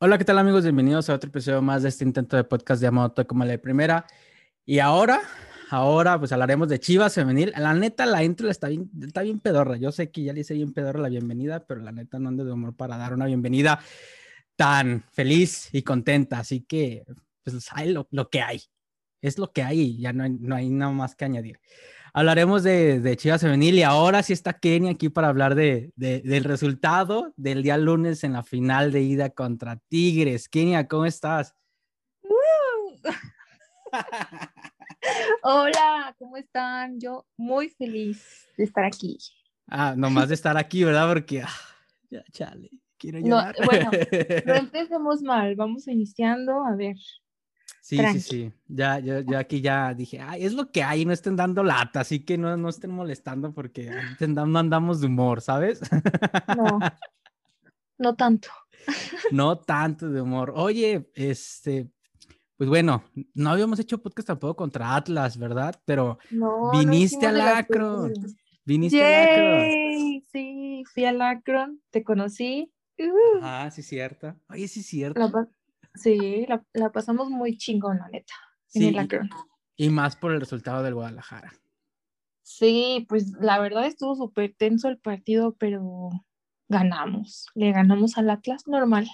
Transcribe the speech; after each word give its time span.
Hola, 0.00 0.16
¿qué 0.16 0.24
tal 0.24 0.38
amigos? 0.38 0.62
Bienvenidos 0.62 1.10
a 1.10 1.14
otro 1.14 1.28
episodio 1.28 1.60
más 1.60 1.82
de 1.82 1.88
este 1.88 2.04
intento 2.04 2.36
de 2.36 2.44
podcast 2.44 2.80
llamado 2.80 3.12
como 3.26 3.44
la 3.44 3.58
primera. 3.58 4.06
Y 4.64 4.78
ahora, 4.78 5.20
ahora 5.70 6.16
pues 6.20 6.30
hablaremos 6.30 6.68
de 6.68 6.78
Chivas 6.78 7.14
Femenil. 7.14 7.52
La 7.56 7.74
neta, 7.74 8.06
la 8.06 8.22
intro 8.22 8.48
está 8.48 8.68
bien, 8.68 8.88
está 9.02 9.22
bien 9.22 9.40
pedorra. 9.40 9.76
Yo 9.76 9.90
sé 9.90 10.12
que 10.12 10.22
ya 10.22 10.32
le 10.32 10.42
hice 10.42 10.54
bien 10.54 10.72
pedorra 10.72 11.00
la 11.00 11.08
bienvenida, 11.08 11.66
pero 11.66 11.80
la 11.80 11.90
neta 11.90 12.20
no 12.20 12.28
ando 12.28 12.44
de 12.44 12.52
humor 12.52 12.76
para 12.76 12.96
dar 12.96 13.12
una 13.12 13.26
bienvenida 13.26 13.80
tan 14.54 15.04
feliz 15.10 15.68
y 15.72 15.82
contenta. 15.82 16.38
Así 16.38 16.60
que, 16.60 17.04
pues 17.42 17.66
hay 17.72 17.92
lo, 17.92 18.06
que 18.30 18.40
hay. 18.40 18.62
Es 19.20 19.36
lo 19.36 19.52
que 19.52 19.64
hay 19.64 19.98
ya 19.98 20.12
no 20.12 20.22
hay, 20.22 20.30
no 20.30 20.54
hay 20.54 20.68
nada 20.70 20.92
más 20.92 21.16
que 21.16 21.24
añadir. 21.24 21.58
Hablaremos 22.18 22.64
de, 22.64 22.98
de 22.98 23.16
Chivas 23.16 23.42
Femenil 23.42 23.76
y 23.76 23.84
ahora 23.84 24.24
sí 24.24 24.32
está 24.32 24.52
Kenny 24.52 24.88
aquí 24.88 25.08
para 25.08 25.28
hablar 25.28 25.54
de, 25.54 25.92
de, 25.94 26.20
del 26.22 26.42
resultado 26.42 27.32
del 27.36 27.62
día 27.62 27.78
lunes 27.78 28.24
en 28.24 28.32
la 28.32 28.42
final 28.42 28.90
de 28.90 29.02
ida 29.02 29.30
contra 29.30 29.76
Tigres. 29.88 30.48
Kenia, 30.48 30.88
¿cómo 30.88 31.04
estás? 31.04 31.54
Hola, 35.44 36.16
¿cómo 36.18 36.36
están? 36.36 36.98
Yo 36.98 37.24
muy 37.36 37.68
feliz 37.68 38.48
de 38.56 38.64
estar 38.64 38.84
aquí. 38.84 39.16
Ah, 39.68 39.94
nomás 39.96 40.26
de 40.26 40.34
estar 40.34 40.56
aquí, 40.56 40.82
¿verdad? 40.82 41.06
Porque, 41.06 41.42
ah, 41.42 41.54
ya, 42.10 42.24
chale, 42.32 42.68
quiero 42.98 43.20
llorar. 43.20 43.54
No, 43.60 43.64
bueno, 43.64 43.90
no 44.44 44.54
empecemos 44.54 45.22
mal, 45.22 45.54
vamos 45.54 45.86
iniciando, 45.86 46.64
a 46.64 46.74
ver, 46.74 46.96
Sí, 47.88 47.96
sí, 48.12 48.20
sí. 48.20 48.52
Ya, 48.66 48.98
yo, 48.98 49.20
yo, 49.20 49.38
aquí 49.38 49.62
ya 49.62 49.94
dije, 49.94 50.20
Ay, 50.20 50.44
es 50.44 50.52
lo 50.52 50.70
que 50.70 50.82
hay, 50.82 51.06
no 51.06 51.12
estén 51.14 51.36
dando 51.36 51.64
lata, 51.64 52.00
así 52.00 52.22
que 52.22 52.36
no, 52.36 52.54
no 52.54 52.68
estén 52.68 52.90
molestando 52.90 53.54
porque 53.54 53.90
no 54.28 54.58
andamos 54.58 55.00
de 55.00 55.06
humor, 55.06 55.40
¿sabes? 55.40 55.80
No, 56.54 56.80
no 57.96 58.14
tanto. 58.14 58.50
No 59.32 59.58
tanto 59.58 60.10
de 60.10 60.20
humor. 60.20 60.52
Oye, 60.54 61.10
este, 61.14 61.90
pues 62.58 62.68
bueno, 62.68 63.04
no 63.32 63.50
habíamos 63.50 63.78
hecho 63.78 64.02
podcast 64.02 64.28
tampoco 64.28 64.54
contra 64.56 64.94
Atlas, 64.94 65.38
¿verdad? 65.38 65.74
Pero 65.86 66.18
no, 66.30 66.70
viniste 66.72 67.22
no 67.22 67.28
al 67.28 67.40
Acron. 67.40 68.12
Viniste 68.66 69.02
al 69.02 69.28
Acron. 69.28 70.22
Sí, 70.30 70.84
fui 70.92 71.04
al 71.06 71.22
Acron, 71.22 71.80
te 71.90 72.04
conocí. 72.04 72.70
Ah, 73.40 73.70
sí, 73.72 73.82
cierto. 73.82 74.34
Oye, 74.50 74.68
sí, 74.68 74.82
cierto. 74.82 75.20
La, 75.20 75.48
Sí, 75.98 76.46
la, 76.46 76.64
la 76.72 76.92
pasamos 76.92 77.30
muy 77.30 77.56
chingón, 77.56 77.98
la 77.98 78.08
neta. 78.08 78.34
Sí, 78.66 78.94
y 79.76 79.90
más 79.90 80.16
por 80.16 80.32
el 80.32 80.40
resultado 80.40 80.82
del 80.82 80.94
Guadalajara. 80.94 81.52
Sí, 82.42 83.06
pues 83.08 83.32
la 83.40 83.60
verdad 83.60 83.86
estuvo 83.86 84.16
súper 84.16 84.54
tenso 84.56 84.88
el 84.88 84.98
partido, 84.98 85.54
pero 85.56 86.10
ganamos. 86.68 87.46
Le 87.54 87.72
ganamos 87.72 88.18
al 88.18 88.30
Atlas 88.30 88.66
normal. 88.66 89.08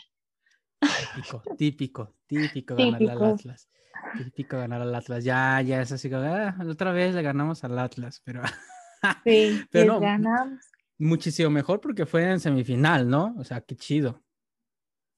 Típico, 0.80 1.42
típico, 1.56 2.14
típico 2.26 2.76
ganar 2.76 3.02
al 3.02 3.24
Atlas. 3.24 3.68
Típico 4.16 4.56
ganar 4.56 4.80
al 4.80 4.94
Atlas. 4.94 5.22
Ya, 5.22 5.60
ya 5.60 5.82
es 5.82 5.92
así 5.92 6.10
ah, 6.12 6.56
otra 6.66 6.92
vez 6.92 7.14
le 7.14 7.22
ganamos 7.22 7.62
al 7.64 7.78
Atlas, 7.78 8.20
pero. 8.24 8.42
Sí, 9.22 9.60
pero 9.70 10.00
ganamos. 10.00 10.64
Muchísimo 10.96 11.50
mejor 11.50 11.78
porque 11.78 12.06
fue 12.06 12.30
en 12.30 12.40
semifinal, 12.40 13.06
¿no? 13.06 13.34
O 13.36 13.44
sea, 13.44 13.60
qué 13.60 13.76
chido. 13.76 14.24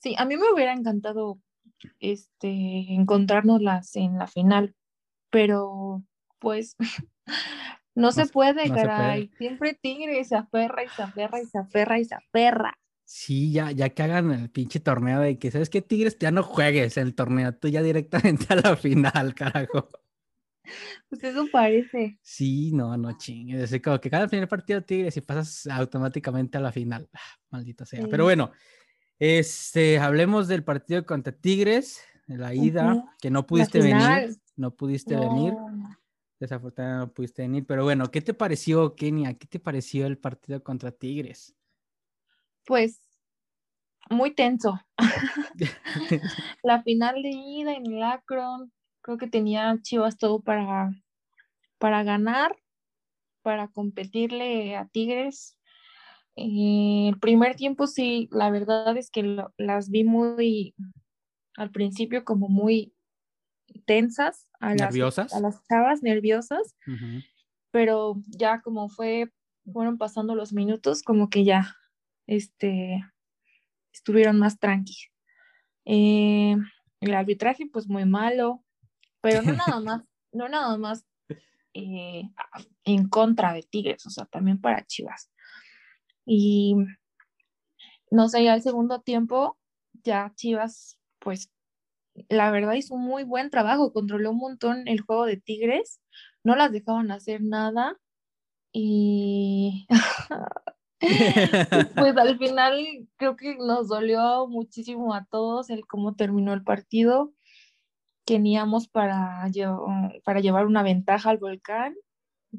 Sí, 0.00 0.16
a 0.18 0.24
mí 0.24 0.36
me 0.36 0.52
hubiera 0.52 0.72
encantado 0.72 1.40
este, 2.00 2.94
encontrárnoslas 2.94 3.96
en 3.96 4.18
la 4.18 4.26
final, 4.26 4.74
pero 5.30 6.02
pues 6.38 6.76
no, 7.94 8.12
se 8.12 8.26
puede, 8.26 8.68
caray. 8.68 9.30
Siempre 9.38 9.74
Tigre 9.74 10.24
se 10.24 10.36
aferra 10.36 10.84
y 10.84 10.88
se 10.88 11.02
aferra 11.02 11.40
y 11.40 11.46
se 11.46 11.58
aferra 11.58 11.98
y 11.98 12.04
se 12.04 12.14
aferra. 12.14 12.78
Sí, 13.04 13.52
ya, 13.52 13.70
ya 13.70 13.90
que 13.90 14.02
hagan 14.02 14.32
el 14.32 14.50
pinche 14.50 14.80
torneo 14.80 15.20
de 15.20 15.38
que, 15.38 15.52
¿sabes 15.52 15.70
qué, 15.70 15.80
Tigres? 15.80 16.18
Ya 16.18 16.32
no 16.32 16.42
juegues 16.42 16.96
el 16.96 17.14
torneo, 17.14 17.54
tú 17.54 17.68
ya 17.68 17.80
directamente 17.80 18.46
a 18.52 18.56
la 18.56 18.76
final, 18.76 19.34
carajo. 19.34 19.88
Pues 21.08 21.22
eso 21.22 21.46
parece. 21.52 22.18
Sí, 22.22 22.72
no, 22.72 22.96
no 22.96 23.16
chingues. 23.16 23.72
Es 23.72 23.80
como 23.80 24.00
que 24.00 24.10
cada 24.10 24.26
primer 24.26 24.48
partido 24.48 24.82
Tigres 24.82 25.16
y 25.16 25.20
pasas 25.20 25.68
automáticamente 25.68 26.58
a 26.58 26.60
la 26.60 26.72
final. 26.72 27.08
Ah, 27.12 27.38
maldita 27.50 27.86
sea. 27.86 28.06
Pero 28.10 28.24
bueno, 28.24 28.50
este, 29.18 29.98
hablemos 29.98 30.48
del 30.48 30.64
partido 30.64 31.04
contra 31.06 31.32
Tigres, 31.32 32.02
de 32.26 32.38
la 32.38 32.54
ida, 32.54 33.04
que 33.20 33.30
no 33.30 33.46
pudiste 33.46 33.80
venir, 33.80 34.36
no 34.56 34.72
pudiste 34.72 35.16
venir. 35.16 35.54
Desafortunadamente 36.38 37.06
no 37.06 37.14
pudiste 37.14 37.42
venir, 37.42 37.64
pero 37.66 37.84
bueno, 37.84 38.10
¿qué 38.10 38.20
te 38.20 38.34
pareció, 38.34 38.94
Kenia? 38.94 39.34
¿Qué 39.34 39.46
te 39.46 39.58
pareció 39.58 40.06
el 40.06 40.18
partido 40.18 40.62
contra 40.62 40.90
Tigres? 40.90 41.56
Pues 42.66 43.00
muy 44.10 44.34
tenso. 44.34 44.78
la 46.62 46.82
final 46.82 47.22
de 47.22 47.30
ida 47.30 47.72
en 47.72 47.86
el 47.86 48.02
Akron, 48.02 48.70
creo 49.00 49.16
que 49.16 49.28
tenía 49.28 49.78
Chivas 49.80 50.18
todo 50.18 50.40
para, 50.40 50.90
para 51.78 52.02
ganar, 52.02 52.54
para 53.42 53.68
competirle 53.68 54.76
a 54.76 54.86
Tigres, 54.86 55.55
eh, 56.36 57.08
el 57.08 57.18
primer 57.18 57.56
tiempo 57.56 57.86
sí, 57.86 58.28
la 58.30 58.50
verdad 58.50 58.96
es 58.96 59.10
que 59.10 59.42
las 59.56 59.90
vi 59.90 60.04
muy, 60.04 60.74
al 61.56 61.70
principio 61.70 62.24
como 62.24 62.48
muy 62.48 62.94
tensas, 63.86 64.46
a 64.60 64.74
¿Nerviosas? 64.74 65.32
Las, 65.32 65.34
a 65.34 65.40
las 65.40 65.66
chavas 65.66 66.02
nerviosas, 66.02 66.76
pero 67.70 68.16
ya 68.28 68.60
como 68.60 68.88
fue, 68.88 69.32
fueron 69.72 69.96
pasando 69.96 70.34
los 70.34 70.52
minutos, 70.52 71.02
como 71.02 71.30
que 71.30 71.44
ya, 71.44 71.74
este, 72.26 73.02
estuvieron 73.92 74.38
más 74.38 74.58
tranquilos. 74.58 75.10
Eh, 75.86 76.56
el 77.00 77.14
arbitraje 77.14 77.66
pues 77.72 77.88
muy 77.88 78.04
malo, 78.04 78.62
pero 79.22 79.40
no 79.42 79.52
nada 79.54 79.80
más, 79.80 80.02
no 80.32 80.48
nada 80.48 80.76
más 80.76 81.06
eh, 81.72 82.28
en 82.84 83.08
contra 83.08 83.52
de 83.54 83.62
Tigres, 83.62 84.04
o 84.06 84.10
sea, 84.10 84.26
también 84.26 84.60
para 84.60 84.84
Chivas. 84.84 85.30
Y 86.26 86.76
no 88.10 88.28
sé, 88.28 88.44
ya 88.44 88.54
el 88.54 88.62
segundo 88.62 89.00
tiempo, 89.00 89.58
ya 90.04 90.32
Chivas, 90.34 90.98
pues 91.18 91.50
la 92.28 92.50
verdad 92.50 92.74
hizo 92.74 92.94
un 92.94 93.04
muy 93.04 93.24
buen 93.24 93.50
trabajo, 93.50 93.92
controló 93.92 94.30
un 94.30 94.38
montón 94.38 94.88
el 94.88 95.00
juego 95.00 95.26
de 95.26 95.36
Tigres, 95.36 96.00
no 96.44 96.56
las 96.56 96.72
dejaban 96.72 97.10
hacer 97.10 97.42
nada 97.42 97.98
y 98.72 99.86
pues 101.94 102.16
al 102.16 102.38
final 102.38 103.08
creo 103.16 103.36
que 103.36 103.56
nos 103.56 103.88
dolió 103.88 104.46
muchísimo 104.48 105.14
a 105.14 105.26
todos 105.26 105.70
el 105.70 105.86
cómo 105.86 106.14
terminó 106.14 106.52
el 106.52 106.64
partido. 106.64 107.32
Teníamos 108.24 108.88
para, 108.88 109.48
para 110.24 110.40
llevar 110.40 110.66
una 110.66 110.82
ventaja 110.82 111.30
al 111.30 111.38
volcán, 111.38 111.94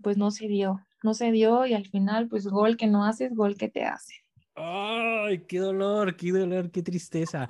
pues 0.01 0.17
no 0.17 0.31
se 0.31 0.47
dio 0.47 0.86
no 1.03 1.13
se 1.13 1.31
dio 1.31 1.65
y 1.65 1.73
al 1.73 1.85
final, 1.85 2.27
pues 2.27 2.47
gol 2.47 2.77
que 2.77 2.87
no 2.87 3.05
haces, 3.05 3.35
gol 3.35 3.55
que 3.55 3.69
te 3.69 3.83
hace. 3.85 4.15
Ay, 4.55 5.45
qué 5.47 5.59
dolor, 5.59 6.15
qué 6.15 6.31
dolor, 6.31 6.71
qué 6.71 6.81
tristeza. 6.81 7.47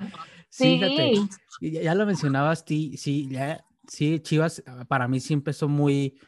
Sí, 0.50 0.80
ya, 1.60 1.94
lo 1.94 2.06
mencionabas, 2.06 2.64
sí, 2.66 2.96
sí, 2.96 3.28
ya, 3.30 3.64
sí, 3.86 4.20
Chivas 4.20 4.62
ah, 4.66 4.84
para 4.86 5.08
mí 5.08 5.20
sí 5.20 5.34
empezó 5.34 5.68
muy, 5.68 6.18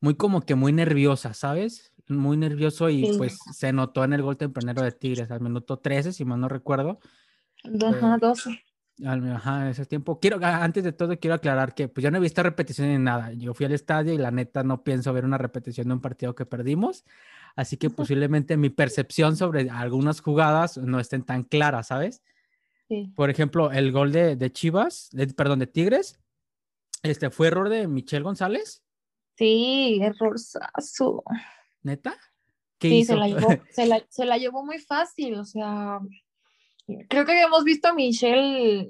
muy 0.00 0.14
como 0.14 0.40
que 0.40 0.54
muy 0.54 0.72
nerviosa, 0.72 1.34
¿sabes? 1.34 1.92
Muy 2.08 2.36
nervioso 2.36 2.90
y 2.90 3.16
pues 3.16 3.38
se 3.52 3.72
notó 3.72 4.04
en 4.04 4.12
el 4.12 4.22
gol 4.22 4.36
tempranero 4.36 4.82
de 4.82 4.92
Tigres 4.92 5.30
al 5.30 5.40
minuto 5.40 5.78
13, 5.78 6.12
si 6.12 6.24
mal 6.24 6.40
no 6.40 6.48
recuerdo. 6.48 6.98
Ajá, 7.64 8.18
12. 8.18 8.62
Ajá, 9.04 9.70
ese 9.70 9.86
tiempo. 9.86 10.20
Quiero, 10.20 10.38
antes 10.42 10.84
de 10.84 10.92
todo, 10.92 11.18
quiero 11.18 11.34
aclarar 11.34 11.74
que 11.74 11.88
pues 11.88 12.04
yo 12.04 12.10
no 12.10 12.18
he 12.18 12.20
visto 12.20 12.42
repetición 12.42 12.88
ni 12.88 12.98
nada. 12.98 13.32
Yo 13.32 13.54
fui 13.54 13.66
al 13.66 13.72
estadio 13.72 14.12
y 14.12 14.18
la 14.18 14.30
neta 14.30 14.62
no 14.62 14.84
pienso 14.84 15.12
ver 15.12 15.24
una 15.24 15.38
repetición 15.38 15.88
de 15.88 15.94
un 15.94 16.00
partido 16.00 16.34
que 16.34 16.46
perdimos. 16.46 17.04
Así 17.56 17.76
que 17.76 17.90
posiblemente 17.90 18.56
mi 18.56 18.70
percepción 18.70 19.36
sobre 19.36 19.68
algunas 19.70 20.20
jugadas 20.20 20.78
no 20.78 21.00
estén 21.00 21.22
tan 21.22 21.42
claras, 21.42 21.88
¿sabes? 21.88 22.22
Sí. 22.88 23.12
Por 23.14 23.30
ejemplo, 23.30 23.72
el 23.72 23.92
gol 23.92 24.12
de, 24.12 24.36
de 24.36 24.52
Chivas, 24.52 25.10
perdón, 25.36 25.58
de 25.58 25.66
Tigres, 25.66 26.20
este 27.02 27.30
fue 27.30 27.48
error 27.48 27.68
de 27.68 27.88
Michelle 27.88 28.22
González. 28.22 28.82
Sí, 29.36 29.98
errorzazo. 30.02 31.24
¿Neta? 31.82 32.14
¿Qué 32.78 32.88
sí, 32.88 33.04
Se, 33.04 33.16
la 33.16 33.28
llevó, 33.28 33.48
se, 33.70 33.86
la, 33.86 34.02
se 34.08 34.24
la 34.24 34.38
llevó 34.38 34.64
muy 34.64 34.78
fácil, 34.78 35.34
o 35.34 35.44
sea, 35.44 36.00
creo 37.08 37.24
que 37.24 37.32
habíamos 37.32 37.64
visto 37.64 37.88
a 37.88 37.94
Michelle 37.94 38.88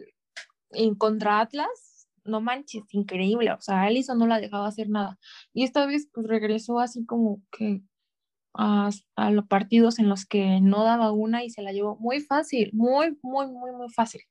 en 0.70 0.94
contra 0.94 1.40
Atlas, 1.40 2.08
no 2.24 2.40
manches, 2.40 2.84
increíble, 2.90 3.52
o 3.52 3.60
sea, 3.60 3.82
Alison 3.82 4.18
no 4.18 4.26
la 4.26 4.40
dejaba 4.40 4.68
hacer 4.68 4.88
nada. 4.88 5.18
Y 5.52 5.64
esta 5.64 5.86
vez 5.86 6.08
pues 6.12 6.26
regresó 6.26 6.78
así 6.78 7.04
como 7.04 7.42
que 7.50 7.82
a, 8.54 8.90
los 9.30 9.46
partidos 9.46 9.98
en 9.98 10.08
los 10.08 10.26
que 10.26 10.60
no 10.60 10.84
daba 10.84 11.12
una 11.12 11.44
y 11.44 11.50
se 11.50 11.62
la 11.62 11.72
llevó 11.72 11.96
muy 11.96 12.20
fácil, 12.20 12.70
muy, 12.72 13.18
muy, 13.22 13.46
muy, 13.46 13.72
muy 13.72 13.88
fácil. 13.90 14.22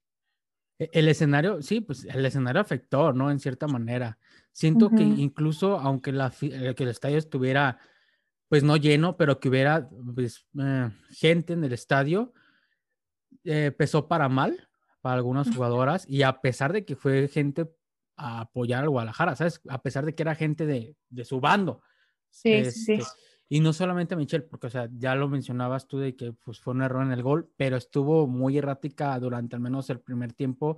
E, 0.79 0.89
el 0.93 1.07
escenario, 1.07 1.61
sí, 1.61 1.81
pues 1.81 2.05
el 2.05 2.25
escenario 2.25 2.61
afectó, 2.61 3.13
¿no? 3.13 3.31
En 3.31 3.39
cierta 3.39 3.67
manera. 3.67 4.17
Siento 4.53 4.89
que 4.89 5.03
incluso 5.03 5.79
aunque 5.79 6.11
la, 6.11 6.31
eh, 6.41 6.73
que 6.75 6.83
el 6.83 6.89
estadio 6.89 7.17
estuviera, 7.17 7.79
pues 8.49 8.63
no 8.63 8.75
lleno, 8.75 9.15
pero 9.15 9.39
que 9.39 9.47
hubiera 9.47 9.89
pues, 10.13 10.45
eh, 10.59 10.89
gente 11.09 11.53
en 11.53 11.63
el 11.63 11.71
estadio, 11.71 12.33
eh, 13.43 13.71
pesó 13.71 14.07
para 14.07 14.29
mal, 14.29 14.69
para 15.01 15.15
algunas 15.15 15.53
jugadoras 15.53 16.05
y 16.07 16.21
a 16.23 16.41
pesar 16.41 16.73
de 16.73 16.85
que 16.85 16.95
fue 16.95 17.27
gente 17.27 17.69
a 18.15 18.41
apoyar 18.41 18.83
al 18.83 18.89
Guadalajara, 18.89 19.35
¿sabes? 19.35 19.61
A 19.67 19.81
pesar 19.81 20.05
de 20.05 20.13
que 20.13 20.23
era 20.23 20.35
gente 20.35 20.65
de, 20.65 20.95
de 21.09 21.25
su 21.25 21.39
bando. 21.39 21.81
Sí, 22.29 22.65
sí. 22.71 22.93
Este, 22.93 23.09
y 23.49 23.59
no 23.59 23.73
solamente 23.73 24.15
Michelle, 24.15 24.45
porque, 24.45 24.67
o 24.67 24.69
sea, 24.69 24.87
ya 24.93 25.13
lo 25.15 25.27
mencionabas 25.27 25.85
tú 25.85 25.97
de 25.97 26.15
que 26.15 26.31
pues, 26.31 26.61
fue 26.61 26.73
un 26.73 26.83
error 26.83 27.03
en 27.03 27.11
el 27.11 27.21
gol, 27.21 27.51
pero 27.57 27.75
estuvo 27.75 28.25
muy 28.25 28.57
errática 28.57 29.19
durante 29.19 29.57
al 29.57 29.61
menos 29.61 29.89
el 29.89 29.99
primer 29.99 30.31
tiempo, 30.31 30.77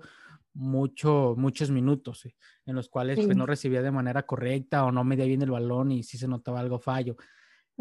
mucho, 0.53 1.35
muchos 1.37 1.69
minutos, 1.69 2.27
en 2.65 2.75
los 2.75 2.89
cuales 2.89 3.23
pues, 3.23 3.37
no 3.37 3.45
recibía 3.45 3.83
de 3.83 3.91
manera 3.91 4.23
correcta 4.23 4.85
o 4.85 4.91
no 4.91 5.03
medía 5.03 5.25
bien 5.25 5.43
el 5.43 5.51
balón 5.51 5.91
y 5.91 6.01
sí 6.01 6.17
se 6.17 6.27
notaba 6.27 6.61
algo 6.61 6.79
fallo. 6.79 7.15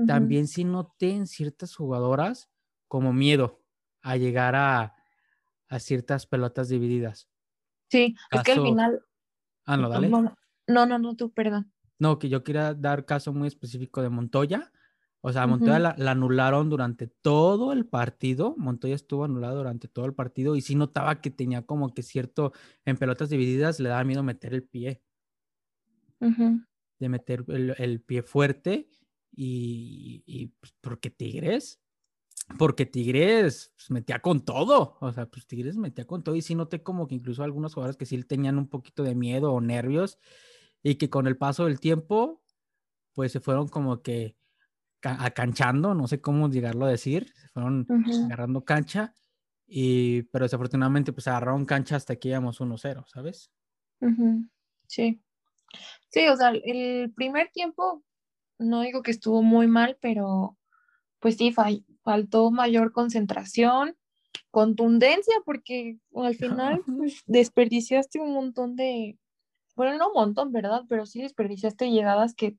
También 0.07 0.47
sí 0.47 0.65
noté 0.65 1.13
en 1.13 1.27
ciertas 1.27 1.75
jugadoras 1.75 2.51
como 2.87 3.15
miedo 3.15 3.62
a 4.03 4.17
llegar 4.17 4.55
a, 4.55 4.95
a 5.69 5.79
ciertas 5.79 6.27
pelotas 6.27 6.69
divididas. 6.69 7.29
Sí, 7.91 8.15
es 8.31 8.43
que 8.43 8.53
al 8.53 8.63
final... 8.63 9.03
Ah, 9.65 9.77
no, 9.77 9.89
dale. 9.89 10.09
No, 10.09 10.87
no, 10.87 10.99
no, 10.99 11.17
tú, 11.17 11.33
perdón. 11.33 11.73
No, 11.99 12.19
que 12.19 12.29
yo 12.29 12.43
quería 12.43 12.75
dar 12.75 13.05
caso 13.05 13.33
muy 13.33 13.49
específico 13.49 14.03
de 14.03 14.09
Montoya. 14.09 14.73
O 15.21 15.33
sea, 15.33 15.47
Montoya 15.47 15.79
la, 15.79 16.11
anularon 16.11 16.69
durante 16.69 17.07
todo 17.07 17.73
el 17.73 17.87
partido. 17.87 18.55
Montoya 18.57 18.95
estuvo 18.95 19.25
anulado 19.25 19.59
durante 19.59 19.89
todo 19.89 20.07
el 20.07 20.15
partido 20.15 20.57
y 20.57 20.63
sí 20.63 20.75
notaba 20.75 21.21
que 21.21 21.31
tenía 21.31 21.63
como 21.63 21.95
que 21.95 22.03
cierto, 22.03 22.53
en 22.85 22.97
pelotas 22.97 23.31
divididas 23.31 23.79
le 23.79 23.89
daba 23.89 24.05
miedo 24.05 24.23
meter 24.23 24.55
el 24.55 24.65
pie. 24.65 25.03
De 26.19 27.09
meter 27.09 27.45
el, 27.49 28.01
pie 28.01 28.23
fuerte 28.23 28.89
y, 29.31 30.23
y 30.25 30.47
pues, 30.47 30.73
porque 30.81 31.11
Tigres 31.11 31.82
porque 32.59 32.87
Tigres 32.87 33.73
pues, 33.77 33.91
metía 33.91 34.21
con 34.21 34.45
todo, 34.45 34.97
o 35.01 35.13
sea, 35.13 35.27
pues 35.27 35.47
Tigres 35.47 35.77
metía 35.77 36.07
con 36.07 36.23
todo 36.23 36.35
y 36.35 36.43
sí 36.43 36.55
noté 36.55 36.83
como 36.83 37.07
que 37.07 37.15
incluso 37.15 37.43
algunos 37.43 37.75
jugadores 37.75 37.97
que 37.97 38.07
sí 38.07 38.23
tenían 38.25 38.59
un 38.59 38.69
poquito 38.69 39.03
de 39.03 39.15
miedo 39.15 39.53
o 39.53 39.61
nervios 39.61 40.19
y 40.83 40.97
que 40.97 41.11
con 41.11 41.27
el 41.27 41.37
paso 41.37 41.67
del 41.67 41.81
tiempo, 41.81 42.43
pues 43.15 43.33
se 43.33 43.41
fueron 43.41 43.69
como 43.69 44.03
que 44.03 44.37
acanchando, 45.03 45.95
no 45.95 46.07
sé 46.07 46.21
cómo 46.21 46.49
llegarlo 46.49 46.87
a 46.87 46.91
decir, 46.91 47.33
se 47.35 47.49
fueron 47.49 47.87
agarrando 48.25 48.65
cancha, 48.65 49.15
y, 49.67 50.23
pero 50.25 50.45
desafortunadamente 50.45 51.13
pues 51.13 51.27
agarraron 51.29 51.65
cancha 51.65 51.97
hasta 51.97 52.17
que 52.17 52.29
íbamos 52.29 52.61
1-0, 52.61 53.05
¿sabes? 53.07 53.51
Sí. 54.87 55.23
Sí, 56.09 56.29
o 56.29 56.37
sea, 56.37 56.51
el 56.51 57.13
primer 57.15 57.51
tiempo, 57.51 58.03
no 58.59 58.83
digo 58.83 59.03
que 59.03 59.11
estuvo 59.11 59.43
muy 59.43 59.67
mal, 59.67 59.97
pero 60.01 60.59
pues 61.19 61.37
sí, 61.37 61.55
faltó 62.03 62.51
mayor 62.51 62.93
concentración, 62.93 63.97
contundencia, 64.51 65.35
porque 65.45 65.99
al 66.15 66.35
final 66.35 66.83
pues, 66.99 67.23
desperdiciaste 67.27 68.21
un 68.21 68.33
montón 68.35 68.77
de, 68.77 69.19
bueno, 69.77 69.99
no 69.99 70.09
un 70.09 70.15
montón, 70.15 70.53
¿verdad? 70.53 70.83
Pero 70.89 71.07
sí 71.07 71.23
desperdiciaste 71.23 71.91
llegadas 71.91 72.35
que 72.35 72.57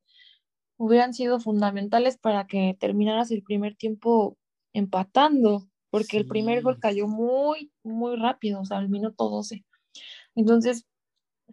hubieran 0.78 1.14
sido 1.14 1.40
fundamentales 1.40 2.18
para 2.18 2.48
que 2.48 2.76
terminaras 2.80 3.32
el 3.32 3.44
primer 3.44 3.76
tiempo 3.76 4.38
empatando, 4.74 5.68
porque 5.90 6.18
el 6.18 6.28
primer 6.28 6.64
gol 6.64 6.80
cayó 6.80 7.08
muy, 7.08 7.72
muy 7.84 8.16
rápido, 8.16 8.62
o 8.62 8.66
sea, 8.66 8.78
al 8.80 8.90
minuto 8.90 9.30
12. 9.30 9.64
Entonces, 10.36 10.88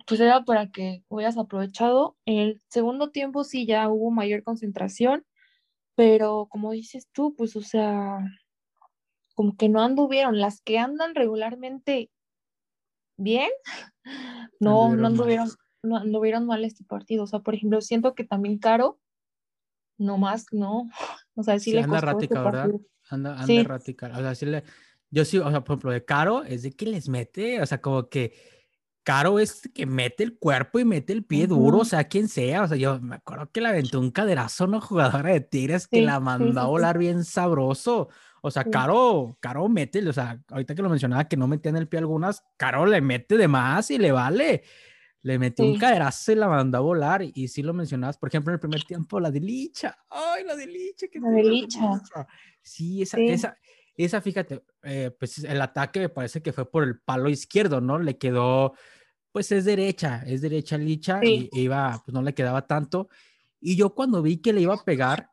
pues 0.07 0.21
era 0.21 0.45
para 0.45 0.71
que 0.71 1.05
hubieras 1.09 1.37
aprovechado. 1.37 2.17
En 2.25 2.39
el 2.39 2.63
segundo 2.69 3.11
tiempo 3.11 3.45
sí 3.45 3.67
ya 3.67 3.89
hubo 3.89 4.11
mayor 4.11 4.43
concentración 4.43 5.25
pero 6.01 6.49
como 6.51 6.73
dices 6.73 7.11
tú, 7.13 7.35
pues, 7.37 7.57
o 7.57 7.61
sea, 7.61 8.21
como 9.35 9.55
que 9.55 9.69
no 9.69 9.83
anduvieron. 9.83 10.41
Las 10.41 10.63
que 10.63 10.79
andan 10.79 11.15
regularmente 11.15 12.11
bien, 13.19 13.51
no, 14.61 14.97
no 14.97 15.09
anduvieron, 15.09 15.51
no 15.83 15.99
anduvieron 15.99 16.47
mal 16.47 16.65
este 16.65 16.85
partido. 16.85 17.25
O 17.25 17.27
sea, 17.27 17.41
por 17.41 17.55
ejemplo, 17.55 17.83
siento 17.83 18.15
que 18.15 18.25
también 18.25 18.57
Caro, 18.57 18.99
no 19.99 20.17
más, 20.17 20.47
no. 20.53 20.89
O 21.35 21.43
sea, 21.43 21.59
sí, 21.59 21.73
le 21.73 21.83
anda 21.83 22.01
costó 22.01 22.19
este 22.19 22.35
¿verdad? 22.35 22.71
Anda, 23.11 23.39
anda 23.39 23.63
radical. 23.65 24.13
O 24.13 24.21
sea, 24.21 24.35
sí 24.35 24.47
le, 24.47 24.65
yo 25.11 25.27
sí, 25.27 25.37
o 25.37 25.51
sea, 25.51 25.63
por 25.63 25.75
ejemplo, 25.75 25.91
de 25.91 26.05
Caro 26.07 26.45
es 26.45 26.63
de 26.63 26.73
que 26.73 26.87
les 26.87 27.11
mete, 27.11 27.61
o 27.61 27.67
sea, 27.67 27.83
como 27.83 28.09
que 28.09 28.33
Caro 29.03 29.39
es 29.39 29.69
que 29.75 29.87
mete 29.87 30.23
el 30.23 30.39
cuerpo 30.39 30.79
y 30.79 30.85
mete 30.85 31.13
el 31.13 31.25
pie 31.25 31.47
duro, 31.47 31.79
o 31.79 31.85
sea, 31.85 32.05
quien 32.05 32.29
sea. 32.29 32.63
O 32.63 32.69
sea, 32.69 32.77
yo 32.77 33.01
me 33.01 33.17
acuerdo 33.17 33.51
que 33.51 33.61
le 33.61 33.69
aventó 33.69 33.99
un 33.99 34.11
caderazo 34.11 34.65
a 34.65 34.67
una 34.69 34.81
jugadora 34.81 35.31
de 35.31 35.41
Tigres 35.41 35.87
que 35.87 36.03
la 36.03 36.21
mandó 36.21 36.61
a 36.61 36.67
volar 36.67 36.99
bien 36.99 37.25
sabroso. 37.25 38.09
O 38.43 38.51
sea, 38.51 38.65
Caro, 38.65 39.37
Caro 39.41 39.69
mete, 39.69 40.07
o 40.07 40.13
sea, 40.13 40.41
ahorita 40.49 40.75
que 40.75 40.83
lo 40.83 40.91
mencionaba 40.91 41.29
que 41.29 41.37
no 41.37 41.47
metían 41.47 41.77
el 41.77 41.89
pie 41.89 41.99
algunas, 41.99 42.45
Caro 42.57 42.87
le 42.87 43.01
mete 43.01 43.37
de 43.37 43.49
más 43.49 43.91
y 43.91 43.99
le 43.99 44.13
vale. 44.13 44.63
Le 45.23 45.39
metió 45.39 45.67
un 45.67 45.79
caderazo 45.79 46.33
y 46.33 46.37
la 46.37 46.49
mandó 46.49 46.79
a 46.79 46.81
volar. 46.81 47.23
Y, 47.23 47.49
sí 47.49 47.63
lo 47.63 47.75
mencionabas, 47.75 48.17
por 48.17 48.29
ejemplo, 48.29 48.53
en 48.53 48.55
el 48.55 48.61
primer 48.61 48.85
tiempo, 48.85 49.21
la 49.21 49.31
de 49.31 49.41
Licha. 49.41 49.99
Ay, 50.09 50.45
la 50.45 50.57
de 50.57 50.67
Licha. 50.67 51.09
Que 51.09 51.21
la 51.21 51.29
de 51.31 51.43
Licha. 51.43 52.03
Sí, 52.63 53.03
esa, 53.03 53.19
esa, 53.19 53.57
esa, 54.05 54.21
fíjate, 54.21 54.63
eh, 54.83 55.11
pues 55.19 55.39
el 55.45 55.61
ataque 55.61 56.01
me 56.01 56.09
parece 56.09 56.43
que 56.43 56.53
fue 56.53 56.71
por 56.71 56.85
el 56.85 57.01
palo 57.01 57.29
izquierdo, 57.29 57.81
¿no? 57.81 57.99
Le 57.99 58.19
quedó, 58.19 58.75
pues 59.33 59.53
es 59.53 59.65
derecha, 59.65 60.23
es 60.27 60.41
derecha 60.41 60.79
Licha 60.79 61.21
y 61.23 61.49
iba, 61.53 62.03
pues 62.05 62.15
no 62.15 62.23
le 62.23 62.35
quedaba 62.35 62.67
tanto. 62.67 63.09
Y 63.61 63.77
yo 63.77 63.95
cuando 63.95 64.23
vi 64.23 64.39
que 64.39 64.53
le 64.53 64.63
iba 64.63 64.75
a 64.75 64.85
pegar, 64.85 65.29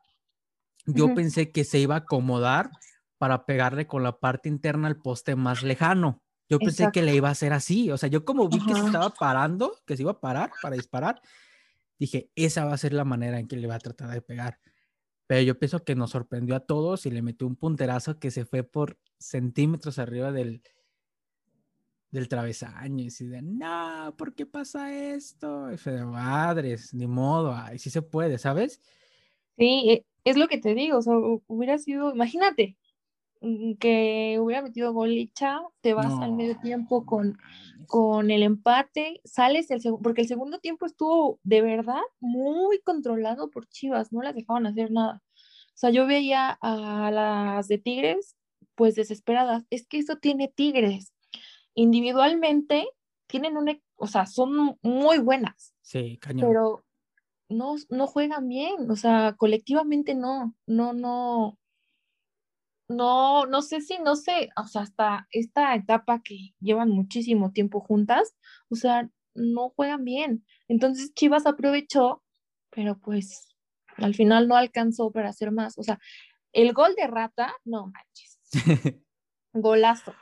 yo 0.86 1.14
pensé 1.14 1.50
que 1.50 1.64
se 1.64 1.78
iba 1.78 1.94
a 1.94 1.98
acomodar 1.98 2.70
para 3.18 3.44
pegarle 3.44 3.86
con 3.86 4.02
la 4.02 4.18
parte 4.18 4.48
interna 4.48 4.88
al 4.88 4.96
poste 4.96 5.36
más 5.36 5.62
lejano. 5.62 6.22
Yo 6.48 6.58
pensé 6.58 6.88
que 6.92 7.02
le 7.02 7.14
iba 7.14 7.28
a 7.28 7.32
hacer 7.32 7.52
así, 7.52 7.90
o 7.90 7.98
sea, 7.98 8.08
yo 8.08 8.24
como 8.24 8.48
vi 8.48 8.58
que 8.64 8.74
se 8.74 8.86
estaba 8.86 9.10
parando, 9.10 9.76
que 9.86 9.96
se 9.96 10.02
iba 10.02 10.12
a 10.12 10.20
parar 10.20 10.50
para 10.62 10.76
disparar, 10.76 11.20
dije, 11.98 12.30
esa 12.34 12.64
va 12.64 12.72
a 12.72 12.78
ser 12.78 12.94
la 12.94 13.04
manera 13.04 13.38
en 13.38 13.46
que 13.46 13.56
le 13.56 13.66
va 13.66 13.74
a 13.74 13.80
tratar 13.80 14.10
de 14.10 14.22
pegar. 14.22 14.58
Pero 15.28 15.42
yo 15.42 15.58
pienso 15.58 15.84
que 15.84 15.94
nos 15.94 16.10
sorprendió 16.10 16.56
a 16.56 16.60
todos 16.60 17.04
y 17.04 17.10
le 17.10 17.20
metió 17.20 17.46
un 17.46 17.54
punterazo 17.54 18.18
que 18.18 18.30
se 18.30 18.46
fue 18.46 18.62
por 18.62 18.98
centímetros 19.18 19.98
arriba 19.98 20.32
del, 20.32 20.62
del 22.10 22.28
travesaño. 22.28 23.04
Y 23.04 23.24
de, 23.26 23.42
no, 23.42 24.14
¿por 24.16 24.34
qué 24.34 24.46
pasa 24.46 24.90
esto? 25.14 25.70
Y 25.70 25.76
de 25.76 26.04
madres, 26.06 26.94
ni 26.94 27.06
modo, 27.06 27.54
ahí 27.54 27.78
sí 27.78 27.90
se 27.90 28.00
puede, 28.00 28.38
¿sabes? 28.38 28.80
Sí, 29.58 29.90
e, 29.90 30.06
es 30.24 30.38
lo 30.38 30.48
que 30.48 30.56
te 30.56 30.74
digo, 30.74 30.96
o 30.96 31.02
sea, 31.02 31.12
hubiera 31.46 31.76
sido, 31.76 32.10
imagínate, 32.10 32.78
que 33.78 34.38
hubiera 34.40 34.62
metido 34.62 34.92
golicha, 34.92 35.60
te 35.80 35.94
vas 35.94 36.12
al 36.20 36.32
medio 36.32 36.58
tiempo 36.58 37.06
con, 37.06 37.38
con 37.86 38.30
el 38.30 38.42
empate, 38.42 39.20
sales 39.24 39.70
el 39.70 39.80
segundo, 39.80 40.02
porque 40.02 40.22
el 40.22 40.28
segundo 40.28 40.58
tiempo 40.58 40.86
estuvo 40.86 41.38
de 41.42 41.62
verdad 41.62 42.00
muy 42.20 42.80
controlado 42.80 43.50
por 43.50 43.68
Chivas, 43.68 44.12
no 44.12 44.22
las 44.22 44.34
dejaban 44.34 44.66
hacer 44.66 44.90
nada. 44.90 45.22
O 45.34 45.80
sea, 45.80 45.90
yo 45.90 46.06
veía 46.06 46.58
a 46.60 47.10
las 47.12 47.68
de 47.68 47.78
Tigres, 47.78 48.36
pues 48.74 48.96
desesperadas. 48.96 49.64
Es 49.70 49.86
que 49.86 49.98
eso 49.98 50.16
tiene 50.16 50.48
Tigres. 50.48 51.12
Individualmente 51.74 52.88
tienen 53.28 53.56
una, 53.56 53.78
o 53.96 54.06
sea, 54.08 54.26
son 54.26 54.76
muy 54.82 55.18
buenas. 55.18 55.74
Sí, 55.82 56.18
cañón. 56.18 56.48
Pero 56.48 56.84
no, 57.48 57.76
no 57.90 58.06
juegan 58.06 58.48
bien, 58.48 58.90
o 58.90 58.96
sea, 58.96 59.34
colectivamente 59.36 60.14
no, 60.14 60.54
no, 60.66 60.92
no, 60.92 61.58
no, 62.88 63.46
no 63.46 63.62
sé 63.62 63.80
si, 63.80 63.98
no 63.98 64.16
sé, 64.16 64.50
o 64.56 64.66
sea, 64.66 64.82
hasta 64.82 65.28
esta 65.30 65.74
etapa 65.74 66.22
que 66.22 66.54
llevan 66.60 66.90
muchísimo 66.90 67.52
tiempo 67.52 67.80
juntas, 67.80 68.34
o 68.70 68.76
sea, 68.76 69.08
no 69.34 69.70
juegan 69.70 70.04
bien. 70.04 70.44
Entonces 70.68 71.14
Chivas 71.14 71.46
aprovechó, 71.46 72.22
pero 72.70 72.98
pues 72.98 73.54
al 73.96 74.14
final 74.14 74.48
no 74.48 74.56
alcanzó 74.56 75.10
para 75.12 75.28
hacer 75.28 75.52
más. 75.52 75.78
O 75.78 75.82
sea, 75.82 75.98
el 76.52 76.72
gol 76.72 76.94
de 76.96 77.06
Rata, 77.06 77.54
no 77.64 77.86
manches. 77.86 78.38
Golazo. 79.52 80.14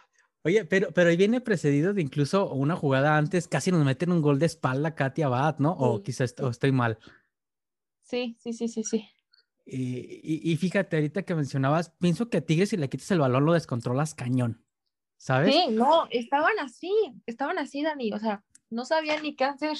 Oye, 0.45 0.65
pero, 0.65 0.93
pero 0.93 1.11
ahí 1.11 1.17
viene 1.17 1.41
precedido 1.41 1.93
de 1.93 2.03
incluso 2.03 2.53
una 2.53 2.77
jugada 2.77 3.17
antes, 3.17 3.49
casi 3.49 3.73
nos 3.73 3.85
meten 3.85 4.13
un 4.13 4.23
gol 4.23 4.39
de 4.39 4.47
espalda 4.47 4.95
Katia 4.95 5.27
Abad, 5.27 5.59
¿no? 5.59 5.73
O 5.73 6.03
quizás 6.03 6.35
estoy 6.39 6.71
mal. 6.71 6.99
Sí, 8.03 8.37
sí, 8.39 8.53
sí, 8.53 8.69
sí, 8.69 8.85
sí. 8.85 9.09
Y, 9.69 10.57
fíjate, 10.59 10.97
ahorita 10.97 11.25
que 11.25 11.35
mencionabas, 11.35 11.91
pienso 11.99 12.31
que 12.31 12.37
a 12.37 12.41
Tigres 12.41 12.69
si 12.69 12.77
le 12.77 12.89
quitas 12.89 13.11
el 13.11 13.19
balón 13.19 13.45
lo 13.45 13.53
descontrolas 13.53 14.15
cañón, 14.15 14.65
¿sabes? 15.17 15.53
Sí, 15.53 15.73
no, 15.73 16.07
estaban 16.11 16.57
así, 16.61 16.93
estaban 17.27 17.59
así, 17.59 17.83
Dani, 17.83 18.13
o 18.13 18.19
sea, 18.21 18.45
no 18.71 18.85
sabían 18.85 19.25
ni 19.25 19.35
qué 19.35 19.43
hacer. 19.43 19.77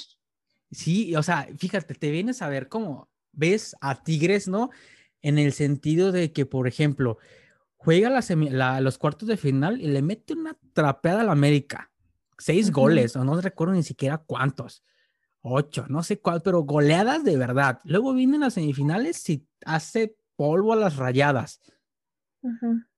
Sí, 0.71 1.15
o 1.15 1.23
sea, 1.23 1.47
fíjate, 1.57 1.93
te 1.93 2.11
vienes 2.11 2.41
a 2.41 2.49
ver 2.49 2.67
cómo 2.67 3.09
ves 3.31 3.77
a 3.79 4.03
Tigres, 4.03 4.49
¿no? 4.49 4.71
En 5.21 5.37
el 5.37 5.53
sentido 5.53 6.11
de 6.11 6.33
que, 6.33 6.45
por 6.45 6.67
ejemplo, 6.67 7.17
juega 7.77 8.09
la 8.09 8.81
los 8.81 8.97
cuartos 8.97 9.29
de 9.29 9.37
final 9.37 9.79
y 9.79 9.87
le 9.87 10.01
mete 10.01 10.33
una 10.33 10.57
trapeada 10.73 11.21
al 11.21 11.29
América. 11.29 11.91
Seis 12.37 12.71
goles, 12.71 13.15
o 13.15 13.23
no 13.23 13.39
recuerdo 13.39 13.73
ni 13.73 13.83
siquiera 13.83 14.17
cuántos 14.17 14.83
ocho, 15.53 15.85
no 15.89 16.03
sé 16.03 16.19
cuál, 16.19 16.41
pero 16.41 16.61
goleadas 16.61 17.23
de 17.23 17.37
verdad. 17.37 17.79
Luego 17.83 18.13
vienen 18.13 18.41
las 18.41 18.55
semifinales 18.55 19.29
y 19.29 19.47
hace 19.65 20.17
polvo 20.35 20.73
a 20.73 20.77
las 20.77 20.97
rayadas. 20.97 21.61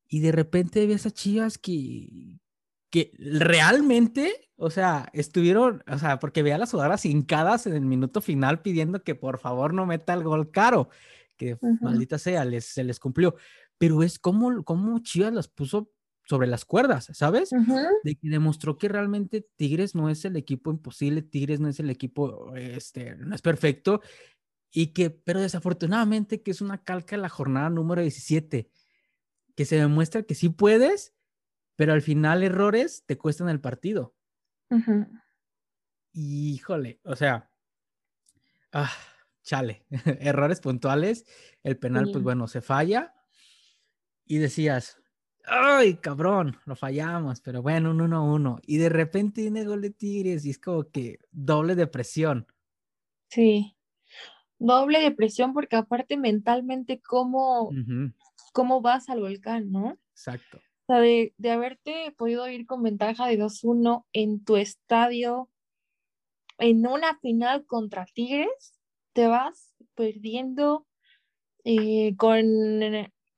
Y 0.08 0.20
de 0.20 0.32
repente 0.32 0.86
ves 0.86 1.06
a 1.06 1.12
Chivas 1.12 1.58
que, 1.58 2.40
que 2.90 3.12
realmente, 3.18 4.50
o 4.58 4.70
sea, 4.70 5.10
estuvieron, 5.14 5.84
o 5.88 5.98
sea, 5.98 6.20
porque 6.20 6.44
veía 6.44 6.58
las 6.58 6.72
jugadoras 6.72 7.06
hincadas 7.06 7.68
en 7.68 7.74
el 7.74 7.86
minuto 7.86 8.22
final 8.22 8.62
pidiendo 8.62 9.04
que 9.04 9.16
por 9.16 9.40
favor 9.40 9.74
no 9.74 9.86
meta 9.86 10.14
el 10.14 10.24
gol 10.24 10.52
caro, 10.52 10.90
que 11.38 11.58
maldita 11.82 12.18
sea, 12.18 12.46
les, 12.46 12.66
se 12.66 12.84
les 12.84 13.00
cumplió. 13.00 13.36
Pero 13.78 14.04
es 14.04 14.20
como, 14.20 14.64
como 14.64 15.00
Chivas 15.00 15.34
las 15.34 15.48
puso 15.48 15.92
sobre 16.30 16.48
las 16.48 16.64
cuerdas, 16.64 17.10
¿sabes? 17.14 17.50
De 18.04 18.16
que 18.16 18.30
demostró 18.30 18.78
que 18.78 18.88
realmente 18.88 19.48
Tigres 19.56 19.96
no 19.96 20.10
es 20.10 20.24
el 20.26 20.36
equipo 20.36 20.70
imposible, 20.70 21.24
Tigres 21.24 21.60
no 21.60 21.68
es 21.68 21.80
el 21.80 21.90
equipo, 21.90 22.56
este, 22.56 23.16
no 23.16 23.34
es 23.34 23.42
perfecto, 23.42 24.02
y 24.70 24.94
que, 24.94 25.10
pero 25.10 25.42
desafortunadamente 25.42 26.44
que 26.44 26.52
es 26.52 26.62
una 26.62 26.84
calca 26.84 27.16
de 27.16 27.24
la 27.24 27.30
jornada 27.30 27.72
número 27.72 28.04
17, 28.04 28.70
que 29.56 29.66
se 29.66 29.78
demuestra 29.78 30.22
que 30.22 30.36
sí 30.36 30.50
puedes, 30.50 31.16
pero 31.76 31.94
al 31.94 32.04
final 32.04 32.44
errores 32.44 33.06
te 33.08 33.18
cuestan 33.18 33.50
el 33.50 33.60
partido. 33.60 34.14
Híjole, 36.14 37.00
o 37.06 37.16
sea, 37.16 37.50
ah, 38.72 38.92
chale, 39.42 39.84
errores 40.20 40.60
puntuales, 40.60 41.26
el 41.64 41.80
penal, 41.80 42.10
pues 42.12 42.24
bueno, 42.24 42.48
se 42.48 42.62
falla 42.62 43.16
y 44.28 44.38
decías, 44.38 44.99
ay, 45.50 45.96
cabrón, 45.96 46.58
lo 46.66 46.76
fallamos, 46.76 47.42
pero 47.42 47.62
bueno, 47.62 47.92
un 47.92 48.00
1-1. 48.00 48.60
Y 48.66 48.78
de 48.78 48.90
repente 48.90 49.42
tiene 49.42 49.66
gol 49.66 49.82
de 49.82 49.90
Tigres 49.92 50.46
y 50.46 50.52
es 50.52 50.60
como 50.60 50.90
que 50.90 51.20
doble 51.32 51.76
depresión. 51.76 52.48
Sí, 53.30 53.76
doble 54.58 55.00
depresión 55.00 55.54
porque 55.54 55.76
aparte 55.76 56.18
mentalmente, 56.18 57.02
¿cómo, 57.02 57.72
cómo 58.54 58.82
vas 58.82 59.10
al 59.10 59.22
volcán, 59.22 59.72
no? 59.72 59.98
Exacto 60.12 60.60
sea, 60.90 61.00
de, 61.00 61.34
de 61.38 61.52
haberte 61.52 62.14
podido 62.18 62.48
ir 62.50 62.66
con 62.66 62.82
ventaja 62.84 63.28
de 63.28 63.38
2-1 63.38 64.06
en 64.12 64.44
tu 64.44 64.58
estadio, 64.58 65.50
en 66.58 66.86
una 66.88 67.18
final 67.20 67.66
contra 67.66 68.06
Tigres, 68.06 68.74
te 69.14 69.28
vas 69.28 69.76
perdiendo 69.96 70.88
eh, 71.64 72.16
con 72.18 72.46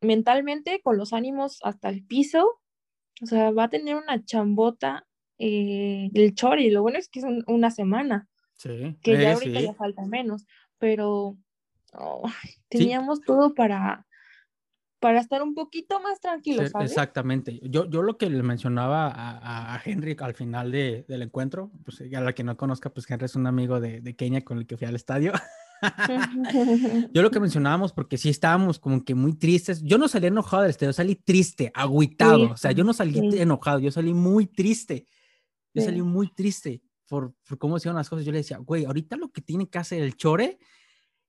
mentalmente, 0.02 0.82
con 0.82 0.98
los 0.98 1.14
ánimos 1.14 1.60
hasta 1.64 1.90
el 1.90 2.06
piso. 2.06 2.60
O 3.22 3.26
sea, 3.26 3.52
va 3.52 3.66
a 3.66 3.70
tener 3.70 3.96
una 3.96 4.24
chambota 4.24 5.06
eh, 5.38 6.10
el 6.14 6.36
Chori. 6.36 6.70
Lo 6.70 6.82
bueno 6.82 6.98
es 6.98 7.08
que 7.10 7.20
es 7.20 7.26
una 7.48 7.72
semana. 7.72 8.28
Sí. 8.56 8.98
Que 9.02 9.14
ya 9.14 9.32
eh, 9.32 9.34
ahorita 9.34 9.62
ya 9.62 9.74
falta 9.74 10.06
menos. 10.06 10.46
Pero 10.78 11.38
teníamos 12.70 13.22
todo 13.22 13.54
para, 13.54 14.08
para 15.00 15.20
estar 15.20 15.44
un 15.44 15.54
poquito 15.54 16.00
más 16.00 16.20
tranquilos. 16.20 16.72
¿sabes? 16.72 16.92
Exactamente. 16.92 17.60
Yo, 17.64 17.90
yo 17.90 18.02
lo 18.02 18.18
que 18.18 18.30
le 18.30 18.44
mencionaba 18.44 19.08
a, 19.08 19.76
a 19.76 19.82
Henry 19.84 20.16
al 20.20 20.34
final 20.34 20.72
de, 20.72 21.06
del 21.08 21.22
encuentro, 21.24 21.72
pues 21.84 22.02
a 22.02 22.22
la 22.22 22.34
que 22.34 22.44
no 22.44 22.58
conozca, 22.58 22.92
pues 22.92 23.10
Henry 23.10 23.26
es 23.26 23.36
un 23.36 23.48
amigo 23.48 23.80
de, 23.80 24.02
de 24.02 24.16
Kenia 24.16 24.44
con 24.44 24.58
el 24.58 24.66
que 24.66 24.78
fui 24.78 24.88
al 24.88 24.96
estadio. 24.96 25.34
yo 27.14 27.22
lo 27.22 27.32
que 27.32 27.40
mencionábamos, 27.40 27.94
porque 27.94 28.18
sí 28.18 28.30
estábamos 28.30 28.80
como 28.80 29.04
que 29.04 29.16
muy 29.16 29.34
tristes. 29.34 29.82
Yo 29.82 29.98
no 29.98 30.08
salí 30.08 30.28
enojado 30.28 30.64
del 30.64 30.72
estadio, 30.72 30.94
salí 30.94 31.16
triste, 31.16 31.72
agüitado. 31.74 32.52
o 32.52 32.58
sea, 32.58 32.72
yo 32.72 32.84
no 32.84 32.94
salí 32.94 33.20
enojado, 33.40 33.80
yo 33.80 33.92
salí 33.92 34.14
muy 34.14 34.48
triste. 34.48 35.08
Yo 35.74 35.84
salí 35.84 36.02
muy 36.02 36.28
triste 36.28 36.82
por, 37.08 37.34
por 37.48 37.58
cómo 37.58 37.80
se 37.80 37.92
las 37.92 38.10
cosas. 38.10 38.26
Yo 38.26 38.32
le 38.32 38.40
decía, 38.40 38.58
güey, 38.58 38.86
ahorita 38.86 39.16
lo 39.16 39.32
que 39.32 39.42
tiene 39.42 39.70
que 39.70 39.80
hacer 39.80 40.02
el 40.02 40.16
Chore 40.16 40.60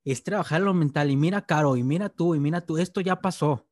es 0.04 0.22
trabajar 0.24 0.60
lo 0.60 0.74
mental 0.74 1.10
y 1.10 1.16
mira 1.16 1.46
Caro 1.46 1.76
y 1.76 1.82
mira 1.82 2.08
tú 2.08 2.34
y 2.34 2.40
mira 2.40 2.60
tú, 2.60 2.78
esto 2.78 3.00
ya 3.00 3.20
pasó, 3.20 3.68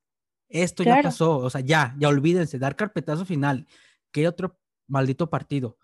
esto 0.49 0.83
ya 0.83 1.03
pasó, 1.03 1.39
o 1.39 1.51
sea, 1.51 1.61
ya, 1.61 1.95
ya 1.99 2.09
olvídense, 2.09 2.59
dar 2.59 2.77
carpetazo 2.77 3.25
final, 3.25 3.67
que 4.13 4.29
otro 4.29 4.59
maldito 4.87 5.29
partido. 5.31 5.79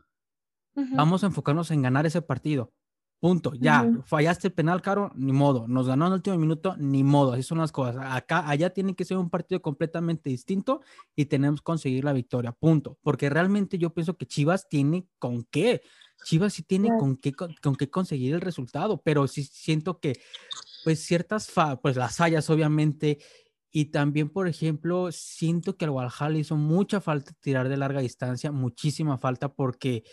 Vamos 0.75 1.25
a 1.25 1.29
enfocarnos 1.29 1.71
en 1.71 1.81
ganar 1.81 2.05
ese 2.05 2.21
partido. 2.21 2.75
Punto, 3.19 3.55
ya, 3.55 3.91
fallaste 4.05 4.49
el 4.49 4.53
penal, 4.53 4.83
Caro, 4.83 5.11
ni 5.15 5.33
modo, 5.33 5.67
nos 5.67 5.89
ganó 5.89 6.05
en 6.05 6.13
el 6.13 6.17
último 6.17 6.37
minuto, 6.37 6.77
ni 6.77 7.03
modo, 7.03 7.33
así 7.33 7.43
son 7.43 7.59
las 7.59 7.73
cosas. 7.73 7.97
Acá, 7.99 8.47
allá 8.47 8.71
tiene 8.71 8.95
que 8.95 9.07
ser 9.07 9.17
un 9.17 9.31
partido 9.31 9.63
completamente 9.63 10.29
distinto 10.29 10.83
y 11.15 11.25
tenemos 11.25 11.61
que 11.61 11.65
conseguir 11.65 12.05
la 12.05 12.13
victoria, 12.13 12.53
punto. 12.53 12.99
Porque 13.03 13.31
realmente 13.31 13.79
yo 13.79 13.95
pienso 13.95 14.19
que 14.19 14.27
Chivas 14.27 14.69
tiene 14.69 15.07
con 15.19 15.45
qué. 15.45 15.81
Chivas 16.27 16.53
sí 16.53 16.63
tiene 16.63 16.91
con, 16.99 17.17
qué, 17.17 17.33
con, 17.33 17.75
qué 17.77 17.89
conseguir 17.89 18.35
el 18.35 18.43
resultado, 18.43 19.01
pero 19.03 19.27
sí 19.27 19.45
siento 19.45 19.99
que, 19.99 20.21
pues 20.85 21.01
ciertas, 21.01 21.51
pues 21.81 21.97
las 21.97 22.17
fallas 22.17 22.51
obviamente, 22.51 23.19
y 23.71 23.87
también, 23.87 24.29
por 24.29 24.47
ejemplo, 24.47 25.11
siento 25.11 25.77
que 25.77 25.85
al 25.85 25.91
Guadalajara 25.91 26.39
hizo 26.39 26.57
mucha 26.57 27.01
falta 27.01 27.33
tirar 27.41 27.69
de 27.69 27.77
larga 27.77 28.01
distancia, 28.01 28.53
muchísima 28.53 29.19
falta, 29.19 29.53
porque, 29.53 30.05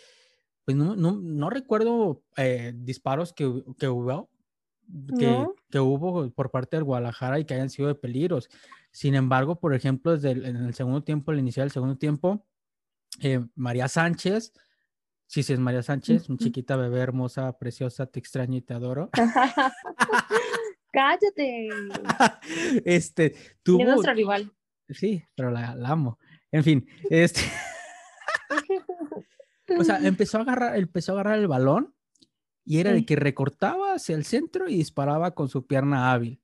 pues 0.64 0.76
no, 0.76 0.96
no, 0.96 1.12
no 1.12 1.50
recuerdo 1.50 2.22
eh, 2.36 2.72
disparos 2.74 3.32
que, 3.32 3.64
que 3.78 3.88
hubo. 3.88 4.30
Que, 5.18 5.46
que, 5.70 5.80
hubo 5.80 6.30
por 6.30 6.50
parte 6.50 6.76
del 6.76 6.84
Guadalajara 6.84 7.38
y 7.38 7.46
que 7.46 7.54
hayan 7.54 7.70
sido 7.70 7.88
de 7.88 7.94
peligros. 7.94 8.50
Sin 8.90 9.14
embargo, 9.14 9.58
por 9.58 9.74
ejemplo, 9.74 10.12
desde 10.12 10.32
el, 10.32 10.44
en 10.44 10.56
el 10.56 10.74
segundo 10.74 11.02
tiempo, 11.02 11.30
al 11.30 11.38
iniciar 11.38 11.64
el 11.64 11.70
segundo 11.70 11.96
tiempo, 11.96 12.44
eh, 13.20 13.40
María 13.54 13.88
Sánchez 13.88 14.52
Sí, 15.26 15.42
sí, 15.42 15.52
es 15.52 15.58
María 15.58 15.82
Sánchez, 15.82 16.28
una 16.28 16.38
chiquita 16.38 16.76
bebé 16.76 17.00
hermosa, 17.00 17.58
preciosa, 17.58 18.06
te 18.06 18.20
extraño 18.20 18.56
y 18.56 18.60
te 18.60 18.74
adoro. 18.74 19.10
Cállate. 20.92 21.68
este, 22.84 23.34
tuvo... 23.62 23.80
Es 23.80 23.88
nuestra 23.88 24.14
rival. 24.14 24.52
Sí, 24.88 25.24
pero 25.34 25.50
la, 25.50 25.72
amo. 25.86 26.18
En 26.52 26.62
fin, 26.62 26.86
este... 27.10 27.40
o 29.78 29.84
sea, 29.84 29.98
empezó 30.06 30.38
a 30.38 30.42
agarrar, 30.42 30.76
empezó 30.76 31.12
a 31.12 31.14
agarrar 31.16 31.38
el 31.38 31.48
balón 31.48 31.94
y 32.64 32.78
era 32.78 32.92
de 32.92 33.04
que 33.04 33.16
recortaba 33.16 33.94
hacia 33.94 34.16
el 34.16 34.24
centro 34.24 34.68
y 34.68 34.76
disparaba 34.76 35.34
con 35.34 35.48
su 35.48 35.66
pierna 35.66 36.12
hábil. 36.12 36.40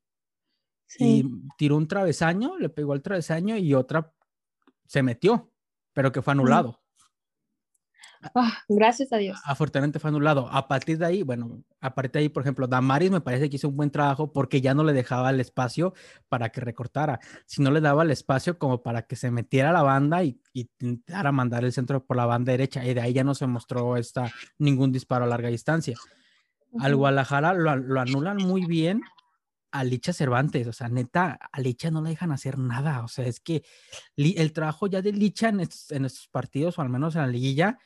Sí. 0.87 1.05
Y 1.05 1.49
tiró 1.57 1.77
un 1.77 1.89
travesaño, 1.89 2.59
le 2.59 2.69
pegó 2.69 2.93
al 2.93 3.03
travesaño 3.03 3.57
y 3.57 3.75
otra 3.75 4.13
se 4.87 5.03
metió, 5.03 5.53
pero 5.93 6.13
que 6.13 6.21
fue 6.21 6.33
anulado. 6.33 6.81
Ah, 8.35 8.59
gracias 8.69 9.13
a 9.13 9.17
Dios. 9.17 9.39
Afortunadamente 9.45 9.99
fue 9.99 10.11
anulado. 10.11 10.49
A 10.51 10.69
partir 10.69 10.99
de 10.99 11.07
ahí, 11.07 11.23
bueno, 11.23 11.63
a 11.81 11.95
partir 11.95 12.13
de 12.13 12.19
ahí, 12.21 12.29
por 12.29 12.43
ejemplo, 12.43 12.67
Damaris 12.67 13.11
me 13.11 13.21
parece 13.21 13.49
que 13.49 13.57
hizo 13.57 13.69
un 13.69 13.77
buen 13.77 13.91
trabajo 13.91 14.33
porque 14.33 14.61
ya 14.61 14.75
no 14.75 14.85
le 14.85 14.93
dejaba 14.93 15.31
el 15.31 15.41
espacio 15.41 15.95
para 16.29 16.51
que 16.51 16.61
recortara, 16.61 17.19
sino 17.47 17.71
le 17.71 17.81
daba 17.81 18.03
el 18.03 18.11
espacio 18.11 18.59
como 18.59 18.83
para 18.83 19.03
que 19.03 19.17
se 19.17 19.31
metiera 19.31 19.73
la 19.73 19.83
banda 19.83 20.23
y, 20.23 20.39
intentara 20.53 21.33
mandar 21.33 21.65
el 21.65 21.73
centro 21.73 22.05
por 22.05 22.17
la 22.17 22.27
banda 22.27 22.53
derecha. 22.53 22.85
Y 22.85 22.93
de 22.93 23.01
ahí 23.01 23.13
ya 23.15 23.25
no 23.25 23.35
se 23.35 23.47
mostró 23.47 23.97
esta, 23.97 24.31
ningún 24.59 24.93
disparo 24.93 25.25
a 25.25 25.29
larga 25.29 25.49
distancia. 25.49 25.97
Al 26.79 26.97
Guadalajara 26.97 27.55
lo, 27.55 28.01
anulan 28.01 28.37
muy 28.37 28.67
bien 28.67 29.03
a 29.73 29.85
Licha 29.85 30.13
Cervantes, 30.13 30.67
o 30.67 30.73
sea, 30.73 30.89
neta, 30.89 31.39
a 31.53 31.61
Licha 31.61 31.91
no 31.91 32.03
le 32.03 32.11
dejan 32.11 32.33
hacer 32.33 32.59
nada, 32.59 33.05
o 33.05 33.09
sea, 33.09 33.25
es 33.27 33.39
que 33.39 33.63
el 34.17 34.53
trabajo 34.53 34.89
ya 34.89 35.01
de 35.01 35.13
Licha 35.13 35.49
en 35.49 35.61
estos, 35.61 35.93
en 35.93 36.05
estos 36.05 36.27
partidos, 36.27 36.79
o 36.79 36.83
al 36.83 36.89
menos 36.89 37.15
en 37.15 37.23
la 37.23 37.29
liguilla, 37.29 37.79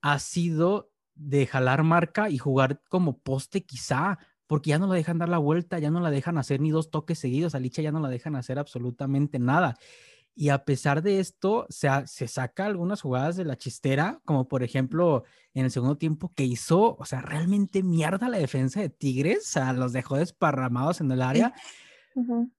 ha 0.00 0.18
sido 0.18 0.90
de 1.14 1.46
jalar 1.46 1.82
marca 1.82 2.30
y 2.30 2.38
jugar 2.38 2.80
como 2.88 3.18
poste 3.18 3.64
quizá, 3.64 4.18
porque 4.46 4.70
ya 4.70 4.78
no 4.78 4.86
la 4.86 4.94
dejan 4.94 5.18
dar 5.18 5.28
la 5.28 5.38
vuelta, 5.38 5.78
ya 5.78 5.90
no 5.90 6.00
la 6.00 6.10
dejan 6.10 6.38
hacer 6.38 6.60
ni 6.60 6.70
dos 6.70 6.90
toques 6.90 7.18
seguidos, 7.18 7.54
a 7.54 7.60
Licha 7.60 7.82
ya 7.82 7.92
no 7.92 8.00
la 8.00 8.08
dejan 8.08 8.36
hacer 8.36 8.58
absolutamente 8.58 9.38
nada. 9.38 9.76
Y 10.34 10.50
a 10.50 10.64
pesar 10.64 11.02
de 11.02 11.18
esto, 11.18 11.66
se, 11.68 11.88
se 12.06 12.28
saca 12.28 12.66
algunas 12.66 13.02
jugadas 13.02 13.36
de 13.36 13.44
la 13.44 13.56
chistera, 13.56 14.20
como 14.24 14.46
por 14.46 14.62
ejemplo 14.62 15.24
en 15.52 15.64
el 15.64 15.70
segundo 15.72 15.98
tiempo 15.98 16.32
que 16.34 16.44
hizo, 16.44 16.94
o 16.96 17.04
sea, 17.04 17.20
realmente 17.20 17.82
mierda 17.82 18.28
la 18.28 18.38
defensa 18.38 18.80
de 18.80 18.88
Tigres, 18.88 19.48
o 19.48 19.50
sea, 19.50 19.72
los 19.72 19.92
dejó 19.92 20.16
desparramados 20.16 21.00
en 21.00 21.10
el 21.10 21.22
área, 21.22 21.52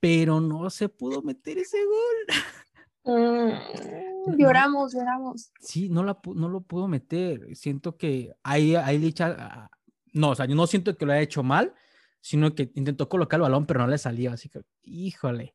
pero 0.00 0.40
no 0.40 0.68
se 0.68 0.90
pudo 0.90 1.22
meter 1.22 1.56
ese 1.56 1.78
gol. 1.82 2.26
Mm, 3.04 4.36
lloramos, 4.38 4.94
lloramos. 4.94 5.52
Sí, 5.60 5.88
no, 5.88 6.02
la, 6.04 6.18
no 6.34 6.48
lo 6.48 6.60
pudo 6.60 6.88
meter. 6.88 7.54
Siento 7.56 7.96
que 7.96 8.32
ahí, 8.42 8.74
ahí 8.76 8.98
Licha, 8.98 9.36
ah, 9.38 9.70
no, 10.12 10.30
o 10.30 10.34
sea, 10.34 10.46
yo 10.46 10.54
no 10.54 10.66
siento 10.66 10.96
que 10.96 11.06
lo 11.06 11.12
haya 11.12 11.22
hecho 11.22 11.42
mal, 11.42 11.74
sino 12.20 12.54
que 12.54 12.70
intentó 12.74 13.08
colocar 13.08 13.38
el 13.38 13.42
balón, 13.42 13.66
pero 13.66 13.80
no 13.80 13.86
le 13.86 13.98
salió. 13.98 14.32
Así 14.32 14.48
que, 14.48 14.62
híjole. 14.82 15.54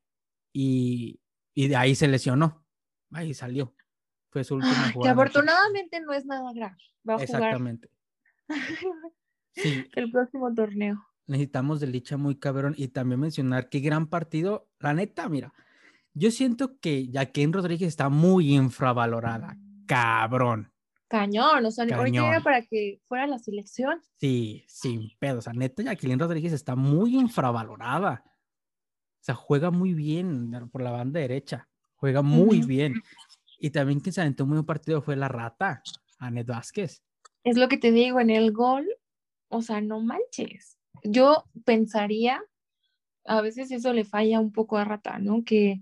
Y, 0.51 1.20
y 1.54 1.68
de 1.68 1.75
ahí 1.75 1.96
se 1.96 2.08
lesionó. 2.08 2.66
Ahí 3.12 3.34
salió. 3.34 3.74
Fue 4.30 4.44
su 4.44 4.56
última 4.56 4.92
jugada. 4.92 5.16
Que 5.16 5.22
afortunadamente 5.22 6.01
no 6.01 6.13
es 6.13 6.25
nada 6.25 6.51
grave. 6.54 6.77
Va 7.08 7.16
a 7.16 7.24
Exactamente. 7.24 7.89
sí. 9.56 9.86
El 9.96 10.12
próximo 10.12 10.54
torneo. 10.54 11.04
Necesitamos 11.27 11.80
de 11.80 11.88
Licha 11.88 12.18
muy 12.18 12.38
cabrón. 12.38 12.74
Y 12.77 12.89
también 12.89 13.20
mencionar 13.20 13.70
qué 13.70 13.80
gran 13.80 14.08
partido. 14.08 14.70
La 14.80 14.94
neta, 14.94 15.30
mira, 15.30 15.54
yo 16.17 16.31
siento 16.31 16.79
que 16.79 17.07
Jacqueline 17.09 17.53
Rodríguez 17.53 17.88
está 17.89 18.09
muy 18.09 18.55
infravalorada. 18.55 19.57
Cabrón. 19.86 20.71
Cañón, 21.07 21.65
o 21.65 21.71
sea, 21.71 21.86
ahorita 21.86 22.27
era 22.27 22.41
para 22.41 22.65
que 22.65 23.00
fuera 23.07 23.27
la 23.27 23.39
selección. 23.39 24.01
Sí, 24.17 24.65
sin 24.67 25.09
pedo. 25.19 25.39
O 25.39 25.41
sea, 25.41 25.53
neta, 25.53 25.83
Jacqueline 25.83 26.19
Rodríguez 26.19 26.51
está 26.51 26.75
muy 26.75 27.15
infravalorada. 27.15 28.24
O 28.25 29.24
sea, 29.24 29.36
juega 29.36 29.71
muy 29.71 29.93
bien 29.93 30.51
por 30.71 30.81
la 30.81 30.91
banda 30.91 31.19
derecha. 31.19 31.69
Juega 31.95 32.21
muy 32.21 32.62
bien. 32.62 32.95
Y 33.59 33.69
también 33.69 34.00
quien 34.00 34.13
se 34.13 34.21
aventó 34.21 34.45
muy 34.45 34.57
un 34.57 34.65
partido 34.65 35.01
fue 35.01 35.15
la 35.15 35.27
rata, 35.27 35.81
Anet 36.19 36.47
Vázquez. 36.47 37.01
Es 37.43 37.57
lo 37.57 37.69
que 37.69 37.77
te 37.77 37.91
digo, 37.91 38.19
en 38.19 38.29
el 38.29 38.51
gol, 38.51 38.86
o 39.47 39.62
sea, 39.62 39.81
no 39.81 40.01
manches. 40.01 40.77
Yo 41.03 41.45
pensaría, 41.63 42.43
a 43.25 43.41
veces 43.41 43.71
eso 43.71 43.93
le 43.93 44.03
falla 44.03 44.39
un 44.39 44.51
poco 44.51 44.77
a 44.77 44.83
Rata, 44.83 45.19
¿no? 45.19 45.43
Que 45.43 45.81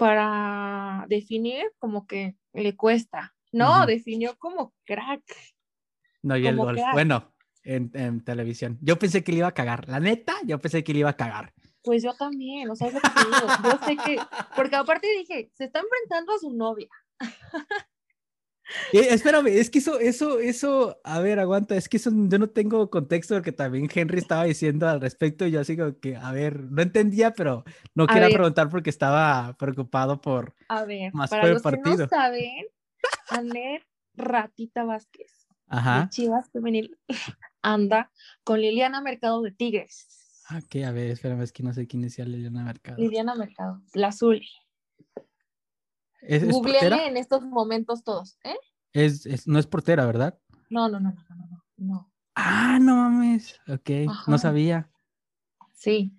para 0.00 1.04
definir 1.08 1.72
como 1.78 2.06
que 2.06 2.34
le 2.54 2.74
cuesta. 2.74 3.34
No, 3.52 3.84
definió 3.84 4.34
como 4.38 4.72
crack. 4.86 5.22
No, 6.22 6.38
y 6.38 6.46
el 6.46 6.56
gol. 6.56 6.80
Bueno, 6.94 7.34
en, 7.64 8.24
televisión. 8.24 8.78
Yo 8.80 8.98
pensé 8.98 9.22
que 9.22 9.32
le 9.32 9.38
iba 9.38 9.48
a 9.48 9.52
cagar. 9.52 9.90
La 9.90 10.00
neta, 10.00 10.36
yo 10.46 10.58
pensé 10.58 10.82
que 10.82 10.94
le 10.94 11.00
iba 11.00 11.10
a 11.10 11.16
cagar. 11.18 11.52
Pues 11.82 12.02
yo 12.02 12.14
también, 12.14 12.70
o 12.70 12.76
sea, 12.76 12.88
es 12.88 12.94
lo 12.94 13.00
que 13.00 13.10
te 13.10 13.24
digo. 13.26 13.46
Yo 13.62 13.86
sé 13.86 13.96
que, 13.98 14.18
porque 14.56 14.76
aparte 14.76 15.06
dije, 15.18 15.50
se 15.52 15.64
está 15.64 15.80
enfrentando 15.80 16.32
a 16.32 16.38
su 16.38 16.50
novia. 16.50 16.88
Eh, 18.92 19.08
espérame, 19.10 19.48
es 19.48 19.70
que 19.70 19.78
eso, 19.78 19.98
eso, 19.98 20.38
eso, 20.38 21.00
a 21.04 21.20
ver, 21.20 21.38
aguanta, 21.38 21.76
es 21.76 21.88
que 21.88 21.96
eso 21.96 22.10
yo 22.12 22.38
no 22.38 22.48
tengo 22.48 22.90
contexto 22.90 23.34
porque 23.34 23.52
también 23.52 23.88
Henry 23.92 24.18
estaba 24.18 24.44
diciendo 24.44 24.88
al 24.88 25.00
respecto 25.00 25.46
y 25.46 25.52
yo 25.52 25.60
así 25.60 25.76
como 25.76 25.98
que, 25.98 26.16
a 26.16 26.32
ver, 26.32 26.60
no 26.64 26.82
entendía, 26.82 27.32
pero 27.32 27.64
no 27.94 28.06
quería 28.06 28.28
preguntar 28.28 28.68
porque 28.68 28.90
estaba 28.90 29.54
preocupado 29.58 30.20
por 30.20 30.54
a 30.68 30.84
ver, 30.84 31.12
más 31.14 31.30
para 31.30 31.48
los 31.48 31.62
partido. 31.62 31.96
Que 31.96 32.02
no 32.02 32.08
saben, 32.08 32.66
Aner 33.28 33.86
Ratita 34.14 34.84
Vázquez, 34.84 35.48
Ajá. 35.68 36.02
de 36.02 36.08
Chivas 36.10 36.50
Femenil, 36.50 36.98
anda 37.62 38.10
con 38.44 38.60
Liliana 38.60 39.00
Mercado 39.00 39.42
de 39.42 39.52
Tigres. 39.52 40.42
Ah, 40.48 40.60
¿qué? 40.68 40.84
A 40.84 40.90
ver, 40.90 41.10
espérame, 41.10 41.42
es 41.42 41.52
que 41.52 41.62
no 41.62 41.72
sé 41.72 41.86
quién 41.86 42.02
decía 42.02 42.24
Liliana 42.24 42.64
Mercado. 42.64 42.98
Liliana 42.98 43.34
Mercado, 43.34 43.80
la 43.94 44.08
azul. 44.08 44.42
¿Es, 46.22 46.42
en 46.42 47.16
estos 47.16 47.42
momentos 47.42 48.04
todos, 48.04 48.38
¿eh? 48.44 48.56
Es, 48.92 49.46
no 49.46 49.58
es 49.58 49.66
portera, 49.66 50.04
¿verdad? 50.06 50.38
No, 50.68 50.88
no, 50.88 51.00
no, 51.00 51.12
no, 51.12 51.36
no, 51.36 51.64
no. 51.76 52.12
Ah, 52.34 52.78
no 52.80 52.96
mames. 52.96 53.60
Ok, 53.68 53.90
no 54.26 54.38
sabía. 54.38 54.90
Sí. 55.74 56.12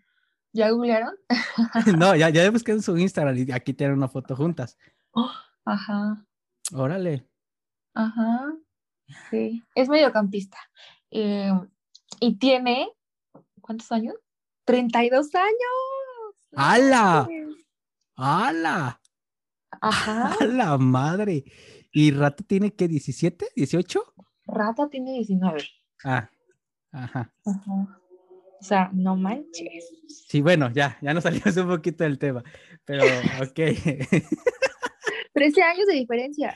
¿Ya 0.53 0.69
googlearon? 0.69 1.15
no, 1.97 2.15
ya, 2.15 2.29
ya 2.29 2.49
busqué 2.51 2.73
en 2.73 2.81
su 2.81 2.97
Instagram 2.97 3.37
y 3.37 3.51
aquí 3.51 3.73
tienen 3.73 3.97
una 3.97 4.07
foto 4.07 4.35
juntas. 4.35 4.77
ajá. 5.65 6.25
Órale. 6.73 7.27
Ajá. 7.93 8.53
Sí. 9.29 9.63
Es 9.75 9.89
mediocampista. 9.89 10.57
Eh, 11.09 11.51
y 12.19 12.37
tiene, 12.37 12.89
¿cuántos 13.61 13.91
años? 13.91 14.15
32 14.65 15.33
años. 15.35 16.35
¡Hala! 16.55 17.27
¡Hala! 18.15 19.00
Ajá. 19.81 20.35
la 20.45 20.77
madre! 20.77 21.43
¿Y 21.91 22.11
Rata 22.11 22.43
tiene 22.47 22.71
qué? 22.71 22.87
¿17? 22.89 23.47
¿18? 23.55 24.01
Rata 24.47 24.89
tiene 24.89 25.13
19. 25.13 25.61
Ah, 26.05 26.29
ajá. 26.91 27.33
Ajá. 27.45 28.01
O 28.61 28.63
sea, 28.63 28.89
no 28.93 29.15
manches. 29.15 29.89
Sí, 30.27 30.41
bueno, 30.41 30.71
ya, 30.71 30.97
ya 31.01 31.13
nos 31.13 31.23
salimos 31.23 31.57
un 31.57 31.67
poquito 31.67 32.03
del 32.03 32.19
tema, 32.19 32.43
pero 32.85 33.03
ok. 33.41 33.55
13 35.33 35.63
años 35.63 35.87
de 35.87 35.93
diferencia. 35.93 36.55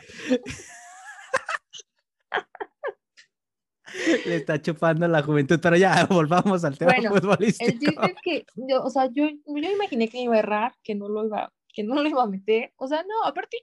Le 4.25 4.36
está 4.36 4.62
chupando 4.62 5.08
la 5.08 5.24
juventud, 5.24 5.60
pero 5.62 5.77
ya 5.77 6.05
volvamos 6.05 6.63
al 6.65 6.77
tema 6.77 6.94
bueno, 6.96 7.15
futbolístico. 7.15 7.72
El 7.72 7.79
chiste 7.79 8.05
es 8.05 8.15
que, 8.22 8.46
yo, 8.55 8.84
o 8.84 8.89
sea, 8.89 9.05
yo, 9.08 9.27
yo 9.27 9.72
imaginé 9.72 10.10
que 10.10 10.22
iba 10.22 10.36
a 10.36 10.39
errar, 10.39 10.74
que 10.84 10.96
no 10.96 11.08
lo 11.08 11.25
iba, 11.25 11.51
que 11.75 11.84
no 11.84 12.01
lo 12.01 12.10
iba 12.10 12.24
a 12.24 12.27
meter. 12.27 12.74
O 12.77 12.88
sea, 12.88 13.03
no, 13.03 13.24
aparte, 13.24 13.58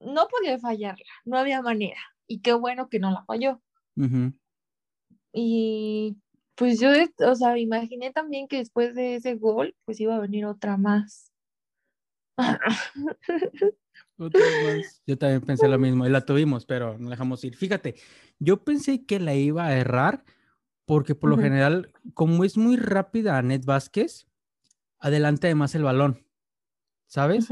no 0.00 0.28
podía 0.28 0.58
fallarla, 0.58 1.06
no 1.24 1.38
había 1.38 1.62
manera. 1.62 2.00
Y 2.26 2.40
qué 2.40 2.52
bueno 2.52 2.88
que 2.90 2.98
no 2.98 3.10
la 3.10 3.24
falló. 3.24 3.62
Y 5.32 6.18
pues 6.54 6.78
yo, 6.80 6.90
o 7.26 7.34
sea, 7.34 7.56
imaginé 7.58 8.12
también 8.12 8.48
que 8.48 8.58
después 8.58 8.94
de 8.94 9.14
ese 9.14 9.36
gol, 9.36 9.74
pues 9.84 10.00
iba 10.00 10.16
a 10.16 10.20
venir 10.20 10.44
otra 10.44 10.76
más. 10.76 11.32
otra 14.18 14.40
más. 14.64 15.02
Yo 15.06 15.16
también 15.16 15.40
pensé 15.40 15.68
lo 15.68 15.78
mismo 15.78 16.06
y 16.06 16.10
la 16.10 16.24
tuvimos, 16.26 16.66
pero 16.66 16.98
no 16.98 17.10
dejamos 17.10 17.42
ir. 17.44 17.56
Fíjate, 17.56 17.94
yo 18.38 18.62
pensé 18.64 19.06
que 19.06 19.20
la 19.20 19.34
iba 19.34 19.66
a 19.66 19.76
errar 19.76 20.24
porque 20.84 21.14
por 21.14 21.30
lo 21.30 21.36
general, 21.36 21.92
como 22.14 22.44
es 22.44 22.56
muy 22.56 22.76
rápida 22.76 23.40
Net 23.42 23.64
Vázquez, 23.64 24.26
adelante 24.98 25.46
además 25.46 25.74
el 25.74 25.82
balón. 25.82 26.27
¿Sabes? 27.08 27.48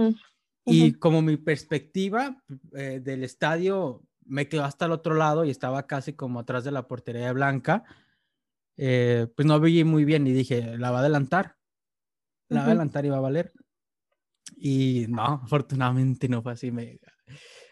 Y 0.64 0.94
como 0.94 1.22
mi 1.22 1.36
perspectiva 1.36 2.42
eh, 2.74 3.00
del 3.02 3.24
estadio 3.24 4.02
me 4.24 4.48
quedó 4.48 4.64
hasta 4.64 4.86
el 4.86 4.92
otro 4.92 5.14
lado 5.14 5.44
y 5.44 5.50
estaba 5.50 5.86
casi 5.86 6.12
como 6.12 6.40
atrás 6.40 6.64
de 6.64 6.72
la 6.72 6.86
portería 6.86 7.32
blanca, 7.32 7.84
eh, 8.76 9.28
pues 9.34 9.46
no 9.46 9.58
vi 9.60 9.84
muy 9.84 10.04
bien 10.04 10.26
y 10.26 10.32
dije, 10.32 10.76
la 10.78 10.90
va 10.90 10.98
a 10.98 11.00
adelantar, 11.00 11.56
la 12.48 12.60
va 12.60 12.64
a 12.64 12.70
adelantar 12.70 13.06
y 13.06 13.10
va 13.10 13.18
a 13.18 13.20
valer. 13.20 13.52
Y 14.56 15.06
no, 15.08 15.40
afortunadamente 15.44 16.28
no 16.28 16.42
fue 16.42 16.52
así, 16.52 16.72
me, 16.72 16.98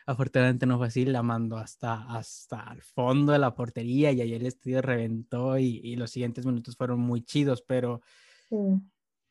afortunadamente 0.07 0.67
no 0.67 0.79
fue 0.79 0.87
así, 0.87 1.05
la 1.05 1.23
mandó 1.23 1.57
hasta, 1.57 2.05
hasta 2.17 2.73
el 2.73 2.83
fondo 2.83 3.33
de 3.33 3.39
la 3.41 3.55
portería 3.55 4.13
y 4.13 4.21
ahí 4.21 4.35
el 4.35 4.47
estadio 4.47 4.81
reventó 4.81 5.59
y, 5.59 5.81
y 5.83 5.97
los 5.97 6.11
siguientes 6.11 6.47
minutos 6.47 6.77
fueron 6.77 7.01
muy 7.01 7.23
chidos, 7.25 7.63
pero, 7.63 8.01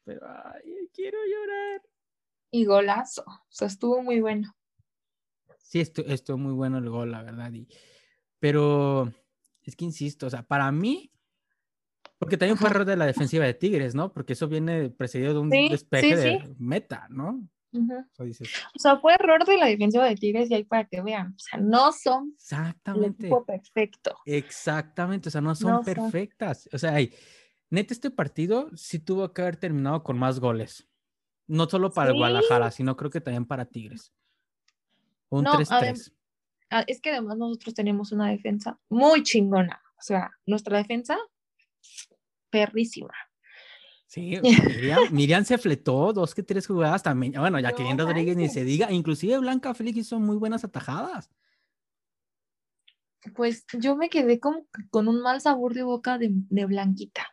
pero, 0.03 0.27
ay, 0.27 0.89
quiero 0.93 1.17
llorar 1.25 1.81
y 2.53 2.65
golazo. 2.65 3.23
O 3.25 3.41
sea, 3.49 3.67
estuvo 3.67 4.01
muy 4.03 4.21
bueno. 4.21 4.55
Sí, 5.57 5.81
estuvo, 5.81 6.37
muy 6.37 6.53
bueno 6.53 6.77
el 6.77 6.87
gol, 6.87 7.11
la 7.11 7.23
verdad. 7.23 7.51
Y, 7.51 7.67
pero 8.39 9.11
es 9.63 9.75
que 9.75 9.85
insisto, 9.85 10.27
o 10.27 10.29
sea, 10.29 10.43
para 10.43 10.71
mí, 10.71 11.11
porque 12.19 12.37
también 12.37 12.57
fue 12.57 12.69
error 12.69 12.85
de 12.85 12.95
la 12.95 13.07
defensiva 13.07 13.43
de 13.43 13.55
Tigres, 13.55 13.95
¿no? 13.95 14.13
Porque 14.13 14.33
eso 14.33 14.47
viene 14.47 14.91
precedido 14.91 15.33
de 15.33 15.39
un 15.39 15.49
despeje 15.49 16.15
de 16.15 16.55
meta, 16.59 17.07
¿no? 17.09 17.43
o, 18.19 18.79
sea, 18.79 18.99
fue 18.99 19.15
error 19.15 19.43
de 19.45 19.57
la 19.57 19.65
defensiva 19.65 20.05
de 20.05 20.15
Tigres 20.15 20.51
y 20.51 20.53
ahí 20.53 20.63
para 20.63 20.85
que 20.85 21.01
vean, 21.01 21.33
o 21.35 21.39
sea, 21.39 21.59
no 21.59 21.91
son 21.91 22.35
Exactamente. 22.35 23.27
el 23.27 23.43
perfecto. 23.47 24.15
Exactamente, 24.27 25.29
o 25.29 25.31
sea, 25.31 25.41
no 25.41 25.55
son 25.55 25.83
perfectas. 25.83 26.69
O 26.71 26.77
sea, 26.77 26.93
neta, 27.71 27.93
este 27.95 28.11
partido 28.11 28.69
sí 28.75 28.99
tuvo 28.99 29.33
que 29.33 29.41
haber 29.41 29.57
terminado 29.57 30.03
con 30.03 30.19
más 30.19 30.39
goles. 30.39 30.87
No 31.47 31.67
solo 31.67 31.91
para 31.91 32.12
Guadalajara, 32.12 32.71
sino 32.71 32.95
creo 32.95 33.12
que 33.12 33.21
también 33.21 33.45
para 33.45 33.65
Tigres. 33.65 34.13
Un 35.29 35.45
3-3. 35.45 36.13
Ah, 36.69 36.84
es 36.88 37.01
que 37.01 37.12
además 37.12 37.38
nosotros 37.38 37.75
tenemos 37.75 38.12
una 38.12 38.29
defensa 38.29 38.79
muy 38.89 39.23
chingona. 39.23 39.82
O 39.97 40.01
sea, 40.01 40.32
nuestra 40.45 40.77
defensa, 40.77 41.17
perrísima. 42.49 43.13
Sí, 44.08 44.39
Miriam, 45.12 45.43
se 45.43 45.58
fletó 45.58 46.13
dos 46.13 46.36
que 46.36 46.43
tres 46.43 46.67
jugadas 46.67 47.03
también. 47.03 47.34
Bueno, 47.34 47.60
Jacqueline 47.60 47.97
Rodríguez 47.97 48.38
ni 48.38 48.47
se 48.47 48.63
diga. 48.63 48.91
Inclusive 48.91 49.39
Blanca 49.39 49.73
Félix 49.73 49.97
hizo 49.99 50.19
muy 50.19 50.38
buenas 50.38 50.63
atajadas. 50.63 51.29
Pues 53.36 53.65
yo 53.79 53.95
me 53.95 54.10
quedé 54.10 54.39
como 54.39 54.67
con 54.89 55.08
un 55.08 55.21
mal 55.21 55.41
sabor 55.41 55.73
de 55.73 55.84
boca 55.84 56.17
de 56.17 56.65
Blanquita. 56.65 57.32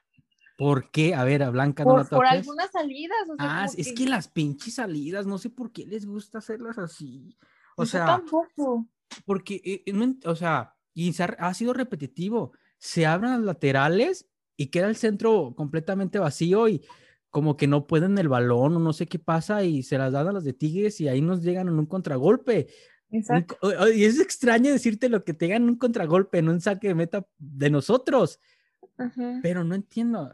¿Por 0.60 0.90
qué? 0.90 1.14
A 1.14 1.24
ver, 1.24 1.42
a 1.42 1.48
Blanca 1.48 1.86
no 1.86 1.96
la 1.96 2.04
toques. 2.04 2.18
Por 2.18 2.26
algunas 2.26 2.70
salidas. 2.70 3.16
ah, 3.38 3.66
es 3.74 3.94
que... 3.94 4.06
las 4.06 4.28
pinches 4.28 4.74
salidas, 4.74 5.26
no 5.26 5.38
sé 5.38 5.48
por 5.48 5.72
qué 5.72 5.86
les 5.86 6.04
gusta 6.04 6.36
hacerlas 6.36 6.76
así. 6.76 7.34
O 7.76 7.86
sea. 7.86 8.04
tampoco. 8.04 8.86
Porque, 9.24 9.62
eh, 9.64 9.82
eh, 9.86 10.14
o 10.26 10.36
sea, 10.36 10.74
y 10.92 11.14
ha, 11.18 11.54
sido 11.54 11.72
repetitivo. 11.72 12.52
Se 12.76 13.06
abren 13.06 13.30
las 13.30 13.40
laterales 13.40 14.28
y 14.54 14.66
queda 14.66 14.88
el 14.88 14.96
centro 14.96 15.54
completamente 15.56 16.18
vacío 16.18 16.68
y 16.68 16.84
como 17.30 17.56
que 17.56 17.66
no 17.66 17.86
pueden 17.86 18.18
el 18.18 18.28
balón 18.28 18.76
o 18.76 18.80
no 18.80 18.92
sé 18.92 19.06
qué 19.06 19.18
pasa 19.18 19.64
y 19.64 19.82
se 19.82 19.96
las 19.96 20.12
dan 20.12 20.28
a 20.28 20.32
las 20.32 20.44
de 20.44 20.52
Tigres 20.52 21.00
y 21.00 21.08
ahí 21.08 21.22
nos 21.22 21.42
llegan 21.42 21.68
en 21.68 21.78
un 21.78 21.86
contragolpe. 21.86 22.68
Exacto. 23.10 23.56
y 23.94 24.04
es 24.04 24.20
extraño 24.20 24.70
decirte 24.70 25.08
lo 25.08 25.24
que 25.24 25.32
te 25.32 25.56
un 25.56 25.76
contragolpe 25.76 26.36
en 26.36 26.50
un 26.50 26.60
saque 26.60 26.88
de 26.88 26.94
meta 26.94 27.26
de 27.38 27.70
nosotros. 27.70 28.40
Pero 29.42 29.64
no 29.64 29.74
entiendo, 29.74 30.32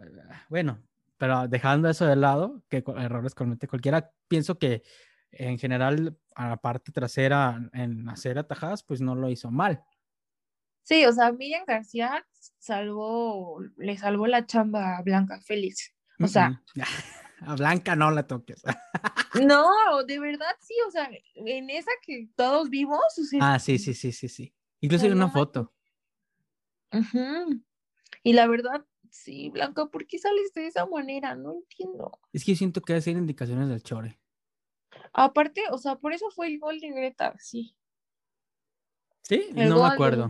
bueno, 0.48 0.82
pero 1.18 1.48
dejando 1.48 1.88
eso 1.88 2.06
de 2.06 2.16
lado, 2.16 2.62
que 2.68 2.84
errores 2.98 3.34
comete 3.34 3.68
cualquiera, 3.68 4.12
pienso 4.28 4.58
que 4.58 4.82
en 5.30 5.58
general 5.58 6.18
a 6.34 6.50
la 6.50 6.56
parte 6.56 6.92
trasera 6.92 7.68
en 7.72 8.08
hacer 8.08 8.38
atajadas, 8.38 8.82
pues 8.82 9.00
no 9.00 9.14
lo 9.14 9.30
hizo 9.30 9.50
mal. 9.50 9.82
Sí, 10.82 11.04
o 11.04 11.12
sea, 11.12 11.32
Miriam 11.32 11.64
García 11.66 12.24
salvó, 12.58 13.60
le 13.76 13.96
salvó 13.98 14.26
la 14.26 14.46
chamba 14.46 14.96
a 14.96 15.02
Blanca 15.02 15.40
Félix. 15.40 15.92
O 16.20 16.28
sea, 16.28 16.62
a 17.40 17.56
Blanca 17.56 17.96
no 17.96 18.10
la 18.10 18.26
toques. 18.26 18.62
no, 19.42 20.04
de 20.06 20.20
verdad 20.20 20.54
sí, 20.60 20.74
o 20.86 20.90
sea, 20.90 21.10
en 21.34 21.70
esa 21.70 21.90
que 22.02 22.28
todos 22.36 22.70
vimos. 22.70 23.00
ah, 23.40 23.58
sí, 23.58 23.78
sí, 23.78 23.94
sí, 23.94 24.12
sí, 24.12 24.28
sí. 24.28 24.54
Incluso 24.80 25.06
hay 25.06 25.12
una 25.12 25.28
foto. 25.28 25.72
Ajá. 26.90 27.46
Y 28.26 28.32
la 28.32 28.48
verdad, 28.48 28.84
sí, 29.08 29.50
Blanca, 29.50 29.86
¿por 29.86 30.04
qué 30.04 30.18
sales 30.18 30.52
de 30.52 30.66
esa 30.66 30.84
manera? 30.84 31.36
No 31.36 31.52
entiendo. 31.52 32.10
Es 32.32 32.44
que 32.44 32.56
siento 32.56 32.82
que 32.82 32.94
hacen 32.94 33.18
indicaciones 33.18 33.68
del 33.68 33.84
chore. 33.84 34.18
Aparte, 35.12 35.62
o 35.70 35.78
sea, 35.78 35.94
por 35.94 36.12
eso 36.12 36.28
fue 36.32 36.48
el 36.48 36.58
gol 36.58 36.80
de 36.80 36.90
Greta, 36.90 37.36
sí. 37.38 37.76
Sí, 39.22 39.50
no 39.52 39.80
me 39.80 39.86
acuerdo. 39.86 40.28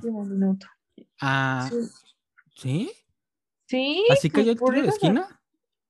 Ah, 1.23 1.71
¿sí? 2.55 2.93
Sí. 3.65 4.05
¿Así 4.11 4.29
cayó 4.29 4.53
el 4.53 4.59
tiro 4.59 4.83
de 4.83 4.89
esquina? 4.89 5.43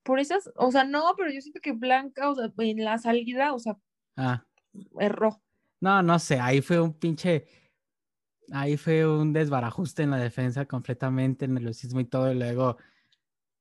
Por 0.03 0.21
esas, 0.21 0.49
o 0.55 0.71
sea, 0.71 0.85
no, 0.85 1.13
pero 1.17 1.29
yo 1.29 1.41
siento 1.41 1.59
que 1.61 1.73
Blanca, 1.73 2.29
o 2.29 2.35
sea, 2.35 2.53
en 2.59 2.85
la 2.85 2.97
salida, 2.99 3.53
o 3.53 3.59
sea, 3.59 3.77
ah. 4.15 4.45
erró. 4.97 5.41
No, 5.81 6.01
no 6.01 6.19
sé, 6.19 6.39
ahí 6.39 6.61
fue 6.61 6.79
un 6.79 6.93
pinche, 6.93 7.45
ahí 8.51 8.77
fue 8.77 9.07
un 9.07 9.33
desbarajuste 9.33 10.03
en 10.03 10.11
la 10.11 10.17
defensa 10.17 10.65
completamente, 10.65 11.45
en 11.45 11.57
el 11.57 11.65
lucismo 11.65 11.99
y 11.99 12.05
todo, 12.05 12.31
y 12.31 12.35
luego... 12.35 12.77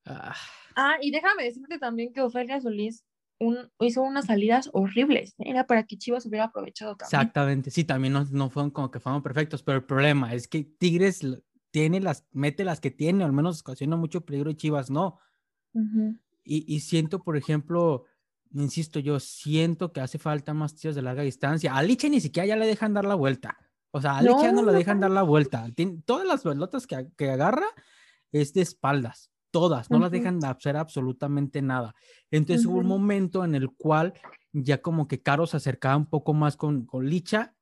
Ah. 0.04 0.34
ah, 0.76 0.96
y 1.02 1.10
déjame 1.10 1.44
decirte 1.44 1.78
también 1.78 2.12
que 2.12 2.20
Ofelia 2.20 2.60
Solís 2.60 3.04
un, 3.38 3.70
hizo 3.80 4.02
unas 4.02 4.26
salidas 4.26 4.70
horribles. 4.72 5.34
Era 5.38 5.66
para 5.66 5.84
que 5.84 5.98
Chivas 5.98 6.26
hubiera 6.26 6.44
aprovechado 6.44 6.96
también. 6.96 7.20
Exactamente, 7.20 7.70
sí, 7.70 7.84
también 7.84 8.12
no, 8.12 8.24
no 8.30 8.50
fueron 8.50 8.70
como 8.70 8.90
que 8.90 9.00
fueron 9.00 9.22
perfectos, 9.22 9.62
pero 9.62 9.78
el 9.78 9.84
problema 9.84 10.32
es 10.32 10.48
que 10.48 10.64
Tigres 10.64 11.20
tiene 11.70 12.00
las, 12.00 12.26
mete 12.32 12.64
las 12.64 12.80
que 12.80 12.90
tiene, 12.90 13.24
al 13.24 13.32
menos 13.32 13.60
ocasiona 13.60 13.96
mucho 13.96 14.24
peligro 14.24 14.50
y 14.50 14.56
Chivas 14.56 14.90
no. 14.90 15.18
y, 16.44 16.74
y, 16.74 16.80
siento, 16.80 17.22
por 17.22 17.36
ejemplo, 17.36 18.04
insisto, 18.54 18.98
yo 18.98 19.20
siento 19.20 19.92
que 19.92 20.00
hace 20.00 20.18
falta 20.18 20.54
más 20.54 20.74
tiros 20.74 20.94
de 20.94 21.02
larga 21.02 21.22
distancia. 21.22 21.76
A 21.76 21.82
Liche 21.82 22.08
ni 22.08 22.20
siquiera 22.20 22.46
ya 22.46 22.56
le 22.56 22.66
dejan 22.66 22.94
dar 22.94 23.04
la 23.04 23.14
vuelta. 23.14 23.58
O 23.96 24.00
sea, 24.00 24.18
a 24.18 24.22
Liche 24.22 24.42
ya 24.42 24.52
no 24.52 24.62
le 24.62 24.72
dejan 24.72 25.00
dar 25.00 25.10
la 25.10 25.22
vuelta. 25.22 25.66
todas 26.04 26.26
las 26.26 26.42
pelotas 26.42 26.86
que, 26.86 27.08
que 27.16 27.30
agarra 27.30 27.66
es 28.30 28.52
de 28.52 28.60
espaldas 28.60 29.30
todas, 29.50 29.90
no 29.90 29.98
las 29.98 30.10
dejan 30.10 30.44
hacer 30.44 30.76
absolutamente 30.76 31.62
nada. 31.62 31.94
Entonces 32.30 32.66
hubo 32.66 32.76
un 32.76 32.86
momento 32.86 33.42
en 33.42 33.54
el 33.54 33.70
cual 33.70 34.12
ya 34.52 34.82
como 34.82 35.08
que 35.08 35.22
Caro 35.22 35.46
se 35.46 35.56
acercaba 35.56 35.96
un 35.96 36.04
poco 36.04 36.34
más 36.34 36.58
con, 36.58 36.84
con 36.84 37.08
Licha 37.08 37.54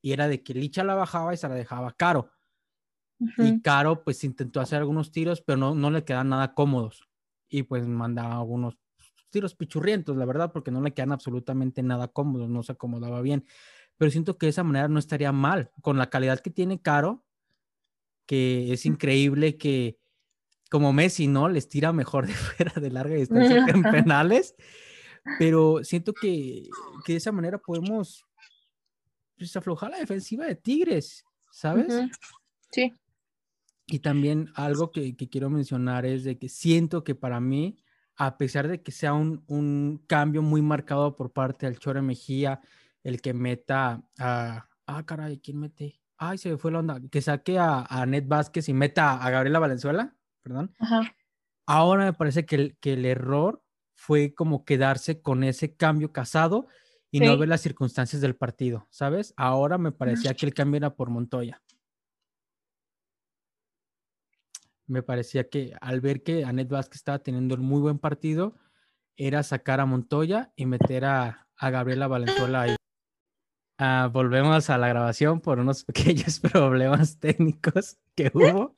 y 0.00 0.12
era 0.12 0.28
de 0.28 0.42
que 0.42 0.54
Licha 0.54 0.82
la 0.82 0.94
bajaba 0.94 1.34
y 1.34 1.36
se 1.36 1.50
la 1.50 1.54
dejaba 1.54 1.92
Caro. 1.92 2.30
Y 3.36 3.60
Caro 3.60 4.02
pues 4.02 4.24
intentó 4.24 4.62
hacer 4.62 4.78
algunos 4.78 5.12
tiros, 5.12 5.42
pero 5.42 5.58
no, 5.58 5.74
no 5.74 5.90
le 5.90 6.04
quedan 6.04 6.30
nada 6.30 6.54
cómodos. 6.54 7.06
Y 7.50 7.64
pues 7.64 7.86
mandaba 7.86 8.38
algunos 8.38 8.78
tiros 9.28 9.54
pichurrientos, 9.54 10.16
la 10.16 10.24
verdad, 10.24 10.52
porque 10.52 10.70
no 10.70 10.80
le 10.80 10.94
quedan 10.94 11.12
absolutamente 11.12 11.82
nada 11.82 12.08
cómodos, 12.08 12.48
no 12.48 12.62
se 12.62 12.72
acomodaba 12.72 13.20
bien. 13.20 13.44
Pero 14.02 14.10
siento 14.10 14.36
que 14.36 14.46
de 14.46 14.50
esa 14.50 14.64
manera 14.64 14.88
no 14.88 14.98
estaría 14.98 15.30
mal. 15.30 15.70
Con 15.80 15.96
la 15.96 16.10
calidad 16.10 16.40
que 16.40 16.50
tiene 16.50 16.82
Caro, 16.82 17.24
que 18.26 18.72
es 18.72 18.84
increíble 18.84 19.56
que 19.56 19.96
como 20.68 20.92
Messi, 20.92 21.28
¿no? 21.28 21.48
Les 21.48 21.68
tira 21.68 21.92
mejor 21.92 22.26
de 22.26 22.32
fuera 22.34 22.72
de 22.80 22.90
larga 22.90 23.14
distancia 23.14 23.64
que 23.64 23.70
en 23.70 23.82
penales, 23.92 24.56
pero 25.38 25.84
siento 25.84 26.14
que, 26.14 26.68
de 27.06 27.14
esa 27.14 27.30
manera 27.30 27.58
podemos 27.58 28.24
pues, 29.38 29.54
aflojar 29.54 29.92
la 29.92 29.98
defensiva 29.98 30.46
de 30.46 30.56
Tigres, 30.56 31.24
¿sabes? 31.52 31.86
Sí. 32.72 32.92
Y 33.86 34.00
también 34.00 34.48
algo 34.56 34.90
que, 34.90 35.14
quiero 35.14 35.48
mencionar 35.48 36.06
es 36.06 36.24
de 36.24 36.40
que 36.40 36.48
siento 36.48 37.04
que 37.04 37.14
para 37.14 37.38
mí, 37.38 37.76
a 38.16 38.36
pesar 38.36 38.66
de 38.66 38.82
que 38.82 38.90
sea 38.90 39.12
un, 39.12 40.02
cambio 40.08 40.42
muy 40.42 40.60
marcado 40.60 41.14
por 41.14 41.32
parte 41.32 41.66
del 41.66 41.78
Chore 41.78 42.02
Mejía, 42.02 42.60
el 43.02 43.20
que 43.20 43.34
meta 43.34 44.02
a... 44.18 44.68
Ah, 44.86 45.06
caray, 45.06 45.38
¿quién 45.38 45.58
mete? 45.58 46.00
Ay, 46.16 46.38
se 46.38 46.50
me 46.50 46.56
fue 46.56 46.72
la 46.72 46.80
onda. 46.80 47.00
Que 47.10 47.22
saque 47.22 47.58
a, 47.58 47.84
a 47.88 48.06
Ned 48.06 48.24
Vázquez 48.26 48.68
y 48.68 48.74
meta 48.74 49.22
a 49.22 49.30
Gabriela 49.30 49.58
Valenzuela 49.58 50.16
perdón. 50.42 50.74
Ahora 51.66 52.04
me 52.04 52.12
parece 52.12 52.44
que 52.44 52.56
el, 52.56 52.76
que 52.78 52.94
el 52.94 53.06
error 53.06 53.64
fue 53.94 54.34
como 54.34 54.64
quedarse 54.64 55.22
con 55.22 55.44
ese 55.44 55.76
cambio 55.76 56.12
casado 56.12 56.66
y 57.10 57.20
no 57.20 57.36
ver 57.38 57.48
las 57.48 57.60
circunstancias 57.60 58.20
del 58.22 58.34
partido, 58.34 58.88
¿sabes? 58.90 59.32
Ahora 59.36 59.78
me 59.78 59.92
parecía 59.92 60.34
que 60.34 60.46
el 60.46 60.54
cambio 60.54 60.78
era 60.78 60.96
por 60.96 61.10
Montoya. 61.10 61.62
Me 64.86 65.02
parecía 65.02 65.48
que 65.48 65.74
al 65.80 66.00
ver 66.00 66.22
que 66.22 66.44
Anet 66.44 66.68
Vázquez 66.68 66.96
estaba 66.96 67.20
teniendo 67.20 67.54
un 67.54 67.62
muy 67.62 67.80
buen 67.80 67.98
partido, 67.98 68.56
era 69.16 69.42
sacar 69.42 69.80
a 69.80 69.86
Montoya 69.86 70.52
y 70.56 70.66
meter 70.66 71.04
a, 71.04 71.48
a 71.56 71.70
Gabriela 71.70 72.08
Valenzuela 72.08 72.62
ahí. 72.62 72.76
Ah, 73.84 74.08
volvemos 74.12 74.70
a 74.70 74.78
la 74.78 74.86
grabación 74.86 75.40
por 75.40 75.58
unos 75.58 75.82
pequeños 75.84 76.38
problemas 76.38 77.18
técnicos 77.18 77.98
que 78.14 78.30
hubo. 78.32 78.76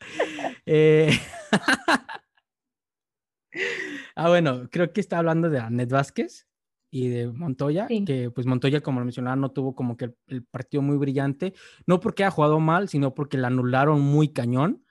Eh, 0.65 1.11
ah, 4.17 4.29
bueno, 4.31 4.71
creo 4.71 4.95
que 4.95 5.03
está 5.03 5.19
hablando 5.19 5.51
de 5.51 5.59
Anet 5.59 5.91
Vázquez 5.91 6.49
y 6.91 7.09
de 7.09 7.29
Montoya, 7.29 7.87
que 8.07 8.31
pues 8.31 8.47
Montoya, 8.47 8.81
como 8.81 9.01
lo 9.01 9.05
mencionaba, 9.05 9.37
no 9.37 9.51
tuvo 9.51 9.75
como 9.75 9.99
que 9.99 10.15
el, 10.27 10.43
partido 10.45 10.81
muy 10.81 10.97
brillante, 10.97 11.53
no 11.87 12.01
porque 12.01 12.25
ha 12.25 12.31
jugado 12.31 12.59
mal, 12.59 12.89
sino 12.89 13.13
porque 13.13 13.37
la 13.37 13.49
anularon 13.49 14.01
muy 14.01 14.29
cañón. 14.29 14.87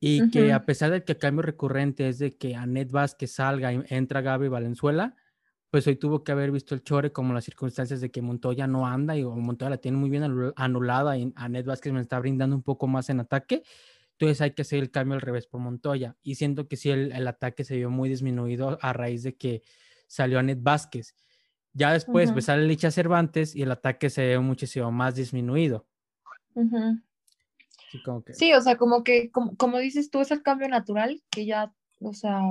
Y 0.00 0.30
que 0.30 0.54
a 0.54 0.64
pesar 0.64 0.90
de 0.90 1.04
que 1.04 1.12
el 1.12 1.18
cambio 1.18 1.42
recurrente 1.42 2.08
es 2.08 2.18
de 2.18 2.38
que 2.38 2.56
Anet 2.56 2.90
Vázquez 2.90 3.34
salga 3.34 3.74
y 3.74 3.82
entra 3.90 4.22
Gaby 4.22 4.48
Valenzuela, 4.48 5.16
pues 5.72 5.88
hoy 5.88 5.96
tuvo 5.96 6.22
que 6.22 6.30
haber 6.30 6.52
visto 6.52 6.76
el 6.76 6.84
Chore 6.84 7.10
como 7.10 7.34
las 7.34 7.44
circunstancias 7.44 8.00
de 8.00 8.12
que 8.12 8.22
Montoya 8.22 8.68
no 8.68 8.86
anda 8.86 9.16
y 9.16 9.24
Montoya 9.24 9.70
la 9.70 9.78
tiene 9.78 9.96
muy 9.96 10.10
bien 10.10 10.52
anulada 10.54 11.16
y 11.16 11.32
Anet 11.34 11.66
Vázquez 11.66 11.92
me 11.92 12.00
está 12.00 12.20
brindando 12.20 12.54
un 12.54 12.62
poco 12.62 12.86
más 12.86 13.10
en 13.10 13.18
ataque 13.18 13.64
entonces 14.22 14.40
hay 14.40 14.52
que 14.52 14.62
hacer 14.62 14.78
el 14.78 14.92
cambio 14.92 15.14
al 15.14 15.20
revés 15.20 15.48
por 15.48 15.60
Montoya. 15.60 16.16
Y 16.22 16.36
siento 16.36 16.68
que 16.68 16.76
sí, 16.76 16.90
el, 16.90 17.26
ataque 17.26 17.64
se 17.64 17.76
vio 17.76 17.90
muy 17.90 18.08
disminuido 18.08 18.78
a 18.80 18.92
raíz 18.92 19.24
de 19.24 19.34
que 19.34 19.62
salió 20.06 20.38
Anet 20.38 20.62
Vázquez. 20.62 21.16
Ya 21.72 21.92
después 21.92 22.30
pues, 22.30 22.44
sale 22.44 22.64
Licha 22.64 22.92
Cervantes 22.92 23.56
y 23.56 23.62
el 23.62 23.72
ataque 23.72 24.10
se 24.10 24.24
ve 24.26 24.38
muchísimo 24.38 24.92
más 24.92 25.16
disminuido. 25.16 25.86
sí, 28.32 28.52
o 28.52 28.60
sea, 28.60 28.76
como 28.76 29.02
que, 29.02 29.32
como, 29.32 29.78
dices 29.78 30.08
tú, 30.08 30.20
es 30.20 30.30
el 30.30 30.42
cambio 30.42 30.68
natural 30.68 31.20
que 31.28 31.44
ya, 31.44 31.74
o 32.00 32.12
sea, 32.12 32.42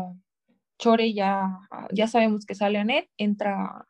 Chore 0.82 1.14
ya, 1.14 1.60
ya 1.94 2.08
sabemos 2.08 2.46
que 2.46 2.56
sale 2.56 2.80
Anet, 2.80 3.08
entra, 3.18 3.88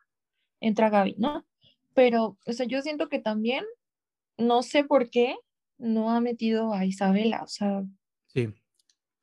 entra 0.60 0.90
Gaby, 0.90 1.14
¿no? 1.16 1.46
Pero, 1.94 2.36
o 2.44 2.52
sea, 2.52 2.66
yo 2.66 2.82
siento 2.82 3.08
que 3.08 3.18
también, 3.18 3.64
no 4.36 4.62
sé 4.62 4.84
por 4.84 5.08
qué, 5.08 5.36
no 5.78 6.10
ha 6.10 6.20
metido 6.20 6.74
a 6.74 6.84
Isabela, 6.84 7.42
o 7.42 7.46
sea, 7.46 7.82
sí. 8.26 8.52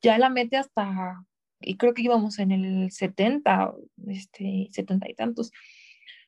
ya 0.02 0.18
la 0.18 0.30
mete 0.30 0.58
hasta, 0.58 1.24
y 1.62 1.78
creo 1.78 1.94
que 1.94 2.02
íbamos 2.02 2.40
en 2.40 2.52
el 2.52 2.92
70, 2.92 3.76
este, 4.08 4.68
70 4.72 5.10
y 5.10 5.14
tantos, 5.14 5.52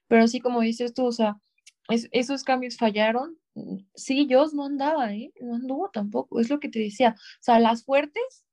pero 0.07 0.27
sí, 0.27 0.41
como 0.41 0.61
dices 0.61 0.93
tú, 0.93 1.07
o 1.07 1.11
sea, 1.11 1.37
esos 1.89 2.43
cambios 2.43 2.77
fallaron, 2.77 3.39
sí, 3.95 4.27
yo 4.27 4.45
no 4.53 4.65
andaba, 4.65 5.11
¿eh? 5.11 5.33
no 5.41 5.55
anduvo 5.55 5.89
tampoco, 5.89 6.39
es 6.39 6.51
lo 6.51 6.59
que 6.59 6.69
te 6.69 6.79
decía, 6.79 7.15
o 7.17 7.43
sea, 7.43 7.59
las 7.59 7.83
fuertes 7.83 8.45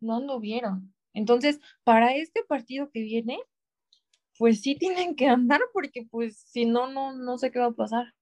no 0.00 0.16
anduvieron, 0.16 0.94
entonces, 1.14 1.60
para 1.84 2.14
este 2.14 2.42
partido 2.44 2.90
que 2.90 3.02
viene, 3.02 3.38
pues 4.38 4.60
sí 4.60 4.76
tienen 4.76 5.16
que 5.16 5.28
andar 5.28 5.60
porque 5.72 6.06
pues 6.10 6.38
si 6.38 6.64
no, 6.64 6.90
no, 6.90 7.14
no 7.14 7.38
sé 7.38 7.50
qué 7.50 7.58
va 7.58 7.66
a 7.66 7.72
pasar. 7.72 8.14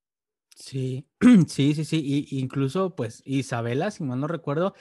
Sí, 0.54 1.06
sí, 1.48 1.74
sí, 1.74 1.84
sí. 1.84 2.26
Y, 2.30 2.38
incluso, 2.40 2.96
pues, 2.96 3.22
Isabela, 3.24 3.90
si 3.90 4.02
mal 4.02 4.20
no 4.20 4.26
recuerdo, 4.26 4.74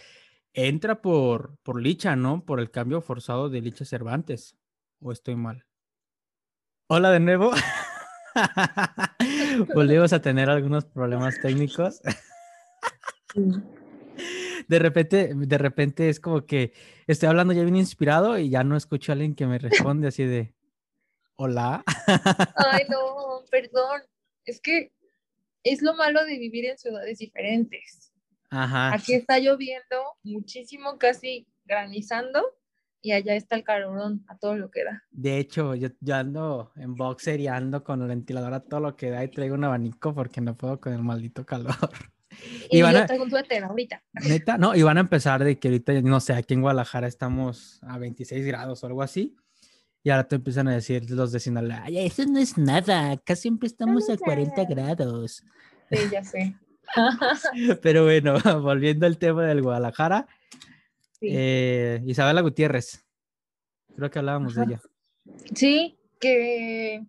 entra 0.54 1.02
por, 1.02 1.58
por 1.64 1.82
Licha, 1.82 2.16
¿no? 2.16 2.44
Por 2.46 2.60
el 2.60 2.72
cambio 2.72 3.02
forzado 3.02 3.50
de 3.50 3.62
Licha 3.62 3.86
Cervantes. 3.86 4.58
¿O 5.00 5.12
estoy 5.12 5.36
mal? 5.36 5.66
Hola 6.88 7.12
de 7.12 7.20
nuevo. 7.20 7.52
Volvimos 9.74 10.14
a 10.14 10.22
tener 10.22 10.50
algunos 10.50 10.86
problemas 10.86 11.40
técnicos. 11.42 12.02
De 14.68 14.80
repente, 14.80 15.32
de 15.34 15.58
repente 15.58 16.10
es 16.10 16.20
como 16.20 16.46
que 16.46 16.74
estoy 17.08 17.30
hablando 17.30 17.54
ya 17.54 17.64
bien 17.64 17.76
inspirado 17.76 18.38
y 18.38 18.50
ya 18.50 18.64
no 18.64 18.76
escucho 18.76 19.12
a 19.12 19.14
alguien 19.14 19.36
que 19.36 19.48
me 19.48 19.60
responde 19.60 20.08
así 20.08 20.26
de 20.26 20.54
hola. 21.36 21.84
Ay, 22.56 22.84
no, 22.90 23.44
perdón. 23.50 24.02
Es 24.46 24.60
que 24.62 24.92
es 25.64 25.82
lo 25.82 25.96
malo 25.96 26.24
de 26.26 26.38
vivir 26.38 26.66
en 26.66 26.78
ciudades 26.78 27.18
diferentes. 27.20 28.14
Ajá. 28.50 28.94
Aquí 28.94 29.14
está 29.14 29.40
lloviendo 29.40 30.16
muchísimo, 30.24 30.98
casi 30.98 31.48
granizando, 31.66 32.42
y 33.02 33.12
allá 33.12 33.36
está 33.36 33.56
el 33.56 33.64
calorón 33.64 34.24
a 34.28 34.38
todo 34.38 34.56
lo 34.56 34.72
que 34.72 34.84
da. 34.84 35.04
De 35.12 35.38
hecho, 35.38 35.76
yo, 35.76 35.90
ando 36.14 36.72
en 36.76 36.96
boxer 36.96 37.40
y 37.40 37.48
ando 37.48 37.84
con 37.84 38.02
el 38.02 38.08
ventilador 38.08 38.54
a 38.54 38.60
todo 38.62 38.80
lo 38.80 38.96
que 38.96 39.10
da 39.10 39.24
y 39.24 39.30
traigo 39.30 39.56
un 39.56 39.64
abanico 39.64 40.14
porque 40.14 40.42
no 40.42 40.58
puedo 40.58 40.80
con 40.80 40.94
el 40.94 41.04
maldito 41.04 41.46
calor. 41.46 41.76
Y, 42.70 42.80
yo 42.80 43.06
traigo 43.06 43.24
un 43.24 43.30
suéter 43.30 43.64
ahorita. 43.64 44.04
Neta, 44.28 44.58
no, 44.58 44.76
y 44.76 44.82
van 44.84 44.98
a 44.98 45.02
empezar 45.02 45.44
de 45.44 45.58
que 45.58 45.70
ahorita, 45.70 46.02
no 46.02 46.20
sé, 46.20 46.34
aquí 46.34 46.54
en 46.54 46.62
Guadalajara 46.62 47.08
estamos 47.08 47.80
a 47.84 47.98
26 47.98 48.46
grados 48.46 48.84
o 48.84 48.88
algo 48.88 49.02
así. 49.02 49.36
Y 50.04 50.10
ahora 50.10 50.28
te 50.28 50.36
empiezan 50.36 50.68
a 50.68 50.74
decir 50.74 51.10
los 51.10 51.32
de 51.32 51.40
Sinaloa, 51.40 51.84
ay, 51.84 52.00
eso 52.00 52.26
no 52.26 52.40
es 52.40 52.58
nada, 52.58 53.12
acá 53.12 53.36
siempre 53.36 53.68
estamos 53.68 54.10
a 54.10 54.18
40 54.18 54.64
grados. 54.66 55.44
Sí, 55.90 55.98
ya 56.12 56.24
sé. 56.24 56.56
Pero 57.82 58.06
bueno, 58.06 58.36
volviendo 58.62 59.06
al 59.06 59.18
tema 59.18 59.46
del 59.46 59.62
Guadalajara, 59.62 60.28
eh, 61.22 62.02
Isabela 62.06 62.42
Gutiérrez, 62.42 63.06
creo 63.96 64.10
que 64.10 64.20
hablábamos 64.20 64.56
de 64.56 64.64
ella. 64.64 64.82
Sí, 65.54 65.98
que 66.20 67.06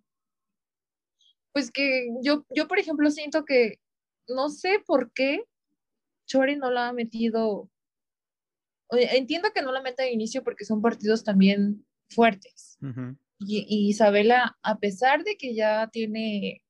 Pues 1.53 1.71
que 1.71 2.07
yo, 2.21 2.45
yo, 2.53 2.67
por 2.67 2.79
ejemplo, 2.79 3.09
siento 3.11 3.45
que 3.45 3.79
no 4.29 4.49
sé 4.49 4.81
por 4.85 5.11
qué 5.13 5.43
Chori 6.25 6.55
no 6.55 6.71
la 6.71 6.89
ha 6.89 6.93
metido. 6.93 7.69
Entiendo 8.91 9.49
que 9.53 9.61
no 9.61 9.71
la 9.71 9.81
meta 9.81 10.03
de 10.03 10.11
inicio 10.11 10.43
porque 10.43 10.65
son 10.65 10.81
partidos 10.81 11.23
también 11.23 11.85
fuertes. 12.09 12.77
y, 13.39 13.65
y, 13.67 13.89
Isabela, 13.89 14.57
a 14.63 14.79
pesar 14.79 15.23
de 15.23 15.37
que 15.37 15.53
ya 15.53 15.89
tiene 15.91 16.63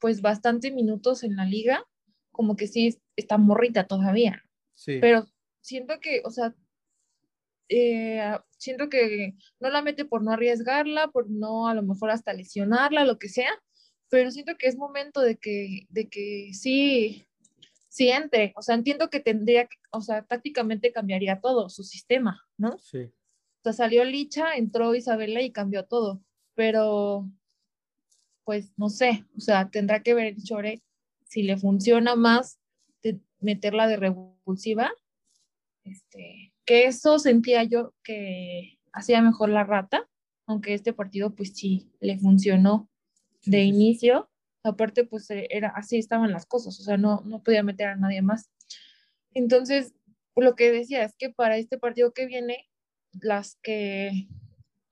pues 0.00 0.20
bastante 0.20 0.70
minutos 0.70 1.24
en 1.24 1.36
la 1.36 1.44
liga, 1.44 1.84
como 2.30 2.56
que 2.56 2.68
sí 2.68 2.96
está 3.16 3.38
morrita 3.38 3.86
todavía. 3.86 4.44
Sí. 4.74 4.98
Pero 5.00 5.26
siento 5.60 5.98
que, 6.00 6.22
o 6.24 6.30
sea, 6.30 6.54
eh, 7.68 8.38
siento 8.56 8.88
que 8.88 9.34
no 9.60 9.70
la 9.70 9.82
mete 9.82 10.04
por 10.04 10.22
no 10.22 10.32
arriesgarla, 10.32 11.08
por 11.08 11.30
no 11.30 11.68
a 11.68 11.74
lo 11.74 11.82
mejor 11.82 12.10
hasta 12.10 12.32
lesionarla, 12.32 13.04
lo 13.04 13.18
que 13.18 13.28
sea, 13.28 13.50
pero 14.10 14.30
siento 14.30 14.56
que 14.56 14.68
es 14.68 14.76
momento 14.76 15.20
de 15.20 15.36
que, 15.36 15.86
de 15.90 16.08
que 16.08 16.50
sí, 16.52 17.26
sí 17.88 18.08
entre. 18.08 18.52
O 18.56 18.62
sea, 18.62 18.74
entiendo 18.74 19.10
que 19.10 19.20
tendría 19.20 19.66
que, 19.66 19.76
o 19.90 20.00
sea, 20.00 20.22
tácticamente 20.24 20.92
cambiaría 20.92 21.40
todo 21.40 21.68
su 21.68 21.84
sistema, 21.84 22.46
¿no? 22.56 22.78
Sí. 22.78 22.98
O 23.00 23.62
sea, 23.62 23.72
salió 23.72 24.04
Licha, 24.04 24.56
entró 24.56 24.94
Isabela 24.94 25.42
y 25.42 25.52
cambió 25.52 25.84
todo, 25.84 26.22
pero 26.54 27.28
pues 28.44 28.72
no 28.78 28.88
sé, 28.88 29.26
o 29.36 29.40
sea, 29.40 29.68
tendrá 29.68 30.02
que 30.02 30.14
ver 30.14 30.28
el 30.28 30.42
Chore 30.42 30.80
si 31.24 31.42
le 31.42 31.58
funciona 31.58 32.16
más 32.16 32.58
de 33.02 33.20
meterla 33.40 33.86
de 33.86 33.96
revulsiva, 33.96 34.90
este, 35.84 36.54
que 36.64 36.86
eso 36.86 37.18
sentía 37.18 37.64
yo 37.64 37.92
que 38.02 38.78
hacía 38.92 39.20
mejor 39.20 39.50
la 39.50 39.64
rata, 39.64 40.08
aunque 40.46 40.72
este 40.72 40.94
partido 40.94 41.34
pues 41.34 41.54
sí 41.54 41.90
le 42.00 42.18
funcionó 42.18 42.88
de 43.48 43.62
inicio, 43.62 44.30
aparte 44.62 45.04
pues 45.04 45.30
eh, 45.30 45.46
era 45.50 45.68
así 45.70 45.98
estaban 45.98 46.32
las 46.32 46.46
cosas, 46.46 46.78
o 46.80 46.82
sea, 46.82 46.96
no, 46.96 47.22
no 47.24 47.42
podía 47.42 47.62
meter 47.62 47.88
a 47.88 47.96
nadie 47.96 48.22
más. 48.22 48.50
Entonces, 49.34 49.94
lo 50.36 50.54
que 50.54 50.70
decía 50.70 51.04
es 51.04 51.14
que 51.16 51.30
para 51.30 51.56
este 51.56 51.78
partido 51.78 52.12
que 52.12 52.26
viene, 52.26 52.68
las 53.12 53.56
que 53.62 54.28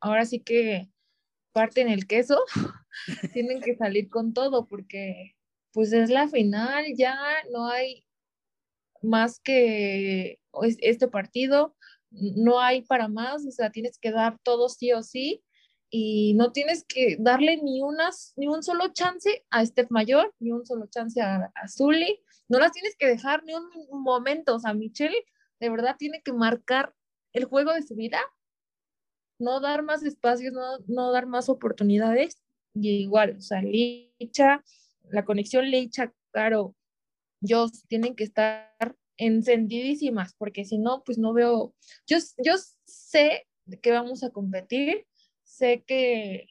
ahora 0.00 0.24
sí 0.24 0.40
que 0.40 0.88
parten 1.52 1.88
el 1.88 2.06
queso, 2.06 2.40
tienen 3.34 3.60
que 3.60 3.76
salir 3.76 4.08
con 4.08 4.32
todo 4.32 4.66
porque 4.66 5.36
pues 5.72 5.92
es 5.92 6.08
la 6.10 6.28
final, 6.28 6.86
ya 6.96 7.18
no 7.52 7.68
hay 7.68 8.04
más 9.02 9.40
que 9.40 10.40
este 10.52 11.08
partido, 11.08 11.76
no 12.10 12.60
hay 12.60 12.82
para 12.82 13.08
más, 13.08 13.44
o 13.46 13.50
sea, 13.50 13.70
tienes 13.70 13.98
que 13.98 14.10
dar 14.10 14.38
todo 14.42 14.70
sí 14.70 14.92
o 14.92 15.02
sí 15.02 15.42
y 15.90 16.34
no 16.34 16.52
tienes 16.52 16.84
que 16.84 17.16
darle 17.18 17.58
ni, 17.62 17.82
unas, 17.82 18.32
ni 18.36 18.48
un 18.48 18.62
solo 18.62 18.88
chance 18.88 19.44
a 19.50 19.64
Steph 19.64 19.90
Mayor, 19.90 20.34
ni 20.38 20.52
un 20.52 20.66
solo 20.66 20.86
chance 20.86 21.20
a, 21.20 21.52
a 21.54 21.68
Zully, 21.68 22.20
no 22.48 22.58
las 22.58 22.72
tienes 22.72 22.96
que 22.96 23.06
dejar 23.06 23.44
ni 23.44 23.54
un 23.54 23.70
momento, 24.02 24.56
o 24.56 24.60
sea, 24.60 24.74
Michelle 24.74 25.24
de 25.60 25.70
verdad 25.70 25.96
tiene 25.98 26.22
que 26.22 26.32
marcar 26.32 26.94
el 27.32 27.44
juego 27.44 27.72
de 27.72 27.82
su 27.82 27.94
vida 27.94 28.20
no 29.38 29.60
dar 29.60 29.82
más 29.82 30.02
espacios, 30.02 30.52
no, 30.52 30.78
no 30.86 31.12
dar 31.12 31.26
más 31.26 31.48
oportunidades. 31.48 32.40
Y 32.74 32.90
igual, 32.90 33.36
o 33.38 33.40
sea, 33.40 33.62
Licha, 33.62 34.62
la 35.10 35.24
conexión 35.24 35.70
Licha, 35.70 36.12
claro, 36.32 36.74
yo 37.40 37.66
tienen 37.88 38.14
que 38.14 38.24
estar 38.24 38.96
encendidísimas, 39.16 40.34
porque 40.34 40.64
si 40.64 40.78
no, 40.78 41.02
pues 41.04 41.18
no 41.18 41.32
veo, 41.32 41.74
yo, 42.06 42.18
yo 42.38 42.54
sé 42.84 43.46
que 43.80 43.90
vamos 43.90 44.22
a 44.22 44.30
competir, 44.30 45.06
sé 45.56 45.84
que 45.86 46.48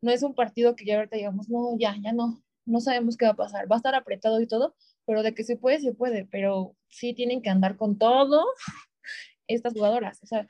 no 0.00 0.10
es 0.10 0.22
un 0.22 0.34
partido 0.34 0.74
que 0.74 0.84
ya 0.84 0.96
ahorita 0.96 1.16
digamos, 1.16 1.48
no, 1.48 1.76
ya, 1.78 1.96
ya 2.00 2.12
no, 2.12 2.42
no 2.64 2.80
sabemos 2.80 3.16
qué 3.16 3.26
va 3.26 3.32
a 3.32 3.36
pasar, 3.36 3.70
va 3.70 3.76
a 3.76 3.78
estar 3.78 3.94
apretado 3.94 4.40
y 4.40 4.46
todo, 4.46 4.74
pero 5.04 5.22
de 5.22 5.34
que 5.34 5.44
se 5.44 5.56
puede, 5.56 5.80
se 5.80 5.92
puede, 5.92 6.26
pero 6.30 6.76
sí 6.88 7.14
tienen 7.14 7.42
que 7.42 7.50
andar 7.50 7.76
con 7.76 7.98
todo 7.98 8.46
estas 9.46 9.74
jugadoras, 9.74 10.22
o 10.22 10.26
sea, 10.26 10.48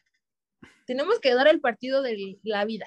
tenemos 0.86 1.18
que 1.20 1.34
dar 1.34 1.48
el 1.48 1.60
partido 1.60 2.02
de 2.02 2.38
la 2.42 2.64
vida. 2.64 2.86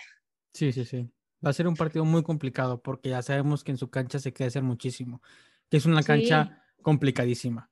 Sí, 0.54 0.72
sí, 0.72 0.86
sí. 0.86 1.10
Va 1.46 1.52
a 1.52 1.54
ser 1.54 1.68
un 1.68 1.76
partido 1.76 2.06
muy 2.06 2.24
complicado 2.24 2.82
porque 2.82 3.10
ya 3.10 3.22
sabemos 3.22 3.64
que 3.64 3.72
en 3.72 3.78
su 3.78 3.90
cancha 3.90 4.20
se 4.20 4.34
crece 4.34 4.62
muchísimo, 4.62 5.22
que 5.70 5.78
es 5.78 5.86
una 5.86 6.04
cancha 6.04 6.64
complicadísima. 6.82 7.70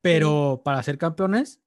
Pero 0.00 0.62
para 0.64 0.82
ser 0.82 0.98
campeones 0.98 1.60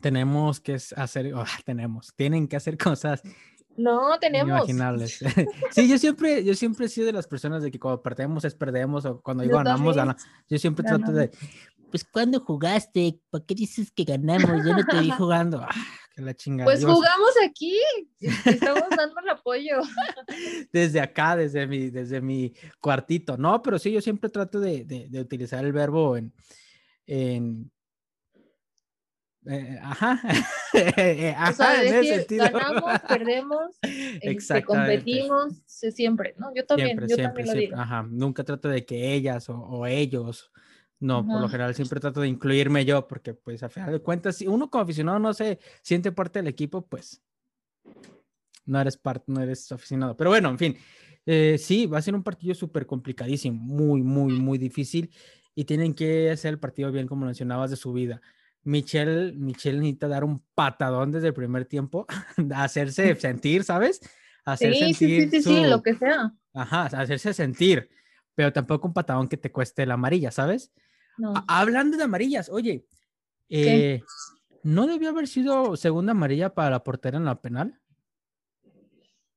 tenemos 0.00 0.60
que 0.60 0.74
hacer, 0.74 1.34
oh, 1.34 1.44
tenemos, 1.64 2.14
tienen 2.14 2.48
que 2.48 2.56
hacer 2.56 2.78
cosas 2.78 3.22
no, 3.78 4.18
tenemos. 4.18 4.58
Imaginables. 4.58 5.20
sí, 5.70 5.88
yo 5.88 5.98
siempre, 5.98 6.44
yo 6.44 6.54
siempre 6.54 6.86
he 6.86 6.88
sido 6.88 7.06
de 7.06 7.12
las 7.12 7.26
personas 7.26 7.62
de 7.62 7.70
que 7.70 7.78
cuando 7.78 8.02
perdemos 8.02 8.44
es 8.44 8.54
perdemos 8.54 9.04
o 9.04 9.20
cuando 9.20 9.46
ganamos, 9.46 9.96
ganamos. 9.96 10.22
Yo 10.48 10.58
siempre 10.58 10.84
trato 10.84 11.12
de, 11.12 11.30
pues, 11.90 12.04
¿cuándo 12.04 12.40
jugaste? 12.40 13.20
¿Por 13.30 13.46
qué 13.46 13.54
dices 13.54 13.90
que 13.92 14.04
ganamos? 14.04 14.64
Yo 14.64 14.76
no 14.76 14.84
te 14.84 15.00
vi 15.00 15.10
jugando. 15.18 15.60
Ah, 15.62 15.70
la 16.16 16.34
chingada. 16.34 16.64
Pues 16.64 16.84
jugamos 16.84 17.30
aquí, 17.46 17.78
estamos 18.20 18.90
dando 18.96 19.20
el 19.22 19.28
apoyo. 19.30 19.80
Desde 20.72 21.00
acá, 21.00 21.36
desde 21.36 21.66
mi, 21.66 21.90
desde 21.90 22.20
mi 22.20 22.52
cuartito. 22.80 23.36
No, 23.36 23.62
pero 23.62 23.78
sí, 23.78 23.92
yo 23.92 24.00
siempre 24.00 24.28
trato 24.28 24.58
de, 24.58 24.84
de, 24.84 25.20
utilizar 25.20 25.64
el 25.64 25.72
verbo 25.72 26.16
en, 26.16 26.34
en 27.06 27.70
eh, 29.48 29.78
ajá. 29.82 30.20
ajá, 31.36 31.50
o 31.50 31.52
sea, 31.54 31.82
en 31.82 31.94
ese 31.94 32.16
sentido. 32.16 32.44
ganamos, 32.52 33.00
perdemos, 33.08 33.76
este, 33.82 34.64
competimos, 34.64 35.62
siempre, 35.66 36.34
¿no? 36.38 36.54
Yo 36.54 36.64
también, 36.64 36.88
siempre, 36.88 37.08
yo 37.08 37.14
siempre, 37.16 37.44
también 37.44 37.46
lo 37.46 37.60
digo. 37.60 37.76
Ajá, 37.76 38.06
nunca 38.08 38.44
trato 38.44 38.68
de 38.68 38.84
que 38.84 39.14
ellas 39.14 39.48
o, 39.48 39.56
o 39.56 39.86
ellos 39.86 40.50
no, 41.00 41.24
por 41.24 41.40
lo 41.40 41.48
general 41.48 41.74
siempre 41.74 42.00
trato 42.00 42.20
de 42.20 42.28
incluirme 42.28 42.84
yo, 42.84 43.06
porque 43.06 43.32
pues 43.32 43.62
a 43.62 43.68
final 43.68 43.92
de 43.92 44.00
cuentas, 44.00 44.36
si 44.36 44.48
uno 44.48 44.68
como 44.68 44.82
aficionado 44.82 45.18
no 45.18 45.32
se 45.32 45.60
siente 45.80 46.10
parte 46.10 46.40
del 46.40 46.48
equipo, 46.48 46.86
pues 46.86 47.22
no 48.66 48.80
eres 48.80 48.96
parte, 48.96 49.24
no 49.28 49.40
eres 49.40 49.70
aficionado. 49.70 50.16
Pero 50.16 50.30
bueno, 50.30 50.48
en 50.48 50.58
fin, 50.58 50.76
eh, 51.24 51.56
sí, 51.58 51.86
va 51.86 51.98
a 51.98 52.02
ser 52.02 52.14
un 52.14 52.24
partido 52.24 52.54
súper 52.54 52.84
complicadísimo, 52.84 53.56
muy, 53.56 54.02
muy, 54.02 54.32
muy 54.32 54.58
difícil 54.58 55.10
y 55.54 55.64
tienen 55.64 55.94
que 55.94 56.30
hacer 56.30 56.54
el 56.54 56.58
partido 56.58 56.90
bien, 56.90 57.06
como 57.06 57.26
mencionabas, 57.26 57.70
de 57.70 57.76
su 57.76 57.92
vida. 57.92 58.20
Michelle, 58.64 59.32
Michelle 59.32 59.78
necesita 59.78 60.08
dar 60.08 60.24
un 60.24 60.44
patadón 60.54 61.10
desde 61.12 61.28
el 61.28 61.34
primer 61.34 61.64
tiempo, 61.64 62.06
hacerse 62.54 63.14
sentir, 63.16 63.64
¿sabes? 63.64 64.00
Hacer 64.44 64.74
sí, 64.74 64.80
sentir 64.94 65.30
sí, 65.30 65.30
sí, 65.30 65.42
sí, 65.42 65.64
lo 65.64 65.82
que 65.82 65.94
sea. 65.94 66.32
Ajá, 66.54 66.86
hacerse 66.86 67.32
sentir, 67.34 67.90
pero 68.34 68.52
tampoco 68.52 68.88
un 68.88 68.94
patadón 68.94 69.28
que 69.28 69.36
te 69.36 69.52
cueste 69.52 69.86
la 69.86 69.94
amarilla, 69.94 70.30
¿sabes? 70.30 70.72
Hablando 71.48 71.96
de 71.96 72.04
amarillas, 72.04 72.48
oye, 72.48 72.86
eh, 73.48 74.02
¿no 74.62 74.86
debió 74.86 75.10
haber 75.10 75.26
sido 75.26 75.76
segunda 75.76 76.12
amarilla 76.12 76.54
para 76.54 76.70
la 76.70 76.84
portera 76.84 77.18
en 77.18 77.24
la 77.24 77.40
penal? 77.40 77.80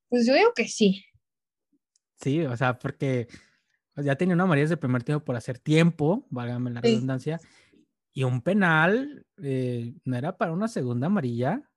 Pues 0.10 0.28
yo 0.28 0.34
digo 0.34 0.52
que 0.56 0.68
sí. 0.68 1.04
Sí, 2.16 2.46
o 2.46 2.56
sea, 2.56 2.78
porque 2.78 3.28
ya 3.96 4.16
tenía 4.16 4.36
una 4.36 4.44
amarilla 4.44 4.66
desde 4.66 4.76
el 4.76 4.80
primer 4.80 5.04
tiempo 5.04 5.26
por 5.26 5.36
hacer 5.36 5.58
tiempo, 5.58 6.28
válgame 6.30 6.70
la 6.72 6.82
redundancia, 6.82 7.40
y 8.14 8.24
un 8.24 8.42
penal 8.42 9.26
eh, 9.42 9.94
no 10.06 10.18
era 10.18 10.38
para 10.38 10.52
una 10.52 10.68
segunda 10.68 11.08
amarilla. 11.08 11.70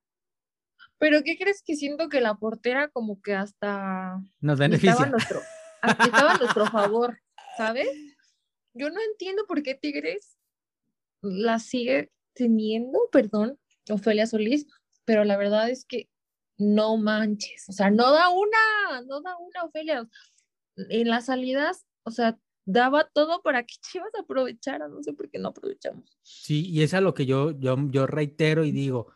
Pero 0.97 1.23
¿qué 1.23 1.37
crees 1.37 1.61
que 1.63 1.75
siento 1.75 2.09
que 2.09 2.21
la 2.21 2.35
portera 2.35 2.89
como 2.89 3.21
que 3.21 3.35
hasta 3.35 4.21
nos 4.39 4.59
beneficia? 4.59 4.91
Estaba 4.91 5.09
nuestro, 5.09 5.41
estaba 5.81 6.31
a 6.33 6.37
nuestro 6.37 6.65
favor, 6.71 7.19
¿sabes? 7.57 7.87
yo 8.75 8.89
no 8.89 8.99
entiendo 9.01 9.45
por 9.47 9.63
qué 9.63 9.73
Tigres 9.73 10.37
la 11.21 11.59
sigue 11.59 12.11
teniendo, 12.33 12.99
perdón, 13.11 13.57
Ofelia 13.89 14.27
Solís, 14.27 14.67
pero 15.05 15.23
la 15.23 15.37
verdad 15.37 15.69
es 15.69 15.85
que 15.85 16.09
no 16.57 16.97
manches, 16.97 17.67
o 17.69 17.71
sea, 17.71 17.89
no 17.89 18.11
da 18.11 18.29
una, 18.29 19.01
no 19.07 19.21
da 19.21 19.37
una 19.37 19.63
Ofelia. 19.63 20.07
En 20.89 21.07
las 21.07 21.25
salidas, 21.25 21.85
o 22.03 22.11
sea, 22.11 22.37
daba 22.65 23.07
todo 23.13 23.41
para 23.41 23.63
que 23.63 23.75
Chivas 23.81 24.11
aprovechara, 24.19 24.87
no 24.87 25.01
sé 25.03 25.13
por 25.13 25.29
qué 25.29 25.39
no 25.39 25.49
aprovechamos. 25.49 26.17
Sí, 26.21 26.67
y 26.69 26.81
es 26.81 26.93
a 26.93 27.01
lo 27.01 27.13
que 27.13 27.25
yo, 27.25 27.51
yo, 27.51 27.77
yo 27.89 28.07
reitero 28.07 28.65
y 28.65 28.71
digo, 28.71 29.07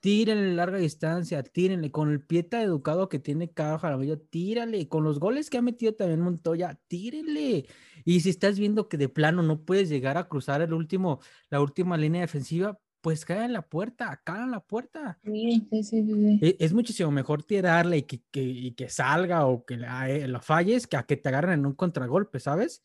tírenle 0.00 0.54
larga 0.54 0.78
distancia, 0.78 1.42
tírenle 1.42 1.92
con 1.92 2.10
el 2.10 2.20
pie 2.20 2.42
tan 2.42 2.62
educado 2.62 3.08
que 3.08 3.20
tiene 3.20 3.52
cada 3.52 3.78
Jaramillo, 3.78 4.18
tírale, 4.18 4.88
con 4.88 5.04
los 5.04 5.20
goles 5.20 5.48
que 5.48 5.58
ha 5.58 5.62
metido 5.62 5.94
también 5.94 6.20
Montoya, 6.20 6.78
tírenle. 6.88 7.66
Y 8.04 8.20
si 8.20 8.30
estás 8.30 8.58
viendo 8.58 8.88
que 8.88 8.96
de 8.96 9.08
plano 9.08 9.42
no 9.42 9.64
puedes 9.64 9.88
llegar 9.88 10.18
a 10.18 10.28
cruzar 10.28 10.60
el 10.60 10.72
último, 10.72 11.20
la 11.50 11.60
última 11.60 11.96
línea 11.96 12.22
defensiva, 12.22 12.80
pues 13.00 13.24
cae 13.24 13.44
en 13.44 13.52
la 13.52 13.62
puerta, 13.62 14.20
cae 14.24 14.42
en 14.42 14.50
la 14.50 14.60
puerta. 14.60 15.18
Sí, 15.24 15.68
sí, 15.70 15.82
sí, 15.84 16.38
e, 16.40 16.56
Es, 16.58 16.72
muchísimo 16.72 17.10
mejor 17.10 17.44
tirarle 17.44 17.98
y 17.98 18.02
que, 18.02 18.20
y 18.32 18.72
que 18.72 18.88
salga 18.88 19.46
o 19.46 19.64
que 19.64 19.74
eh, 19.74 20.26
lo 20.26 20.40
falles 20.40 20.88
que 20.88 20.96
a 20.96 21.04
que 21.04 21.16
te 21.16 21.28
agarren 21.28 21.60
en 21.60 21.66
un 21.66 21.74
contragolpe, 21.74 22.40
¿sabes? 22.40 22.82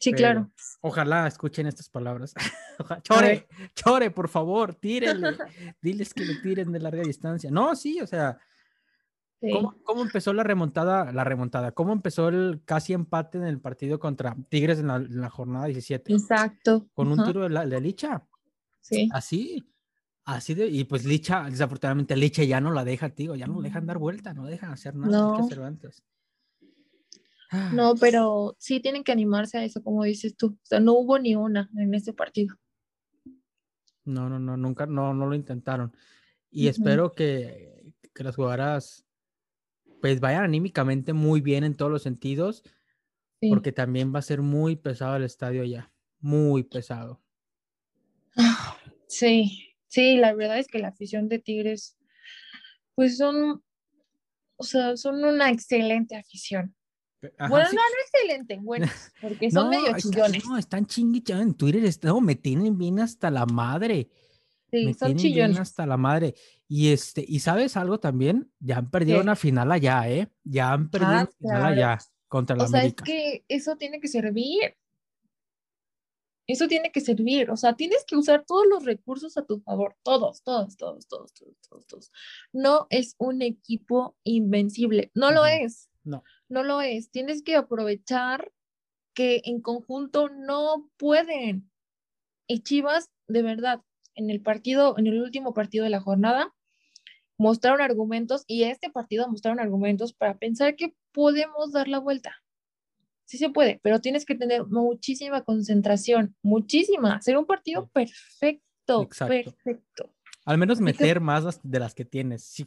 Sí, 0.00 0.12
claro. 0.12 0.50
Ojalá 0.80 1.26
escuchen 1.26 1.66
estas 1.66 1.88
palabras. 1.88 2.34
chore, 3.02 3.48
chore, 3.74 4.10
por 4.10 4.28
favor, 4.28 4.74
tírenle. 4.74 5.36
Diles 5.82 6.14
que 6.14 6.24
le 6.24 6.36
tiren 6.36 6.72
de 6.72 6.80
larga 6.80 7.02
distancia. 7.02 7.50
No, 7.50 7.74
sí, 7.74 8.00
o 8.00 8.06
sea, 8.06 8.38
¿Cómo, 9.84 10.02
empezó 10.02 10.32
la 10.32 10.42
remontada? 10.42 11.12
La 11.12 11.22
remontada. 11.22 11.72
¿Cómo 11.72 11.92
empezó 11.92 12.28
el 12.28 12.62
casi 12.64 12.92
empate 12.92 13.38
en 13.38 13.44
el 13.44 13.60
partido 13.60 13.98
contra 14.00 14.36
Tigres 14.48 14.80
en 14.80 14.88
la, 15.20 15.30
jornada 15.30 15.66
17? 15.66 16.12
Exacto. 16.12 16.88
Con 16.92 17.08
un 17.12 17.24
tiro 17.24 17.48
de, 17.48 17.80
Licha. 17.80 18.26
Sí. 18.80 19.08
Así. 19.12 19.64
Así 20.24 20.54
de, 20.54 20.66
y 20.66 20.84
pues 20.84 21.04
Licha, 21.04 21.44
desafortunadamente 21.48 22.16
Licha 22.16 22.42
ya 22.42 22.60
no 22.60 22.72
la 22.72 22.84
deja, 22.84 23.08
tío, 23.10 23.34
ya 23.34 23.46
no 23.46 23.62
dejan 23.62 23.86
dar 23.86 23.96
vuelta, 23.96 24.34
no 24.34 24.44
dejan 24.44 24.72
hacer 24.72 24.94
nada 24.94 25.16
no. 25.16 25.36
que 25.36 25.42
hacer 25.42 25.62
antes. 25.62 26.02
No, 27.72 27.94
pero 27.94 28.56
sí 28.58 28.80
tienen 28.80 29.04
que 29.04 29.12
animarse 29.12 29.58
a 29.58 29.64
eso, 29.64 29.82
como 29.82 30.04
dices 30.04 30.36
tú. 30.36 30.48
O 30.48 30.66
sea, 30.66 30.80
no 30.80 30.92
hubo 30.92 31.18
ni 31.18 31.34
una 31.34 31.70
en 31.76 31.94
ese 31.94 32.12
partido. 32.12 32.56
No, 34.04 34.28
no, 34.28 34.38
no, 34.38 34.56
nunca, 34.56 34.86
no, 34.86 35.14
no 35.14 35.26
lo 35.26 35.34
intentaron. 35.34 35.94
Y 36.50 36.68
espero 36.68 37.14
que, 37.14 37.94
que 38.14 38.24
las 38.24 38.36
jugadoras 38.36 39.06
pues 40.00 40.20
vayan 40.20 40.44
anímicamente 40.44 41.12
muy 41.12 41.40
bien 41.40 41.64
en 41.64 41.76
todos 41.76 41.90
los 41.90 42.02
sentidos, 42.02 42.62
porque 43.48 43.72
también 43.72 44.14
va 44.14 44.18
a 44.20 44.22
ser 44.22 44.42
muy 44.42 44.76
pesado 44.76 45.16
el 45.16 45.24
estadio 45.24 45.64
ya, 45.64 45.92
muy 46.20 46.62
pesado. 46.62 47.22
Sí, 49.06 49.74
sí, 49.86 50.16
la 50.16 50.34
verdad 50.34 50.58
es 50.58 50.68
que 50.68 50.78
la 50.78 50.88
afición 50.88 51.28
de 51.28 51.38
Tigres, 51.38 51.98
pues 52.94 53.16
son, 53.16 53.62
o 54.56 54.64
sea, 54.64 54.96
son 54.96 55.24
una 55.24 55.50
excelente 55.50 56.16
afición. 56.16 56.74
Bueno, 57.20 57.48
no, 57.48 57.72
no 57.72 57.80
excelente, 58.04 58.58
bueno, 58.62 58.86
porque 59.20 59.50
son 59.50 59.70
medio 59.70 59.96
chillones. 59.96 60.44
no, 60.46 60.56
están 60.58 60.86
chinguichados 60.86 61.42
en 61.42 61.54
Twitter, 61.54 61.82
no, 62.02 62.20
me 62.20 62.34
tienen 62.36 62.78
bien 62.78 63.00
hasta 63.00 63.30
la 63.30 63.46
madre. 63.46 64.08
Sí, 64.70 64.92
son 64.94 65.16
chillones. 65.16 65.58
hasta 65.58 65.86
la 65.86 65.96
madre. 65.96 66.34
Y 66.68 66.92
este, 66.92 67.24
y 67.26 67.40
sabes 67.40 67.76
algo 67.76 67.98
también, 67.98 68.52
ya 68.60 68.78
han 68.78 68.90
perdido 68.90 69.20
una 69.20 69.34
final 69.34 69.72
allá, 69.72 70.08
¿eh? 70.10 70.28
Ya 70.44 70.72
han 70.72 70.90
perdido 70.90 71.12
ah, 71.12 71.22
una 71.22 71.32
final 71.38 71.64
allá 71.64 71.98
contra 72.28 72.56
la 72.56 72.64
o 72.64 72.68
sea, 72.68 72.84
es 72.84 72.94
que 72.94 73.44
eso 73.48 73.76
tiene 73.76 74.00
que 74.00 74.08
servir. 74.08 74.76
Eso 76.46 76.66
tiene 76.66 76.90
que 76.90 77.02
servir, 77.02 77.50
o 77.50 77.58
sea, 77.58 77.74
tienes 77.76 78.06
que 78.06 78.16
usar 78.16 78.42
todos 78.46 78.66
los 78.66 78.86
recursos 78.86 79.36
a 79.36 79.44
tu 79.44 79.60
favor, 79.60 79.96
todos, 80.02 80.42
todos, 80.42 80.78
todos, 80.78 81.06
todos, 81.06 81.30
todos, 81.34 81.86
todos. 81.86 82.12
No 82.54 82.86
es 82.88 83.16
un 83.18 83.42
equipo 83.42 84.16
invencible, 84.24 85.10
no 85.14 85.30
lo 85.30 85.44
es. 85.44 85.90
No. 86.04 86.24
No 86.48 86.62
lo 86.62 86.80
es. 86.80 87.10
Tienes 87.10 87.42
que 87.42 87.56
aprovechar 87.56 88.52
que 89.14 89.42
en 89.44 89.60
conjunto 89.60 90.28
no 90.28 90.88
pueden. 90.96 91.70
Y 92.46 92.60
Chivas, 92.60 93.10
de 93.26 93.42
verdad, 93.42 93.82
en 94.14 94.30
el 94.30 94.40
partido, 94.40 94.96
en 94.98 95.06
el 95.06 95.20
último 95.20 95.54
partido 95.54 95.84
de 95.84 95.90
la 95.90 96.00
jornada, 96.00 96.54
mostraron 97.38 97.80
argumentos 97.80 98.44
y 98.46 98.64
este 98.64 98.90
partido 98.90 99.28
mostraron 99.28 99.60
argumentos 99.60 100.12
para 100.12 100.38
pensar 100.38 100.76
que 100.76 100.94
podemos 101.12 101.72
dar 101.72 101.88
la 101.88 102.00
vuelta. 102.00 102.36
Sí 103.24 103.38
se 103.38 103.50
puede, 103.50 103.78
pero 103.82 104.00
tienes 104.00 104.24
que 104.24 104.34
tener 104.34 104.66
muchísima 104.66 105.44
concentración, 105.44 106.34
muchísima, 106.42 107.16
hacer 107.16 107.36
un 107.36 107.44
partido 107.44 107.88
perfecto, 107.88 109.06
perfecto. 109.08 110.14
Al 110.44 110.56
menos 110.56 110.80
meter 110.80 111.20
más 111.20 111.60
de 111.62 111.78
las 111.78 111.94
que 111.94 112.06
tienes, 112.06 112.44
sí. 112.44 112.66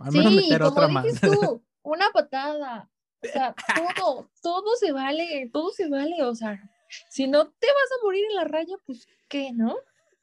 Al 0.00 0.12
menos 0.12 0.34
meter 0.34 0.62
otra 0.62 0.88
más. 0.88 1.04
una 1.82 2.10
patada. 2.10 2.90
O 3.24 3.32
sea, 3.32 3.54
todo, 3.96 4.30
todo 4.42 4.76
se 4.76 4.92
vale, 4.92 5.50
todo 5.52 5.70
se 5.70 5.88
vale. 5.88 6.22
O 6.22 6.34
sea, 6.34 6.60
si 7.10 7.26
no 7.26 7.46
te 7.46 7.66
vas 7.66 7.98
a 7.98 8.04
morir 8.04 8.24
en 8.30 8.36
la 8.36 8.44
raya, 8.44 8.76
pues, 8.86 9.06
¿qué, 9.28 9.52
no? 9.52 9.76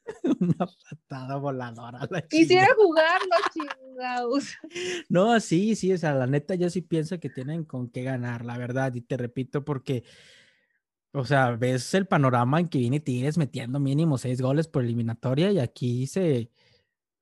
Una 0.40 0.66
patada 0.90 1.36
voladora. 1.36 2.08
Quisiera 2.28 2.68
jugar 2.74 3.20
los 3.22 3.52
chingados. 3.52 4.44
No, 5.08 5.38
sí, 5.40 5.76
sí, 5.76 5.92
o 5.92 5.98
sea, 5.98 6.14
la 6.14 6.26
neta 6.26 6.54
yo 6.54 6.70
sí 6.70 6.80
pienso 6.80 7.20
que 7.20 7.28
tienen 7.28 7.64
con 7.64 7.90
qué 7.90 8.02
ganar, 8.02 8.44
la 8.44 8.56
verdad, 8.56 8.94
y 8.94 9.02
te 9.02 9.16
repito 9.16 9.64
porque, 9.64 10.04
o 11.12 11.24
sea, 11.24 11.50
ves 11.50 11.92
el 11.94 12.06
panorama 12.06 12.58
en 12.58 12.68
que 12.68 12.78
viene 12.78 13.00
Tigres 13.00 13.36
metiendo 13.36 13.78
mínimo 13.78 14.16
seis 14.16 14.40
goles 14.40 14.68
por 14.68 14.82
eliminatoria 14.82 15.52
y 15.52 15.58
aquí 15.58 16.06
se, 16.06 16.50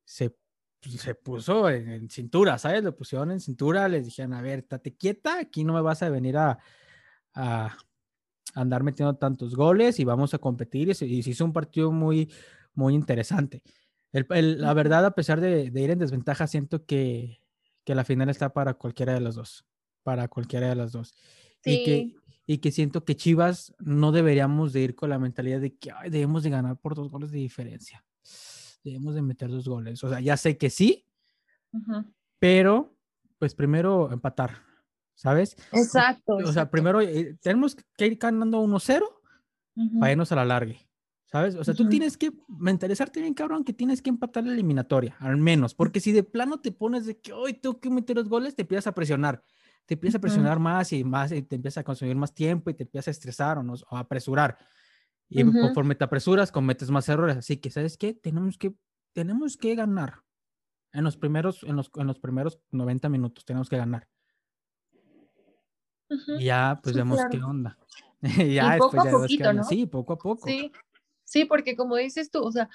se, 0.05 0.37
se 0.83 1.15
puso 1.15 1.69
en, 1.69 2.09
cintura, 2.09 2.59
¿sabes? 2.59 2.83
Lo 2.83 2.97
pusieron 2.97 3.31
en 3.31 3.41
cintura, 3.41 3.89
les 3.89 4.05
dijeron, 4.05 4.35
a 4.35 4.43
ver, 4.43 4.61
estate 4.61 4.95
quieta, 4.97 5.39
aquí 5.41 5.65
no 5.65 5.75
me 5.75 5.81
vas 5.81 6.03
a 6.03 6.09
venir 6.09 6.37
a, 6.37 6.59
a 7.35 7.77
andar 8.55 8.83
metiendo 8.83 9.17
tantos 9.17 9.55
goles 9.55 10.01
y 10.01 10.05
vamos 10.05 10.35
a 10.35 10.39
competir 10.39 10.89
y 10.89 10.95
se 10.95 11.07
hizo 11.07 11.45
un 11.45 11.53
partido 11.53 11.93
muy 11.93 12.31
muy 12.75 12.95
interesante. 12.95 13.63
la 14.13 14.75
verdad, 14.75 15.07
a 15.07 15.15
pesar 15.15 15.41
de, 15.41 15.71
ir 15.75 15.91
en 15.91 15.99
desventaja, 15.99 16.47
siento 16.47 16.85
que, 16.85 17.39
la 17.87 18.05
final 18.05 18.31
está 18.31 18.53
para 18.53 18.75
cualquiera 18.75 19.15
de 19.15 19.21
los 19.21 19.35
dos, 19.35 19.65
para 20.05 20.29
cualquiera 20.29 20.69
de 20.69 20.77
los 20.77 20.93
dos. 20.93 21.13
Y, 21.65 21.85
que, 21.85 22.15
y 22.47 22.59
que 22.59 22.71
siento 22.71 23.05
que 23.05 23.17
Chivas 23.17 23.75
no 23.81 24.13
deberíamos 24.13 24.73
de 24.73 24.83
ir 24.83 24.95
con 24.95 25.11
la 25.11 25.19
mentalidad 25.19 25.61
de 25.61 25.75
que 25.75 25.91
debemos 26.05 26.45
de 26.45 26.51
ganar 26.51 26.77
por 26.77 26.95
dos 26.95 27.11
goles 27.11 27.33
de 27.33 27.39
diferencia. 27.39 28.05
Debemos 28.83 29.15
de 29.15 29.23
meter 29.23 29.51
dos 29.51 29.69
goles. 29.69 30.03
O 30.05 30.09
sea, 30.09 30.21
ya 30.21 30.37
sé 30.37 30.57
que 30.57 30.71
sí, 30.71 31.07
pero 32.39 32.97
pues 33.39 33.55
primero 33.55 34.13
empatar, 34.13 34.63
¿sabes? 35.15 35.57
Exacto. 35.73 36.37
O 36.37 36.53
sea, 36.53 36.71
primero 36.71 37.01
eh, 37.01 37.37
tenemos 37.41 37.77
que 37.97 38.07
ir 38.07 38.17
ganando 38.17 38.63
1-0 38.63 39.03
para 39.99 40.13
irnos 40.13 40.33
a 40.33 40.37
la 40.37 40.45
larga. 40.45 40.75
¿Sabes? 41.27 41.55
O 41.55 41.63
sea, 41.63 41.75
tú 41.75 41.89
tienes 41.89 42.17
que 42.17 42.33
mentalizarte 42.49 43.21
bien, 43.21 43.35
cabrón, 43.35 43.63
que 43.63 43.73
tienes 43.73 44.03
que 44.03 44.11
empatar 44.11 44.43
la 44.43 44.53
eliminatoria, 44.53 45.15
al 45.21 45.37
menos, 45.37 45.75
porque 45.75 46.01
si 46.01 46.11
de 46.11 46.25
plano 46.25 46.59
te 46.59 46.73
pones 46.73 47.07
de 47.07 47.21
que 47.21 47.33
hoy 47.33 47.55
tengo 47.55 47.79
que 47.79 47.89
meter 47.89 48.17
los 48.17 48.29
goles, 48.29 48.57
te 48.57 48.63
empiezas 48.63 48.89
a 48.89 48.95
presionar, 48.97 49.45
te 49.87 49.95
empiezas 49.95 50.19
a 50.19 50.21
presionar 50.21 50.59
más 50.59 50.93
y 50.93 51.05
más, 51.05 51.31
y 51.31 51.43
te 51.43 51.55
empiezas 51.55 51.83
a 51.83 51.85
consumir 51.85 52.17
más 52.17 52.35
tiempo 52.35 52.69
y 52.69 52.75
te 52.75 52.83
empiezas 52.83 53.07
a 53.07 53.11
estresar 53.13 53.59
o, 53.59 53.63
no, 53.63 53.75
o 53.75 53.97
a 53.97 54.01
apresurar. 54.01 54.59
Y 55.31 55.45
conforme 55.45 55.95
te 55.95 56.05
apresuras, 56.05 56.51
cometes 56.53 56.91
más 56.91 57.09
errores. 57.09 57.37
Así 57.37 57.57
que, 57.57 57.71
¿sabes 57.71 57.97
qué? 57.97 58.15
Tenemos 58.15 58.59
que, 58.59 58.75
tenemos 59.13 59.57
que 59.57 59.75
ganar. 59.75 60.23
En 60.93 61.05
los 61.05 61.17
primeros, 61.17 61.63
en 61.63 61.77
los, 61.77 61.91
en 61.95 62.09
los 62.09 62.19
primeros 62.19 62.61
90 62.73 63.09
minutos 63.09 63.45
tenemos 63.45 63.69
que 63.69 63.77
ganar. 63.77 64.09
Y 66.39 66.47
ya, 66.47 66.81
pues 66.83 66.97
vemos 66.97 67.21
qué 67.31 67.41
onda. 67.41 67.79
ya 68.23 68.77
y 68.77 68.79
poco 68.79 69.01
a 69.01 69.11
poquito, 69.11 69.53
¿no? 69.53 69.63
Sí, 69.63 69.87
poco 69.87 70.15
a 70.15 70.19
poco. 70.19 70.49
Sí, 70.49 70.73
Sí, 71.31 71.45
porque 71.45 71.77
como 71.77 71.95
dices 71.95 72.33
tú, 72.33 72.43
o 72.43 72.51
sea, 72.51 72.69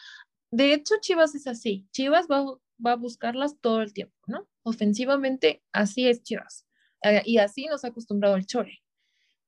de 0.49 0.73
hecho 0.73 0.95
Chivas 1.01 1.35
es 1.35 1.45
así. 1.45 1.85
Chivas 1.91 2.27
va, 2.31 2.57
a 2.89 2.95
buscarlas 2.95 3.59
todo 3.59 3.81
el 3.81 3.91
tiempo, 3.91 4.15
¿no? 4.27 4.47
Ofensivamente, 4.63 5.61
así 5.73 6.07
es 6.07 6.23
Chivas. 6.23 6.65
Eh, 7.03 7.21
y 7.25 7.39
así 7.39 7.65
nos 7.65 7.83
ha 7.83 7.89
acostumbrado 7.89 8.37
el 8.37 8.45
Chore. 8.45 8.81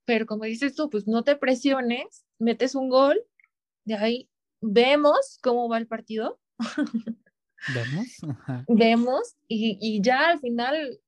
Pero 0.03 0.25
como 0.25 0.43
dices 0.43 0.75
tú, 0.75 0.89
pues 0.89 1.07
no 1.07 1.23
te 1.23 1.37
presiones, 1.37 2.25
metes 2.39 2.75
un 2.75 2.89
gol, 2.89 3.21
de 3.85 3.95
ahí 3.95 4.29
vemos 4.61 5.39
cómo 5.41 5.69
va 5.69 5.77
el 5.77 5.87
partido. 5.87 6.39
Vemos. 7.73 8.07
Vemos 8.67 9.35
y, 9.47 9.77
y, 9.81 10.01
ya 10.01 10.29
al 10.29 10.39
final, 10.39 10.99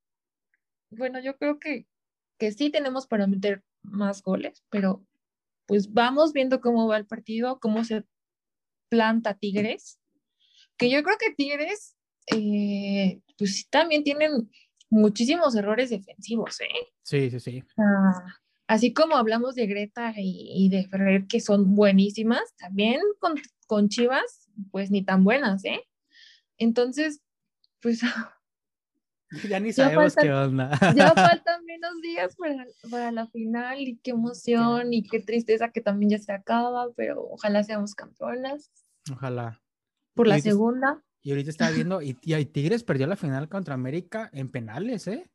bueno, 0.89 1.19
yo 1.19 1.37
creo 1.37 1.59
que, 1.59 1.87
que 2.39 2.51
sí 2.51 2.71
tenemos 2.71 3.05
para 3.05 3.27
meter 3.27 3.63
más 3.83 4.23
goles, 4.23 4.63
pero 4.69 5.05
pues 5.67 5.93
vamos 5.93 6.33
viendo 6.33 6.59
cómo 6.59 6.87
va 6.87 6.97
el 6.97 7.05
partido, 7.05 7.59
cómo 7.59 7.83
se 7.83 8.03
planta 8.89 9.35
Tigres, 9.35 9.99
que 10.77 10.89
yo 10.89 11.03
creo 11.03 11.17
que 11.19 11.35
Tigres, 11.35 11.95
eh, 12.35 13.21
pues 13.37 13.67
también 13.69 14.03
tienen 14.03 14.49
muchísimos 14.89 15.55
errores 15.55 15.91
defensivos, 15.91 16.59
¿eh? 16.61 16.87
Sí, 17.03 17.29
sí, 17.29 17.39
sí. 17.39 17.63
Así 18.69 18.93
como 18.93 19.17
hablamos 19.17 19.55
de 19.55 19.65
Greta 19.65 20.13
y, 20.15 20.69
de 20.69 20.87
Ferrer, 20.87 21.25
que 21.27 21.41
son 21.41 21.75
buenísimas, 21.75 22.55
también 22.57 23.01
con, 23.19 23.33
con 23.67 23.89
Chivas, 23.89 24.47
pues 24.71 24.91
ni 24.91 25.03
tan 25.03 25.23
buenas, 25.23 25.65
¿eh? 25.65 25.81
Entonces, 26.57 27.21
pues 27.81 28.01
Ya 29.49 29.59
ni 29.59 29.73
sabemos 29.73 30.15
qué 30.15 30.31
onda. 30.31 30.69
Ya 30.95 31.11
faltan 31.15 31.65
menos 31.65 31.99
días 32.01 32.35
para, 32.89 33.11
la 33.11 33.27
final 33.27 33.81
y 33.81 33.97
qué 33.97 34.11
emoción 34.11 34.93
y 34.93 35.03
qué 35.03 35.19
tristeza 35.19 35.71
que 35.71 35.81
también 35.81 36.11
ya 36.11 36.19
se 36.19 36.31
acaba, 36.31 36.87
pero 36.95 37.27
ojalá 37.27 37.63
seamos 37.63 37.95
campeonas. 37.95 38.71
Ojalá. 39.11 39.61
Por 40.13 40.27
la 40.27 40.39
segunda. 40.39 41.03
Y 41.21 41.31
ahorita 41.31 41.49
estaba 41.49 41.71
viendo, 41.71 42.01
y, 42.03 42.13
Tigres 42.45 42.83
perdió 42.83 43.07
la 43.07 43.15
final 43.15 43.49
contra 43.49 43.73
América 43.73 44.29
en 44.31 44.51
penales, 44.51 45.07
¿eh? 45.07 45.29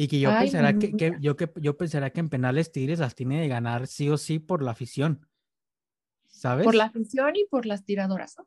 Y 0.00 0.06
que 0.06 0.20
yo 0.20 0.30
pensará 0.30 0.78
que, 0.78 1.16
yo 1.18 1.36
que 1.36 1.50
yo 1.56 1.76
pensará 1.76 2.10
que 2.10 2.20
en 2.20 2.28
penales 2.28 2.70
Tigres 2.70 3.00
las 3.00 3.16
tiene 3.16 3.40
de 3.40 3.48
ganar 3.48 3.88
sí 3.88 4.08
o 4.08 4.16
sí 4.16 4.38
por 4.38 4.62
la 4.62 4.70
afición. 4.70 5.26
¿Sabes? 6.28 6.64
Por 6.64 6.76
la 6.76 6.84
afición 6.84 7.34
y 7.34 7.46
por 7.46 7.66
las 7.66 7.84
tiradoras, 7.84 8.36
¿no? 8.38 8.46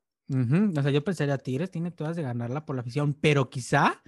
O 0.80 0.82
sea, 0.82 0.92
yo 0.92 1.04
pensaría 1.04 1.38
Tigres 1.38 1.70
tiene 1.70 1.92
todas 1.92 2.16
de 2.16 2.22
ganarla 2.22 2.66
por 2.66 2.78
la 2.78 2.84
afición, 2.84 3.14
pero 3.14 3.50
quizá 3.50 4.02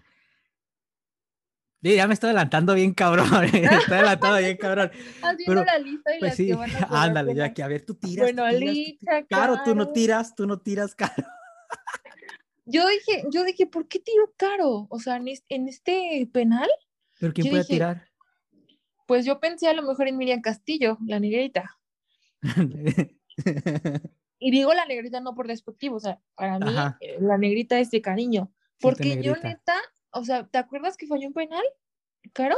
ya 1.82 2.08
me 2.08 2.14
estoy 2.14 2.30
adelantando 2.30 2.76
bien 2.76 2.94
cabrón. 2.94 3.28
estoy 3.44 3.94
adelantado 3.94 4.38
bien 4.38 4.56
cabrón. 4.56 4.92
Haciendo 5.22 5.66
la 5.66 5.78
lista 5.80 6.16
y 6.16 6.20
pues 6.20 6.36
sí, 6.36 6.52
ándale, 6.90 7.36
ya 7.36 7.54
que 7.54 7.62
a 7.62 7.68
ver, 7.68 7.86
tú 7.86 7.96
tiras. 7.96 8.24
Bueno, 8.24 8.50
tú 8.50 8.58
tiras, 8.58 9.26
Caro, 9.30 9.60
tú 9.66 9.76
no 9.76 9.90
tiras, 9.90 10.34
tú 10.34 10.48
no 10.48 10.60
tiras, 10.60 10.96
Caro. 10.96 11.26
yo 12.66 12.88
dije, 12.88 13.26
yo 13.32 13.44
dije, 13.44 13.68
¿por 13.68 13.90
qué 13.90 14.00
tiró 14.00 14.34
Caro? 14.38 14.88
O 14.90 15.00
sea, 15.00 15.18
en, 15.18 15.28
este 15.68 16.30
penal. 16.32 16.70
¿Pero 17.24 17.34
quién 17.34 17.50
puede 17.50 17.64
tirar? 17.64 18.10
Pues 19.08 19.24
yo 19.24 19.40
pensé 19.40 19.70
a 19.70 19.74
lo 19.74 19.82
mejor 19.82 20.10
en 20.10 20.18
Miriam 20.18 20.42
Castillo, 20.42 20.98
la 21.06 21.22
negrita. 21.22 21.80
y 24.40 24.52
digo 24.52 24.74
la 24.74 24.86
negrita 24.86 25.22
no 25.22 25.34
por 25.34 25.48
despectivo, 25.48 25.96
o 25.96 26.00
sea, 26.02 26.20
para 26.36 26.60
mí 26.60 26.76
eh, 27.00 27.16
la 27.22 27.38
negrita 27.38 27.80
es 27.80 27.92
de 27.92 28.02
cariño. 28.02 28.52
Porque 28.82 29.24
yo 29.24 29.38
neta, 29.38 29.76
o 30.12 30.26
sea, 30.26 30.46
¿te 30.48 30.58
acuerdas 30.58 30.98
que 30.98 31.08
falló 31.08 31.30
un 31.30 31.34
penal, 31.34 31.64
Caro? 32.34 32.58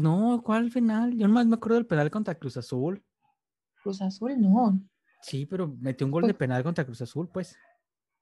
no, 0.00 0.40
¿cuál 0.44 0.70
penal? 0.70 1.12
Yo 1.16 1.26
nomás 1.26 1.46
me 1.46 1.56
acuerdo 1.56 1.74
del 1.74 1.86
penal 1.86 2.12
contra 2.12 2.36
Cruz 2.36 2.56
Azul. 2.56 3.02
Cruz 3.82 4.00
Azul, 4.02 4.40
no. 4.40 4.80
Sí, 5.20 5.46
pero 5.46 5.66
metió 5.80 6.06
un 6.06 6.12
gol 6.12 6.22
de 6.22 6.34
pues 6.34 6.38
penal 6.38 6.62
contra 6.62 6.84
Cruz 6.84 7.02
Azul, 7.02 7.28
pues. 7.28 7.58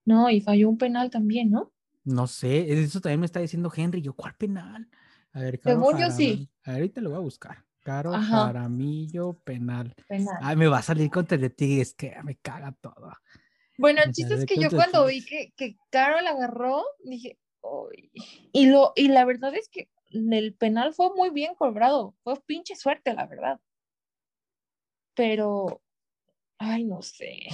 No, 0.06 0.30
y 0.30 0.40
falló 0.40 0.70
un 0.70 0.78
penal 0.78 1.10
también, 1.10 1.50
¿no? 1.50 1.74
No 2.04 2.26
sé, 2.26 2.72
eso 2.72 3.02
también 3.02 3.20
me 3.20 3.26
está 3.26 3.40
diciendo 3.40 3.70
Henry. 3.76 4.00
Yo, 4.00 4.14
¿cuál 4.14 4.34
penal? 4.34 4.88
A 5.32 5.40
ver, 5.40 5.60
Caro 5.60 5.80
Según 5.80 6.00
yo 6.00 6.10
sí. 6.10 6.48
Ahorita 6.64 7.00
lo 7.00 7.10
voy 7.10 7.18
a 7.18 7.22
buscar. 7.22 7.64
Caro 7.82 8.12
Jaramillo 8.12 9.34
penal. 9.44 9.94
penal. 10.06 10.38
Ay, 10.40 10.56
me 10.56 10.68
va 10.68 10.78
a 10.78 10.82
salir 10.82 11.10
contra 11.10 11.34
el 11.34 11.42
de 11.42 11.50
Tigres, 11.50 11.94
que 11.94 12.14
me 12.22 12.36
caga 12.36 12.72
todo. 12.80 13.12
Bueno, 13.78 14.02
el 14.04 14.12
chiste 14.12 14.34
es 14.34 14.46
que 14.46 14.56
yo 14.56 14.70
cuando 14.70 15.06
vi 15.06 15.24
que, 15.24 15.52
que 15.56 15.76
Caro 15.90 16.20
la 16.20 16.30
agarró, 16.30 16.84
dije, 17.02 17.38
y 18.52 18.66
lo, 18.66 18.92
y 18.94 19.08
la 19.08 19.24
verdad 19.24 19.54
es 19.54 19.68
que 19.68 19.88
el 20.10 20.54
penal 20.54 20.92
fue 20.94 21.14
muy 21.14 21.30
bien 21.30 21.54
cobrado. 21.54 22.14
Fue 22.22 22.40
pinche 22.42 22.76
suerte, 22.76 23.14
la 23.14 23.26
verdad. 23.26 23.60
Pero, 25.14 25.82
ay, 26.58 26.84
no 26.84 27.02
sé. 27.02 27.48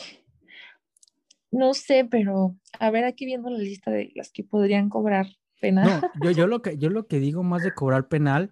No 1.50 1.72
sé, 1.72 2.04
pero 2.04 2.56
a 2.78 2.90
ver, 2.90 3.04
aquí 3.04 3.24
viendo 3.24 3.48
la 3.48 3.58
lista 3.58 3.90
de 3.90 4.12
las 4.14 4.30
que 4.30 4.44
podrían 4.44 4.88
cobrar 4.88 5.26
penal. 5.60 6.00
No, 6.00 6.10
yo, 6.24 6.30
yo, 6.30 6.46
lo 6.46 6.62
que, 6.62 6.78
yo 6.78 6.90
lo 6.90 7.06
que 7.06 7.20
digo 7.20 7.42
más 7.42 7.62
de 7.62 7.74
cobrar 7.74 8.08
penal, 8.08 8.50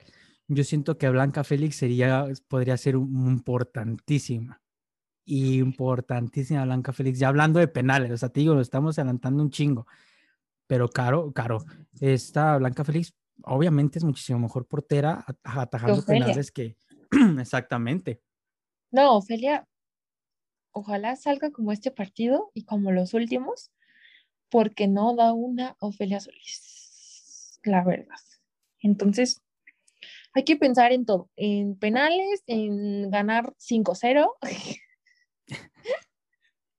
yo 0.49 0.65
siento 0.65 0.99
que 0.99 1.09
Blanca 1.09 1.45
Félix 1.45 1.77
sería, 1.77 2.27
podría 2.49 2.77
ser 2.77 2.95
importantísima. 2.95 4.61
Importantísima 5.25 6.65
Blanca 6.65 6.93
Félix. 6.93 7.19
Ya 7.19 7.29
hablando 7.29 7.59
de 7.59 7.69
penales, 7.69 8.13
o 8.13 8.17
sea, 8.17 8.29
te 8.29 8.41
digo, 8.41 8.55
lo 8.55 8.61
estamos 8.61 8.99
adelantando 8.99 9.43
un 9.43 9.51
chingo. 9.51 9.87
Pero 10.67 10.89
caro, 10.89 11.33
caro. 11.33 11.65
Esta 12.01 12.59
Blanca 12.59 12.85
Félix, 12.85 13.15
obviamente, 13.43 13.99
es 13.99 14.05
muchísimo 14.05 14.39
mejor 14.39 14.67
portera 14.67 15.25
atajando 15.43 16.05
penales 16.05 16.51
que. 16.51 16.77
Exactamente. 17.41 18.21
No, 18.91 19.17
Ofelia, 19.17 19.67
ojalá 20.73 21.17
salga 21.17 21.51
como 21.51 21.73
este 21.73 21.91
partido 21.91 22.51
y 22.55 22.65
como 22.65 22.93
los 22.93 23.15
últimos, 23.15 23.73
porque 24.49 24.87
no 24.89 25.15
da 25.17 25.33
una 25.33 25.77
Ofelia 25.81 26.21
Solís, 26.21 26.76
la 27.67 27.85
verdad. 27.85 28.17
Entonces, 28.81 29.43
hay 30.35 30.45
que 30.45 30.57
pensar 30.57 30.93
en 30.93 31.07
todo, 31.07 31.31
en 31.37 31.77
penales, 31.77 32.43
en 32.47 33.11
ganar 33.11 33.55
5-0. 33.59 34.29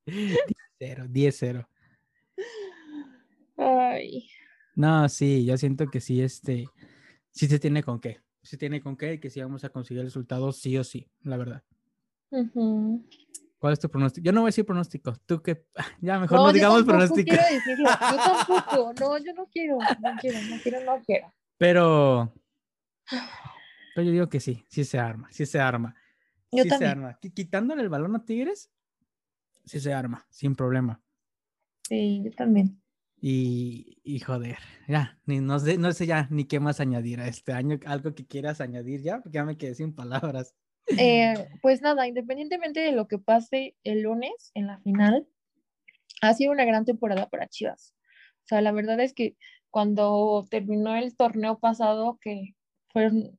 10-0, 0.05 1.09
10-0. 1.09 1.67
Ay. 3.57 4.29
No, 4.75 5.09
sí, 5.09 5.43
yo 5.43 5.57
siento 5.57 5.87
que 5.87 5.99
sí, 5.99 6.21
este, 6.21 6.67
sí 7.31 7.47
se 7.47 7.59
tiene 7.59 7.81
con 7.83 7.99
qué. 7.99 8.19
Se 8.43 8.57
tiene 8.57 8.79
con 8.81 8.95
qué 8.95 9.13
y 9.13 9.19
que 9.19 9.29
sí 9.29 9.41
vamos 9.41 9.63
a 9.63 9.69
conseguir 9.69 10.03
resultados 10.03 10.57
sí 10.57 10.77
o 10.77 10.83
sí, 10.83 11.09
la 11.23 11.37
verdad. 11.37 11.63
¿Cuál 13.57 13.73
es 13.73 13.79
tu 13.79 13.89
pronóstico? 13.89 14.23
Yo 14.23 14.31
no 14.31 14.41
voy 14.41 14.47
a 14.47 14.49
decir 14.49 14.65
pronóstico. 14.65 15.13
Tú 15.25 15.41
que 15.41 15.65
ya 16.01 16.19
mejor 16.19 16.39
no, 16.39 16.53
digamos 16.53 16.83
pronóstico. 16.83 17.29
Quiero 17.29 17.43
decirlo. 17.51 17.89
Yo 17.89 18.17
tampoco. 18.45 18.93
No, 18.99 19.17
yo 19.17 19.33
no 19.33 19.47
quiero. 19.47 19.77
No 19.77 20.15
quiero, 20.21 20.39
no 20.41 20.57
quiero, 20.61 20.83
no 20.83 21.01
quiero. 21.03 21.33
Pero, 21.57 22.33
pero 23.95 24.05
yo 24.05 24.11
digo 24.11 24.29
que 24.29 24.39
sí, 24.39 24.63
sí 24.69 24.85
se 24.85 24.99
arma, 24.99 25.27
sí 25.31 25.45
se 25.45 25.59
arma. 25.59 25.95
Yo 26.51 26.63
sí 26.63 26.69
se 26.69 26.85
arma. 26.85 27.17
Quitándole 27.33 27.81
el 27.81 27.89
balón 27.89 28.15
a 28.15 28.23
Tigres, 28.23 28.69
sí 29.65 29.79
se 29.79 29.91
arma, 29.91 30.25
sin 30.29 30.55
problema. 30.55 31.01
Sí, 31.81 32.21
yo 32.23 32.31
también. 32.31 32.79
Y, 33.19 33.99
y 34.03 34.19
joder, 34.19 34.59
ya, 34.87 35.19
ni, 35.25 35.39
no, 35.39 35.57
sé, 35.57 35.79
no 35.79 35.91
sé 35.91 36.05
ya 36.05 36.27
ni 36.29 36.45
qué 36.45 36.59
más 36.59 36.79
añadir 36.79 37.19
a 37.19 37.27
este 37.27 37.53
año, 37.53 37.79
algo 37.87 38.13
que 38.13 38.27
quieras 38.27 38.61
añadir 38.61 39.01
ya, 39.01 39.19
porque 39.21 39.37
ya 39.37 39.45
me 39.45 39.57
quedé 39.57 39.73
sin 39.73 39.95
palabras. 39.95 40.55
Eh, 40.97 41.33
pues 41.61 41.81
nada, 41.81 42.07
independientemente 42.07 42.79
de 42.79 42.93
lo 42.93 43.07
que 43.07 43.17
pase 43.17 43.75
el 43.83 44.01
lunes 44.01 44.51
en 44.53 44.67
la 44.67 44.79
final, 44.79 45.27
ha 46.21 46.33
sido 46.33 46.51
una 46.51 46.65
gran 46.65 46.85
temporada 46.85 47.27
para 47.27 47.47
Chivas. 47.47 47.93
O 48.43 48.47
sea, 48.47 48.61
la 48.61 48.71
verdad 48.71 48.99
es 49.01 49.13
que 49.13 49.35
cuando 49.69 50.45
terminó 50.49 50.95
el 50.95 51.15
torneo 51.15 51.59
pasado, 51.59 52.17
que 52.21 52.55
fueron, 52.89 53.37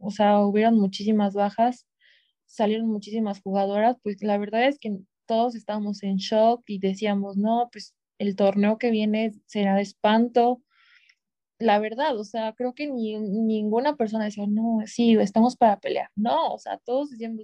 o 0.00 0.10
sea, 0.10 0.40
hubieron 0.40 0.78
muchísimas 0.78 1.34
bajas, 1.34 1.86
salieron 2.46 2.88
muchísimas 2.88 3.40
jugadoras, 3.40 3.96
pues 4.02 4.22
la 4.22 4.38
verdad 4.38 4.66
es 4.66 4.78
que 4.78 4.98
todos 5.26 5.54
estábamos 5.54 6.02
en 6.02 6.16
shock 6.16 6.62
y 6.66 6.78
decíamos, 6.78 7.36
no, 7.36 7.68
pues 7.72 7.94
el 8.18 8.36
torneo 8.36 8.78
que 8.78 8.90
viene 8.90 9.32
será 9.46 9.76
de 9.76 9.82
espanto, 9.82 10.62
la 11.58 11.78
verdad, 11.78 12.18
o 12.18 12.24
sea, 12.24 12.52
creo 12.54 12.74
que 12.74 12.88
ni, 12.88 13.18
ninguna 13.18 13.96
persona 13.96 14.24
decía, 14.24 14.46
no, 14.48 14.80
sí, 14.86 15.16
estamos 15.16 15.56
para 15.56 15.80
pelear. 15.80 16.10
No, 16.16 16.54
o 16.54 16.58
sea, 16.58 16.78
todos 16.78 17.10
decían, 17.10 17.38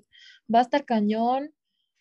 va 0.52 0.60
a 0.60 0.62
estar 0.62 0.84
cañón, 0.84 1.52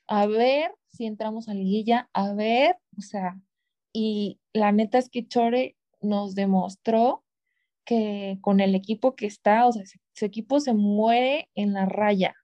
a 0.07 0.26
ver 0.26 0.72
si 0.88 1.05
entramos 1.05 1.47
a 1.49 1.53
liguilla, 1.53 2.10
a 2.14 2.34
ver, 2.34 2.78
o 2.97 3.01
sea, 3.01 3.39
y 3.93 4.39
la 4.53 4.72
neta 4.72 4.97
es 4.97 5.10
que 5.10 5.28
Chore 5.28 5.76
nos 6.01 6.36
demostró 6.36 7.24
que 7.86 8.38
con 8.41 8.60
el 8.60 8.76
equipo 8.76 9.16
que 9.16 9.26
está, 9.26 9.68
o 9.68 9.72
sea, 9.72 9.84
su 10.14 10.26
equipo 10.26 10.60
se 10.60 10.74
muere 10.74 11.49
en 11.55 11.74
la 11.74 11.86
raya. 11.86 12.36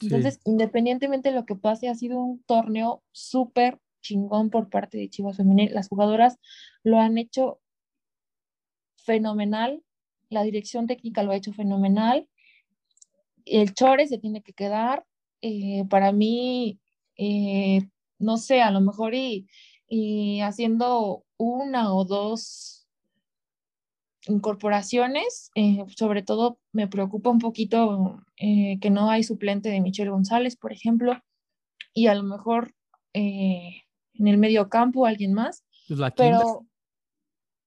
Entonces, 0.00 0.40
independientemente 0.44 1.30
de 1.30 1.34
lo 1.34 1.46
que 1.46 1.56
pase, 1.56 1.88
ha 1.88 1.94
sido 1.94 2.20
un 2.20 2.42
torneo 2.42 3.02
súper 3.12 3.78
chingón 4.02 4.50
por 4.50 4.68
parte 4.68 4.98
de 4.98 5.08
Chivas 5.08 5.38
Femenil. 5.38 5.72
Las 5.72 5.88
jugadoras 5.88 6.38
lo 6.82 7.00
han 7.00 7.18
hecho 7.18 7.60
fenomenal, 9.06 9.82
la 10.28 10.42
dirección 10.42 10.86
técnica 10.86 11.22
lo 11.22 11.32
ha 11.32 11.36
hecho 11.36 11.52
fenomenal, 11.52 12.28
el 13.46 13.72
Chore 13.72 14.06
se 14.08 14.18
tiene 14.18 14.42
que 14.42 14.52
quedar, 14.52 15.06
eh, 15.40 15.84
para 15.88 16.12
mí, 16.12 16.80
eh, 17.16 17.88
no 18.18 18.36
sé, 18.36 18.60
a 18.60 18.70
lo 18.70 18.80
mejor 18.80 19.14
y, 19.14 19.46
haciendo 20.42 21.24
una 21.36 21.94
o 21.94 22.04
dos 22.04 22.88
incorporaciones, 24.26 25.50
eh, 25.54 25.84
sobre 25.96 26.22
todo 26.22 26.58
me 26.72 26.88
preocupa 26.88 27.30
un 27.30 27.38
poquito 27.38 28.20
que 28.36 28.90
no 28.90 29.08
hay 29.08 29.22
suplente 29.22 29.68
de 29.68 29.80
Michelle 29.80 30.10
González, 30.10 30.56
por 30.56 30.72
ejemplo, 30.72 31.22
y 31.94 32.08
a 32.08 32.14
lo 32.14 32.24
mejor 32.24 32.74
en 33.12 34.26
el 34.26 34.36
medio 34.36 34.68
campo 34.68 35.06
alguien 35.06 35.32
más. 35.32 35.64
Pues 35.86 36.00
la 36.00 36.10
pero, 36.10 36.66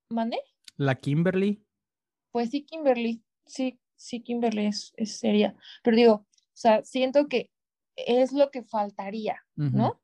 ¿mande? 0.09 0.37
La 0.79 0.95
Kimberly. 0.95 1.61
Pues 2.31 2.51
sí, 2.51 2.63
Kimberly, 2.63 3.21
sí, 3.45 3.81
sí, 3.97 4.21
Kimberly 4.21 4.67
es, 4.67 4.93
seria. 5.03 5.53
Pero 5.83 5.97
digo, 5.97 6.13
o 6.13 6.25
sea, 6.53 6.85
siento 6.85 7.27
que 7.27 7.51
es 7.97 8.31
lo 8.31 8.49
que 8.49 8.63
faltaría, 8.63 9.43
¿no? 9.55 10.01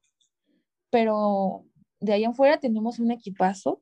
Pero 0.90 1.66
de 2.02 2.12
ahí 2.12 2.26
en 2.26 2.36
fuera 2.36 2.60
tenemos 2.60 3.00
un 3.00 3.12
equipazo, 3.12 3.82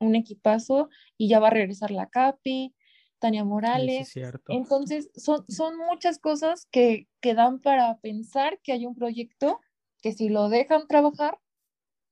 un 0.00 0.16
equipazo, 0.16 0.88
y 1.16 1.28
ya 1.28 1.38
va 1.38 1.46
a 1.46 1.52
regresar 1.52 1.92
la 1.92 2.08
Capi, 2.08 2.74
Tania 3.20 3.44
Morales. 3.44 4.12
Entonces, 4.48 5.12
son, 5.14 5.44
son 5.48 5.76
muchas 5.76 6.18
cosas 6.18 6.66
que, 6.72 7.06
que 7.20 7.34
dan 7.34 7.60
para 7.60 8.00
pensar 8.00 8.58
que 8.64 8.72
hay 8.72 8.84
un 8.84 8.96
proyecto 8.96 9.60
que 10.02 10.12
si 10.12 10.28
lo 10.28 10.48
dejan 10.48 10.88
trabajar, 10.88 11.38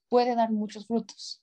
puede 0.08 0.36
dar 0.36 0.52
muchos 0.52 0.86
frutos. 0.86 1.42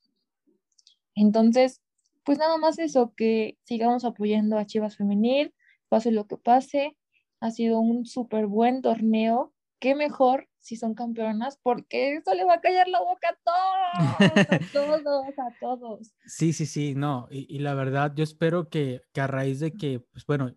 Entonces, 1.15 1.81
pues 2.25 2.39
nada 2.39 2.57
más 2.57 2.79
eso, 2.79 3.13
que 3.15 3.57
sigamos 3.63 4.03
apoyando 4.03 4.57
a 4.57 4.65
Chivas 4.65 4.97
Femenil, 4.97 5.53
pase 5.87 6.11
lo 6.11 6.27
que 6.27 6.37
pase. 6.37 6.97
Ha 7.39 7.51
sido 7.51 7.79
un 7.79 8.05
súper 8.05 8.47
buen 8.47 8.81
torneo. 8.81 9.53
Qué 9.79 9.93
mejor 9.93 10.49
si 10.59 10.75
son 10.75 10.95
campeonas, 10.95 11.59
porque 11.61 12.15
eso 12.15 12.33
le 12.33 12.43
va 12.43 12.55
a 12.55 12.61
callar 12.61 12.87
la 12.87 12.99
boca 12.99 13.29
a 13.29 13.37
todos, 13.43 14.39
a 14.49 14.59
todos, 14.73 15.33
a 15.37 15.59
todos. 15.59 16.13
Sí, 16.25 16.53
sí, 16.53 16.65
sí, 16.65 16.95
no. 16.95 17.27
Y, 17.29 17.59
la 17.59 17.75
verdad, 17.75 18.11
yo 18.15 18.23
espero 18.23 18.67
que, 18.69 19.01
que, 19.13 19.21
a 19.21 19.27
raíz 19.27 19.59
de 19.59 19.73
que, 19.73 19.99
pues 19.99 20.25
bueno, 20.25 20.55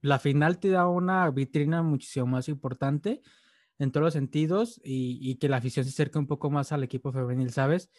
la 0.00 0.18
final 0.18 0.58
te 0.58 0.70
da 0.70 0.88
una 0.88 1.30
vitrina 1.30 1.82
muchísimo 1.82 2.26
más 2.26 2.48
importante 2.48 3.20
en 3.78 3.90
todos 3.90 4.04
los 4.04 4.12
sentidos 4.14 4.80
y, 4.84 5.36
que 5.36 5.48
la 5.48 5.56
afición 5.56 5.84
se 5.84 5.90
acerque 5.90 6.18
un 6.18 6.26
poco 6.26 6.50
más 6.50 6.72
al 6.72 6.84
equipo 6.84 7.12
femenil, 7.12 7.50
¿sabes? 7.50 7.90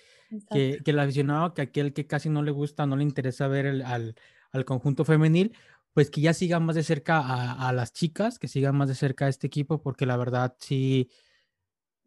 Que, 0.52 0.80
que, 0.84 0.92
el 0.92 1.00
aficionado, 1.00 1.54
que 1.54 1.62
aquel 1.62 1.94
que 1.94 2.08
casi 2.08 2.30
no 2.30 2.42
le 2.42 2.52
gusta, 2.52 2.86
no 2.86 2.96
le 2.96 3.04
interesa 3.04 3.48
ver 3.48 3.68
al, 3.86 4.16
al, 4.52 4.66
conjunto 4.66 5.06
femenil, 5.06 5.56
pues 5.94 6.10
que 6.10 6.22
ya 6.22 6.34
siga 6.34 6.60
más 6.60 6.76
de 6.76 6.84
cerca 6.84 7.20
a, 7.54 7.72
las 7.74 7.94
chicas, 7.94 8.40
que 8.40 8.48
sigan 8.48 8.76
más 8.76 8.90
de 8.90 8.96
cerca 8.96 9.26
a 9.26 9.30
este 9.30 9.48
equipo, 9.48 9.82
porque 9.82 10.06
la 10.06 10.18
verdad 10.18 10.56
sí, 10.60 11.10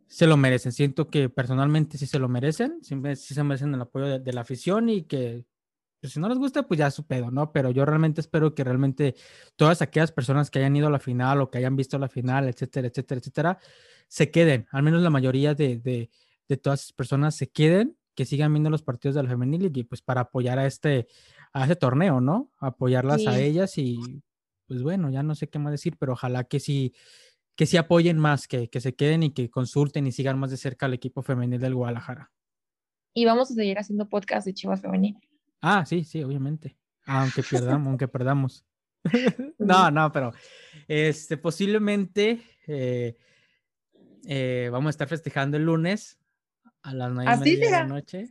se 0.08 0.26
lo 0.26 0.36
merecen. 0.36 0.72
Siento 0.72 1.08
que 1.08 1.28
personalmente 1.28 1.98
sí 1.98 2.06
se 2.06 2.18
lo 2.18 2.28
merecen, 2.28 2.82
siempre 2.82 3.16
sí 3.16 3.34
se 3.34 3.44
merecen 3.44 3.74
el 3.74 3.80
apoyo 3.80 4.18
de, 4.18 4.32
la 4.32 4.40
afición 4.40 4.88
y 4.88 5.04
que 5.04 5.44
pues, 6.00 6.12
si 6.12 6.20
no 6.20 6.28
les 6.28 6.38
gusta, 6.38 6.64
pues 6.64 6.78
ya 6.78 6.90
su 6.90 7.06
pedo, 7.06 7.30
¿no? 7.30 7.52
Pero 7.52 7.70
yo 7.70 7.84
realmente 7.84 8.20
espero 8.20 8.54
que 8.54 8.64
realmente 8.64 9.14
todas 9.56 9.82
aquellas 9.82 10.12
personas 10.12 10.50
que 10.50 10.58
hayan 10.58 10.76
ido 10.76 10.88
a 10.88 10.90
la 10.90 10.98
final 10.98 11.40
o 11.40 11.50
que 11.50 11.58
hayan 11.58 11.76
visto 11.76 11.98
la 11.98 12.08
final, 12.08 12.48
etcétera, 12.48 12.88
etcétera, 12.88 13.20
etcétera, 13.20 13.58
se 14.08 14.30
queden, 14.30 14.66
al 14.70 14.82
menos 14.82 15.02
la 15.02 15.10
mayoría 15.10 15.54
de, 15.54 15.78
de, 15.78 16.10
de 16.48 16.56
todas 16.56 16.82
esas 16.82 16.92
personas 16.92 17.34
se 17.34 17.48
queden, 17.48 17.96
que 18.16 18.24
sigan 18.24 18.52
viendo 18.52 18.70
los 18.70 18.82
partidos 18.82 19.14
de 19.14 19.22
la 19.22 19.28
femenil 19.28 19.70
y 19.72 19.84
pues 19.84 20.02
para 20.02 20.22
apoyar 20.22 20.58
a 20.58 20.66
este, 20.66 21.06
a 21.52 21.64
ese 21.64 21.76
torneo, 21.76 22.20
¿no? 22.20 22.50
Apoyarlas 22.58 23.26
a 23.26 23.38
ellas 23.38 23.78
y 23.78 24.00
pues 24.66 24.82
bueno, 24.82 25.10
ya 25.10 25.22
no 25.22 25.36
sé 25.36 25.48
qué 25.48 25.60
más 25.60 25.70
decir, 25.70 25.96
pero 25.98 26.14
ojalá 26.14 26.44
que 26.44 26.58
sí 26.58 26.94
que 27.56 27.66
sí 27.66 27.78
apoyen 27.78 28.18
más, 28.18 28.46
que, 28.46 28.68
que 28.68 28.80
se 28.80 28.94
queden 28.94 29.22
y 29.22 29.30
que 29.32 29.50
consulten 29.50 30.06
y 30.06 30.12
sigan 30.12 30.38
más 30.38 30.50
de 30.50 30.58
cerca 30.58 30.86
al 30.86 30.94
equipo 30.94 31.22
femenil 31.22 31.58
del 31.58 31.74
Guadalajara. 31.74 32.30
Y 33.14 33.24
vamos 33.24 33.50
a 33.50 33.54
seguir 33.54 33.78
haciendo 33.78 34.08
podcast 34.08 34.46
de 34.46 34.52
Chivas 34.52 34.82
Femenil. 34.82 35.16
Ah, 35.62 35.86
sí, 35.86 36.04
sí, 36.04 36.22
obviamente. 36.22 36.76
Aunque 37.06 37.42
perdamos, 37.42 37.86
aunque 37.88 38.08
perdamos. 38.08 38.66
no, 39.58 39.90
no, 39.90 40.12
pero 40.12 40.32
este, 40.86 41.38
posiblemente 41.38 42.42
eh, 42.66 43.16
eh, 44.26 44.68
vamos 44.70 44.88
a 44.88 44.90
estar 44.90 45.08
festejando 45.08 45.56
el 45.56 45.64
lunes 45.64 46.18
a 46.86 46.94
las 46.94 47.10
nueve 47.10 47.44
de 47.44 47.70
la 47.70 47.84
noche. 47.84 48.30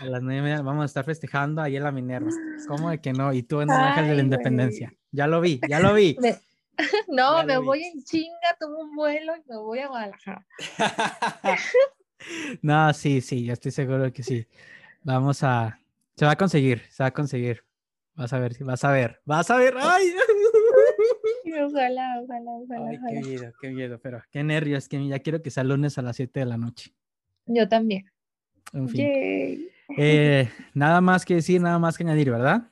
A 0.00 0.04
las 0.04 0.20
nueve 0.20 0.40
y 0.40 0.42
media 0.42 0.62
vamos 0.62 0.82
a 0.82 0.86
estar 0.86 1.04
festejando 1.04 1.62
ahí 1.62 1.76
en 1.76 1.84
la 1.84 1.92
Minerva. 1.92 2.30
¿Cómo 2.66 2.90
de 2.90 3.00
que 3.00 3.12
no? 3.12 3.32
Y 3.32 3.44
tú 3.44 3.60
en 3.60 3.70
el 3.70 3.76
Ángel 3.76 4.08
de 4.08 4.14
la 4.16 4.22
Independencia. 4.22 4.92
Ya 5.12 5.28
lo 5.28 5.40
vi, 5.40 5.60
ya 5.68 5.78
lo 5.78 5.94
vi. 5.94 6.16
no, 7.08 7.44
me 7.44 7.58
voy 7.58 7.84
en 7.84 8.02
chinga, 8.02 8.56
tomo 8.58 8.80
un 8.80 8.96
vuelo 8.96 9.36
y 9.36 9.48
me 9.48 9.56
voy 9.58 9.78
a 9.78 9.88
Guadalajara. 9.88 10.46
no, 12.62 12.92
sí, 12.94 13.20
sí, 13.20 13.48
estoy 13.48 13.70
seguro 13.70 14.12
que 14.12 14.22
sí. 14.22 14.46
Vamos 15.02 15.44
a, 15.44 15.78
se 16.16 16.24
va 16.24 16.32
a 16.32 16.36
conseguir, 16.36 16.82
se 16.90 17.02
va 17.02 17.08
a 17.08 17.12
conseguir. 17.12 17.64
Vas 18.14 18.32
a 18.32 18.40
ver, 18.40 18.56
vas 18.64 18.84
a 18.84 18.90
ver, 18.90 19.20
vas 19.24 19.50
a 19.50 19.56
ver. 19.56 19.74
¡Ay! 19.78 20.14
Ojalá, 21.62 22.20
ojalá, 22.22 22.50
ojalá. 22.50 22.90
Qué 23.08 23.20
miedo, 23.20 23.52
qué 23.60 23.70
miedo, 23.70 24.00
pero 24.02 24.22
qué 24.30 24.42
nervios, 24.42 24.88
que 24.88 25.06
ya 25.06 25.20
quiero 25.20 25.42
que 25.42 25.50
sea 25.50 25.64
lunes 25.64 25.96
a 25.96 26.02
las 26.02 26.16
7 26.16 26.40
de 26.40 26.46
la 26.46 26.56
noche. 26.56 26.92
Yo 27.52 27.68
también. 27.68 28.04
En 28.72 28.88
fin. 28.88 29.68
Eh, 29.98 30.48
nada 30.74 31.00
más 31.00 31.24
que 31.24 31.34
decir, 31.34 31.60
nada 31.60 31.78
más 31.78 31.98
que 31.98 32.04
añadir, 32.04 32.30
¿verdad? 32.30 32.70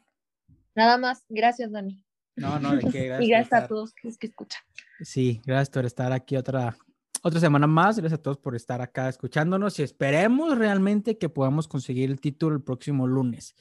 Nada 0.74 0.96
más. 0.98 1.24
Gracias, 1.28 1.72
Dani. 1.72 2.00
No, 2.36 2.60
no, 2.60 2.76
de 2.76 2.82
qué. 2.90 3.06
Gracias 3.06 3.26
y 3.26 3.30
gracias 3.30 3.64
a 3.64 3.66
todos 3.66 3.92
los 4.04 4.16
que 4.16 4.28
escuchan. 4.28 4.62
Sí, 5.00 5.40
gracias 5.44 5.70
por 5.70 5.84
estar 5.84 6.12
aquí 6.12 6.36
otra, 6.36 6.76
otra 7.22 7.40
semana 7.40 7.66
más. 7.66 7.98
Gracias 7.98 8.20
a 8.20 8.22
todos 8.22 8.38
por 8.38 8.54
estar 8.54 8.80
acá 8.80 9.08
escuchándonos 9.08 9.78
y 9.80 9.82
esperemos 9.82 10.56
realmente 10.56 11.18
que 11.18 11.28
podamos 11.28 11.66
conseguir 11.66 12.10
el 12.10 12.20
título 12.20 12.54
el 12.54 12.62
próximo 12.62 13.08
lunes. 13.08 13.56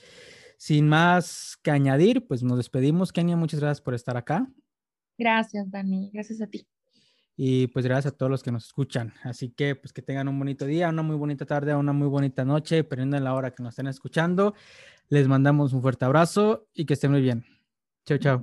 Sin 0.58 0.88
más 0.88 1.58
que 1.64 1.72
añadir, 1.72 2.28
pues 2.28 2.44
nos 2.44 2.58
despedimos. 2.58 3.12
Kenia, 3.12 3.36
muchas 3.36 3.60
gracias 3.60 3.82
por 3.82 3.96
estar 3.96 4.16
acá. 4.18 4.48
Gracias, 5.18 5.70
Dani. 5.72 6.12
Gracias 6.14 6.42
a 6.42 6.48
ti. 6.48 6.68
Y 7.40 7.68
pues 7.68 7.86
gracias 7.86 8.14
a 8.14 8.18
todos 8.18 8.32
los 8.32 8.42
que 8.42 8.52
nos 8.52 8.66
escuchan. 8.66 9.14
Así 9.24 9.52
que 9.52 9.76
pues 9.76 9.94
que 9.94 10.02
tengan 10.02 10.28
un 10.28 10.40
bonito 10.40 10.66
día, 10.66 10.90
una 10.90 11.04
muy 11.04 11.16
bonita 11.16 11.46
tarde, 11.46 11.76
una 11.76 11.94
muy 11.94 12.08
bonita 12.08 12.44
noche, 12.44 12.78
dependiendo 12.78 13.16
de 13.16 13.22
la 13.22 13.36
hora 13.36 13.52
que 13.52 13.62
nos 13.62 13.74
estén 13.74 13.88
escuchando. 13.88 14.56
Les 15.10 15.28
mandamos 15.28 15.72
un 15.72 15.82
fuerte 15.84 16.04
abrazo 16.04 16.68
y 16.74 16.86
que 16.86 16.96
estén 16.96 17.12
muy 17.12 17.22
bien. 17.22 17.46
Chao, 18.06 18.18
chao. 18.18 18.42